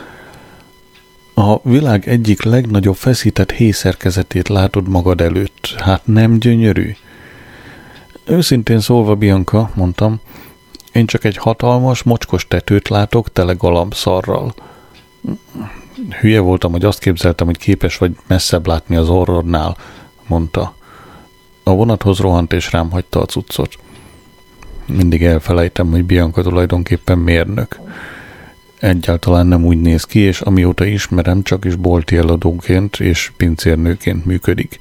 A 1.33 1.69
világ 1.69 2.07
egyik 2.07 2.43
legnagyobb 2.43 2.95
feszített 2.95 3.51
hészerkezetét 3.51 4.47
látod 4.47 4.87
magad 4.87 5.21
előtt. 5.21 5.73
Hát 5.77 6.01
nem 6.05 6.39
gyönyörű? 6.39 6.95
Őszintén 8.25 8.79
szólva, 8.79 9.15
Bianca, 9.15 9.71
mondtam, 9.75 10.19
én 10.91 11.05
csak 11.05 11.23
egy 11.23 11.37
hatalmas, 11.37 12.03
mocskos 12.03 12.47
tetőt 12.47 12.87
látok 12.87 13.31
tele 13.31 13.55
szarral. 13.89 14.53
Hülye 16.19 16.39
voltam, 16.39 16.71
hogy 16.71 16.85
azt 16.85 16.99
képzeltem, 16.99 17.47
hogy 17.47 17.57
képes 17.57 17.97
vagy 17.97 18.15
messzebb 18.27 18.67
látni 18.67 18.95
az 18.95 19.09
orrodnál, 19.09 19.77
mondta. 20.27 20.75
A 21.71 21.75
vonathoz 21.75 22.19
rohant 22.19 22.53
és 22.53 22.71
rám 22.71 22.91
hagyta 22.91 23.21
a 23.21 23.25
cuccot. 23.25 23.75
Mindig 24.85 25.23
elfelejtem, 25.23 25.91
hogy 25.91 26.03
Bianca 26.03 26.41
tulajdonképpen 26.41 27.17
mérnök. 27.17 27.79
Egyáltalán 28.79 29.47
nem 29.47 29.65
úgy 29.65 29.81
néz 29.81 30.03
ki, 30.03 30.19
és 30.19 30.41
amióta 30.41 30.85
ismerem, 30.85 31.43
csak 31.43 31.65
is 31.65 31.75
bolti 31.75 32.17
eladóként 32.17 32.99
és 32.99 33.31
pincérnőként 33.37 34.25
működik 34.25 34.79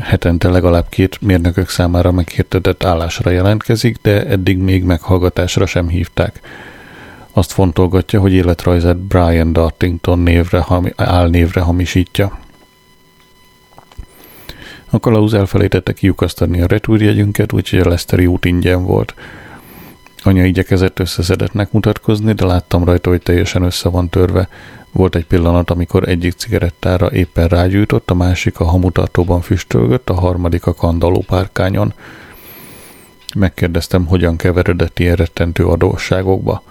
hetente 0.00 0.48
legalább 0.48 0.88
két 0.88 1.20
mérnökök 1.20 1.68
számára 1.68 2.12
meghirdetett 2.12 2.84
állásra 2.84 3.30
jelentkezik, 3.30 3.96
de 4.02 4.26
eddig 4.26 4.58
még 4.58 4.84
meghallgatásra 4.84 5.66
sem 5.66 5.88
hívták. 5.88 6.40
Azt 7.32 7.52
fontolgatja, 7.52 8.20
hogy 8.20 8.32
életrajzát 8.32 8.96
Brian 8.96 9.52
Dartington 9.52 10.18
névre, 10.18 10.66
álnévre 10.96 11.60
hamisítja. 11.60 12.38
A 14.90 15.00
kalauz 15.00 15.34
elfelejtette 15.34 15.92
kiukasztani 15.92 16.60
a 16.60 16.66
retúrjegyünket, 16.66 17.52
úgyhogy 17.52 17.78
a 17.78 17.88
Leszteri 17.88 18.26
út 18.26 18.44
ingyen 18.44 18.84
volt. 18.84 19.14
Anya 20.22 20.44
igyekezett 20.44 20.98
összeszedetnek 20.98 21.72
mutatkozni, 21.72 22.32
de 22.32 22.44
láttam 22.44 22.84
rajta, 22.84 23.10
hogy 23.10 23.22
teljesen 23.22 23.62
össze 23.62 23.88
van 23.88 24.08
törve. 24.08 24.48
Volt 24.92 25.14
egy 25.14 25.26
pillanat, 25.26 25.70
amikor 25.70 26.08
egyik 26.08 26.32
cigarettára 26.32 27.12
éppen 27.12 27.48
rágyújtott, 27.48 28.10
a 28.10 28.14
másik 28.14 28.60
a 28.60 28.64
hamutartóban 28.64 29.40
füstölgött, 29.40 30.10
a 30.10 30.14
harmadik 30.14 30.66
a 30.66 30.74
kandaló 30.74 31.24
párkányon. 31.26 31.94
Megkérdeztem, 33.36 34.06
hogyan 34.06 34.36
keveredett 34.36 34.98
ilyen 34.98 35.16
rettentő 35.16 35.66
adósságokba. 35.66 36.62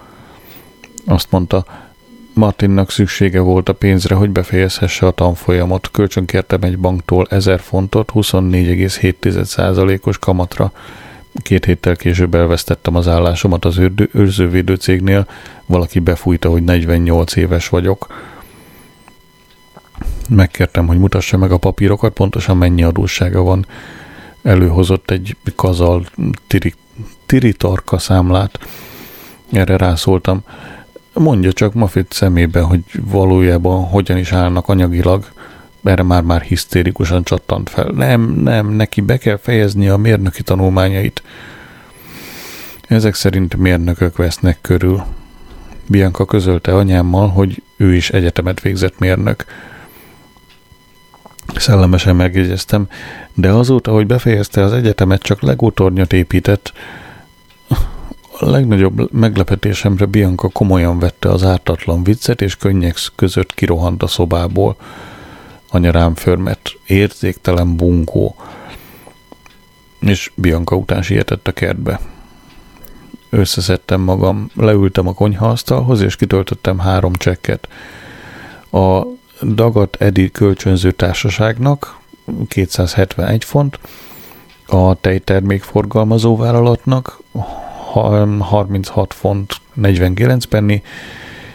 Azt 1.05 1.31
mondta, 1.31 1.65
Martinnak 2.37 2.91
szüksége 2.91 3.39
volt 3.39 3.69
a 3.69 3.73
pénzre, 3.73 4.15
hogy 4.15 4.29
befejezhesse 4.29 5.05
a 5.05 5.11
tanfolyamot. 5.11 5.91
Kölcsönkértem 5.91 6.61
egy 6.61 6.77
banktól 6.77 7.27
1000 7.29 7.59
fontot 7.59 8.11
24,7%-os 8.13 10.17
kamatra. 10.17 10.71
Két 11.41 11.65
héttel 11.65 11.95
később 11.95 12.35
elvesztettem 12.35 12.95
az 12.95 13.07
állásomat 13.07 13.65
az 13.65 13.81
őrzővédő 14.13 14.75
cégnél. 14.75 15.27
Valaki 15.65 15.99
befújta, 15.99 16.49
hogy 16.49 16.63
48 16.63 17.35
éves 17.35 17.69
vagyok. 17.69 18.07
Megkértem, 20.29 20.87
hogy 20.87 20.97
mutassa 20.97 21.37
meg 21.37 21.51
a 21.51 21.57
papírokat, 21.57 22.13
pontosan 22.13 22.57
mennyi 22.57 22.83
adóssága 22.83 23.41
van. 23.41 23.65
Előhozott 24.43 25.11
egy 25.11 25.35
kazal 25.55 26.05
tiri, 26.47 26.73
tiritarka 27.25 27.97
számlát. 27.97 28.59
Erre 29.51 29.77
rászóltam 29.77 30.43
Mondja 31.17 31.53
csak 31.53 31.73
Mafit 31.73 32.13
szemébe, 32.13 32.61
hogy 32.61 32.81
valójában 33.01 33.83
hogyan 33.83 34.17
is 34.17 34.31
állnak 34.31 34.67
anyagilag, 34.67 35.25
erre 35.83 36.03
már-már 36.03 36.41
hisztérikusan 36.41 37.23
csattant 37.23 37.69
fel. 37.69 37.85
Nem, 37.85 38.21
nem, 38.21 38.69
neki 38.69 39.01
be 39.01 39.17
kell 39.17 39.37
fejezni 39.37 39.87
a 39.87 39.97
mérnöki 39.97 40.43
tanulmányait. 40.43 41.21
Ezek 42.87 43.13
szerint 43.13 43.55
mérnökök 43.55 44.17
vesznek 44.17 44.57
körül. 44.61 45.03
Bianca 45.87 46.25
közölte 46.25 46.75
anyámmal, 46.75 47.27
hogy 47.27 47.63
ő 47.77 47.95
is 47.95 48.09
egyetemet 48.09 48.61
végzett 48.61 48.99
mérnök. 48.99 49.45
Szellemesen 51.55 52.15
megjegyeztem, 52.15 52.87
de 53.33 53.49
azóta, 53.49 53.91
hogy 53.91 54.07
befejezte 54.07 54.61
az 54.61 54.73
egyetemet, 54.73 55.21
csak 55.21 55.41
legótornyot 55.41 56.13
épített, 56.13 56.73
a 58.39 58.49
legnagyobb 58.49 59.11
meglepetésemre 59.11 60.05
Bianca 60.05 60.47
komolyan 60.47 60.99
vette 60.99 61.29
az 61.29 61.43
ártatlan 61.43 62.03
viccet, 62.03 62.41
és 62.41 62.55
könnyek 62.55 62.97
között 63.15 63.53
kirohant 63.53 64.03
a 64.03 64.07
szobából. 64.07 64.75
Anya 65.69 65.91
rám 65.91 66.15
förmet, 66.15 66.77
érzéktelen 66.85 67.75
bunkó. 67.75 68.35
És 69.99 70.31
Bianca 70.35 70.75
után 70.75 71.01
sietett 71.01 71.47
a 71.47 71.51
kertbe. 71.51 71.99
Összeszedtem 73.29 74.01
magam, 74.01 74.49
leültem 74.55 75.07
a 75.07 75.13
konyhaasztalhoz, 75.13 76.01
és 76.01 76.15
kitöltöttem 76.15 76.79
három 76.79 77.13
csekket. 77.13 77.67
A 78.71 79.01
Dagat 79.41 79.95
Edi 79.95 80.31
kölcsönző 80.31 80.91
társaságnak 80.91 81.99
271 82.47 83.43
font, 83.43 83.79
a 84.67 84.95
tejtermék 84.95 85.63
forgalmazó 85.63 86.37
vállalatnak 86.37 87.19
36 87.87 89.13
font 89.13 89.55
49 89.73 90.45
penny, 90.45 90.81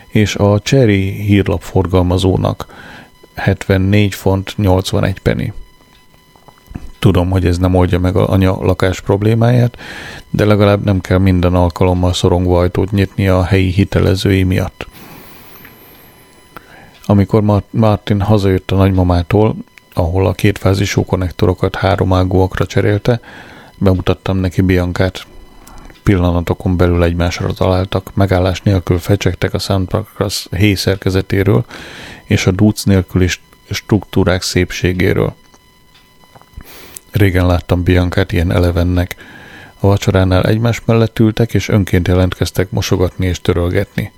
és 0.08 0.36
a 0.36 0.58
Cherry 0.58 1.10
hírlap 1.10 1.62
forgalmazónak 1.62 2.66
74 3.34 4.14
font 4.14 4.54
81 4.56 5.18
penny. 5.18 5.52
Tudom, 6.98 7.30
hogy 7.30 7.46
ez 7.46 7.58
nem 7.58 7.74
oldja 7.74 7.98
meg 7.98 8.16
a 8.16 8.28
anya 8.28 8.56
lakás 8.60 9.00
problémáját, 9.00 9.76
de 10.30 10.44
legalább 10.44 10.84
nem 10.84 11.00
kell 11.00 11.18
minden 11.18 11.54
alkalommal 11.54 12.12
szorongva 12.12 12.58
ajtót 12.58 12.90
nyitni 12.90 13.28
a 13.28 13.44
helyi 13.44 13.70
hitelezői 13.70 14.42
miatt. 14.42 14.86
Amikor 17.04 17.62
Martin 17.70 18.20
hazajött 18.20 18.70
a 18.70 18.76
nagymamától, 18.76 19.56
ahol 19.94 20.26
a 20.26 20.32
kétfázisú 20.32 21.04
konnektorokat 21.04 21.76
háromágúakra 21.76 22.66
cserélte, 22.66 23.20
bemutattam 23.78 24.36
neki 24.36 24.60
Biancát 24.60 25.26
pillanatokon 26.02 26.76
belül 26.76 27.02
egymásra 27.02 27.52
találtak, 27.52 28.10
megállás 28.14 28.60
nélkül 28.60 28.98
fecsegtek 28.98 29.54
a 29.54 29.58
Soundpackers 29.58 30.46
héj 30.50 30.74
szerkezetéről 30.74 31.64
és 32.24 32.46
a 32.46 32.50
dúc 32.50 32.84
nélküli 32.84 33.28
struktúrák 33.70 34.42
szépségéről. 34.42 35.34
Régen 37.10 37.46
láttam 37.46 37.82
Biancát 37.82 38.32
ilyen 38.32 38.52
elevennek. 38.52 39.16
A 39.78 39.86
vacsoránál 39.86 40.44
egymás 40.44 40.82
mellett 40.84 41.18
ültek, 41.18 41.54
és 41.54 41.68
önként 41.68 42.08
jelentkeztek 42.08 42.70
mosogatni 42.70 43.26
és 43.26 43.40
törölgetni. 43.40 44.12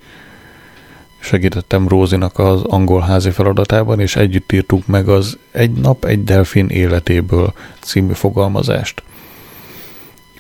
Segítettem 1.18 1.88
Rózinak 1.88 2.38
az 2.38 2.62
angol 2.62 3.00
házi 3.00 3.30
feladatában, 3.30 4.00
és 4.00 4.16
együtt 4.16 4.52
írtuk 4.52 4.86
meg 4.86 5.08
az 5.08 5.38
Egy 5.50 5.72
nap 5.72 6.04
egy 6.04 6.24
delfin 6.24 6.68
életéből 6.68 7.52
című 7.80 8.12
fogalmazást– 8.12 9.02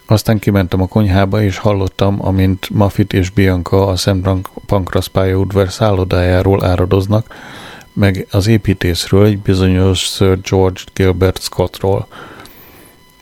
aztán 0.06 0.38
kimentem 0.38 0.80
a 0.80 0.86
konyhába, 0.86 1.42
és 1.42 1.58
hallottam, 1.58 2.26
amint 2.26 2.70
Mafit 2.70 3.12
és 3.12 3.30
Bianca 3.30 3.86
a 3.86 3.96
Szent 3.96 4.48
Pancras 4.66 5.08
pályaudvar 5.08 5.70
szállodájáról 5.70 6.64
áradoznak, 6.64 7.34
meg 7.92 8.26
az 8.30 8.46
építészről 8.46 9.24
egy 9.24 9.38
bizonyos 9.38 9.98
Sir 9.98 10.40
George 10.40 10.80
Gilbert 10.94 11.42
Scottról. 11.42 12.06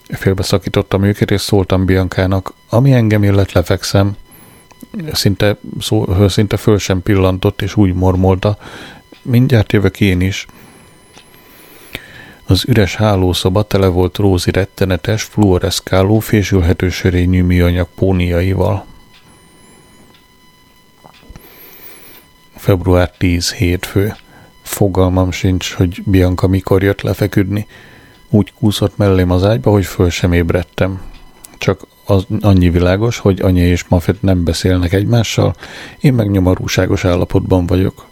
Félbeszakítottam 0.08 1.02
őket, 1.02 1.30
és 1.30 1.40
szóltam 1.40 1.84
Biancának, 1.84 2.52
ami 2.68 2.92
engem 2.92 3.22
illet 3.22 3.52
lefekszem, 3.52 4.16
szinte, 5.12 5.56
szó, 5.80 6.28
szinte 6.28 6.56
föl 6.56 6.78
sem 6.78 7.02
pillantott, 7.02 7.62
és 7.62 7.76
úgy 7.76 7.94
mormolta, 7.94 8.56
mindjárt 9.22 9.72
jövök 9.72 10.00
én 10.00 10.20
is– 10.20 10.46
az 12.46 12.64
üres 12.68 12.96
hálószoba 12.96 13.62
tele 13.62 13.86
volt 13.86 14.16
Rózi 14.16 14.50
rettenetes, 14.50 15.22
fluoreszkáló, 15.22 16.18
fésülhető 16.18 16.88
sörényű 16.88 17.42
műanyag 17.42 17.88
póniaival. 17.94 18.84
Február 22.56 23.10
10 23.10 23.52
hétfő. 23.52 24.14
Fogalmam 24.62 25.30
sincs, 25.30 25.72
hogy 25.72 26.02
Bianca 26.04 26.46
mikor 26.46 26.82
jött 26.82 27.00
lefeküdni. 27.00 27.66
Úgy 28.30 28.52
kúszott 28.52 28.96
mellém 28.96 29.30
az 29.30 29.44
ágyba, 29.44 29.70
hogy 29.70 29.84
föl 29.84 30.10
sem 30.10 30.32
ébredtem. 30.32 31.00
Csak 31.58 31.86
az 32.04 32.26
annyi 32.40 32.70
világos, 32.70 33.18
hogy 33.18 33.40
anya 33.40 33.64
és 33.64 33.84
Mafet 33.88 34.22
nem 34.22 34.44
beszélnek 34.44 34.92
egymással, 34.92 35.54
én 36.00 36.14
meg 36.14 36.30
nyomorúságos 36.30 37.04
állapotban 37.04 37.66
vagyok. 37.66 38.06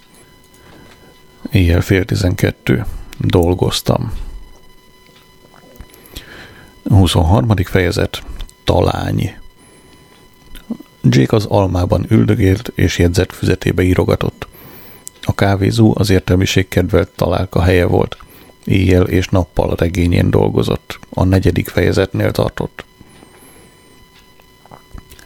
Éjjel 1.51 1.81
fél 1.81 2.05
tizenkettő. 2.05 2.85
Dolgoztam. 3.25 4.13
23. 6.89 7.49
fejezet 7.65 8.23
Talány 8.65 9.35
Jake 11.03 11.37
az 11.37 11.45
almában 11.45 12.07
üldögélt 12.09 12.73
és 12.75 12.99
jegyzett 12.99 13.33
füzetébe 13.33 13.83
írogatott. 13.83 14.47
A 15.23 15.35
kávézó 15.35 15.95
az 15.99 16.11
értelmiség 16.11 16.69
kedvelt 16.69 17.09
találka 17.09 17.63
helye 17.63 17.87
volt. 17.87 18.17
Éjjel 18.65 19.07
és 19.07 19.29
nappal 19.29 19.71
a 19.71 19.77
regényén 19.79 20.31
dolgozott. 20.31 20.99
A 21.11 21.25
negyedik 21.25 21.69
fejezetnél 21.69 22.31
tartott. 22.31 22.85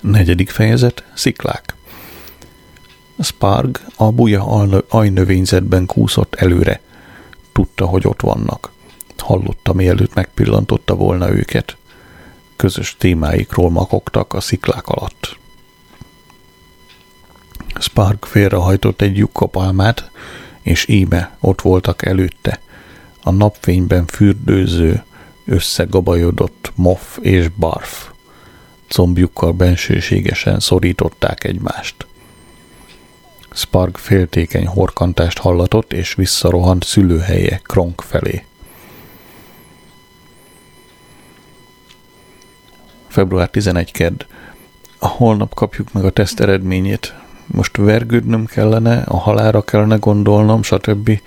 Negyedik 0.00 0.50
fejezet 0.50 1.04
Sziklák 1.14 1.74
Sparg 3.18 3.80
a 3.96 4.12
buja 4.12 4.44
ajnövényzetben 4.88 5.86
kúszott 5.86 6.34
előre. 6.34 6.80
Tudta, 7.54 7.86
hogy 7.86 8.06
ott 8.06 8.20
vannak 8.20 8.72
hallotta, 9.24 9.72
mielőtt 9.72 10.14
megpillantotta 10.14 10.94
volna 10.94 11.30
őket. 11.30 11.76
Közös 12.56 12.96
témáikról 12.98 13.70
makogtak 13.70 14.32
a 14.32 14.40
sziklák 14.40 14.88
alatt. 14.88 15.38
Spark 17.80 18.24
félrehajtott 18.24 19.00
egy 19.00 19.16
lyukkapalmát, 19.16 20.10
és 20.62 20.88
íme 20.88 21.36
ott 21.40 21.60
voltak 21.60 22.04
előtte, 22.04 22.60
a 23.22 23.30
napfényben 23.30 24.06
fürdőző, 24.06 25.04
összegabajodott 25.44 26.72
moff 26.74 27.18
és 27.20 27.48
barf. 27.48 28.08
Combjukkal 28.88 29.52
bensőségesen 29.52 30.60
szorították 30.60 31.44
egymást. 31.44 32.06
Spark 33.54 33.96
féltékeny 33.96 34.66
horkantást 34.66 35.38
hallatott, 35.38 35.92
és 35.92 36.14
visszarohant 36.14 36.84
szülőhelye 36.84 37.60
Kronk 37.62 38.00
felé. 38.00 38.44
február 43.14 43.48
11 43.48 43.92
kedd. 43.92 44.24
A 44.98 45.06
holnap 45.06 45.54
kapjuk 45.54 45.92
meg 45.92 46.04
a 46.04 46.10
teszt 46.10 46.40
eredményét. 46.40 47.14
Most 47.46 47.76
vergődnöm 47.76 48.46
kellene, 48.46 49.02
a 49.06 49.16
halára 49.16 49.62
kellene 49.62 49.96
gondolnom, 49.96 50.62
stb. 50.62 51.20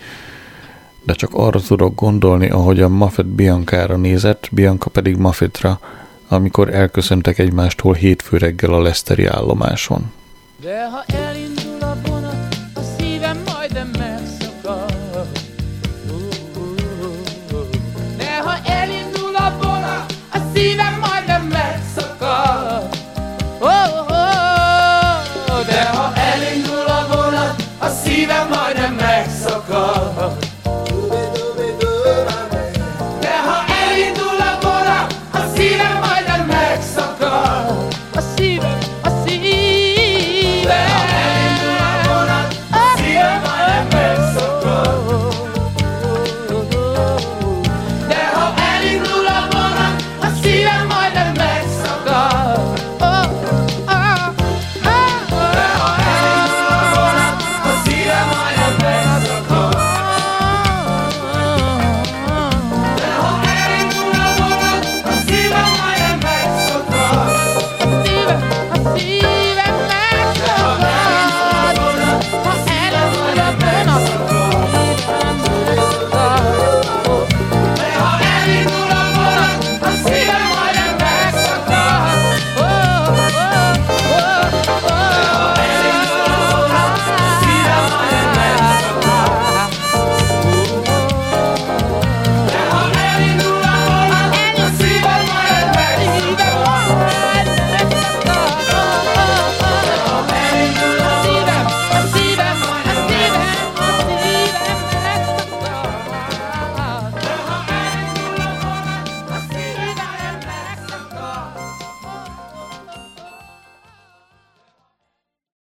De 1.04 1.14
csak 1.14 1.34
arra 1.34 1.60
tudok 1.60 1.96
gondolni, 1.96 2.50
ahogy 2.50 2.82
a 2.82 2.90
Muffet 2.90 3.26
Biancára 3.26 3.96
nézett, 3.96 4.48
Bianca 4.52 4.90
pedig 4.90 5.18
Muffetra. 5.18 5.80
amikor 6.28 6.74
elköszöntek 6.74 7.38
egymástól 7.40 7.94
hétfő 7.94 8.38
reggel 8.38 8.74
a 8.74 8.82
Leszteri 8.82 9.26
állomáson. 9.26 10.12
There, 10.62 10.90
however, 10.90 11.27
temer. 13.78 14.17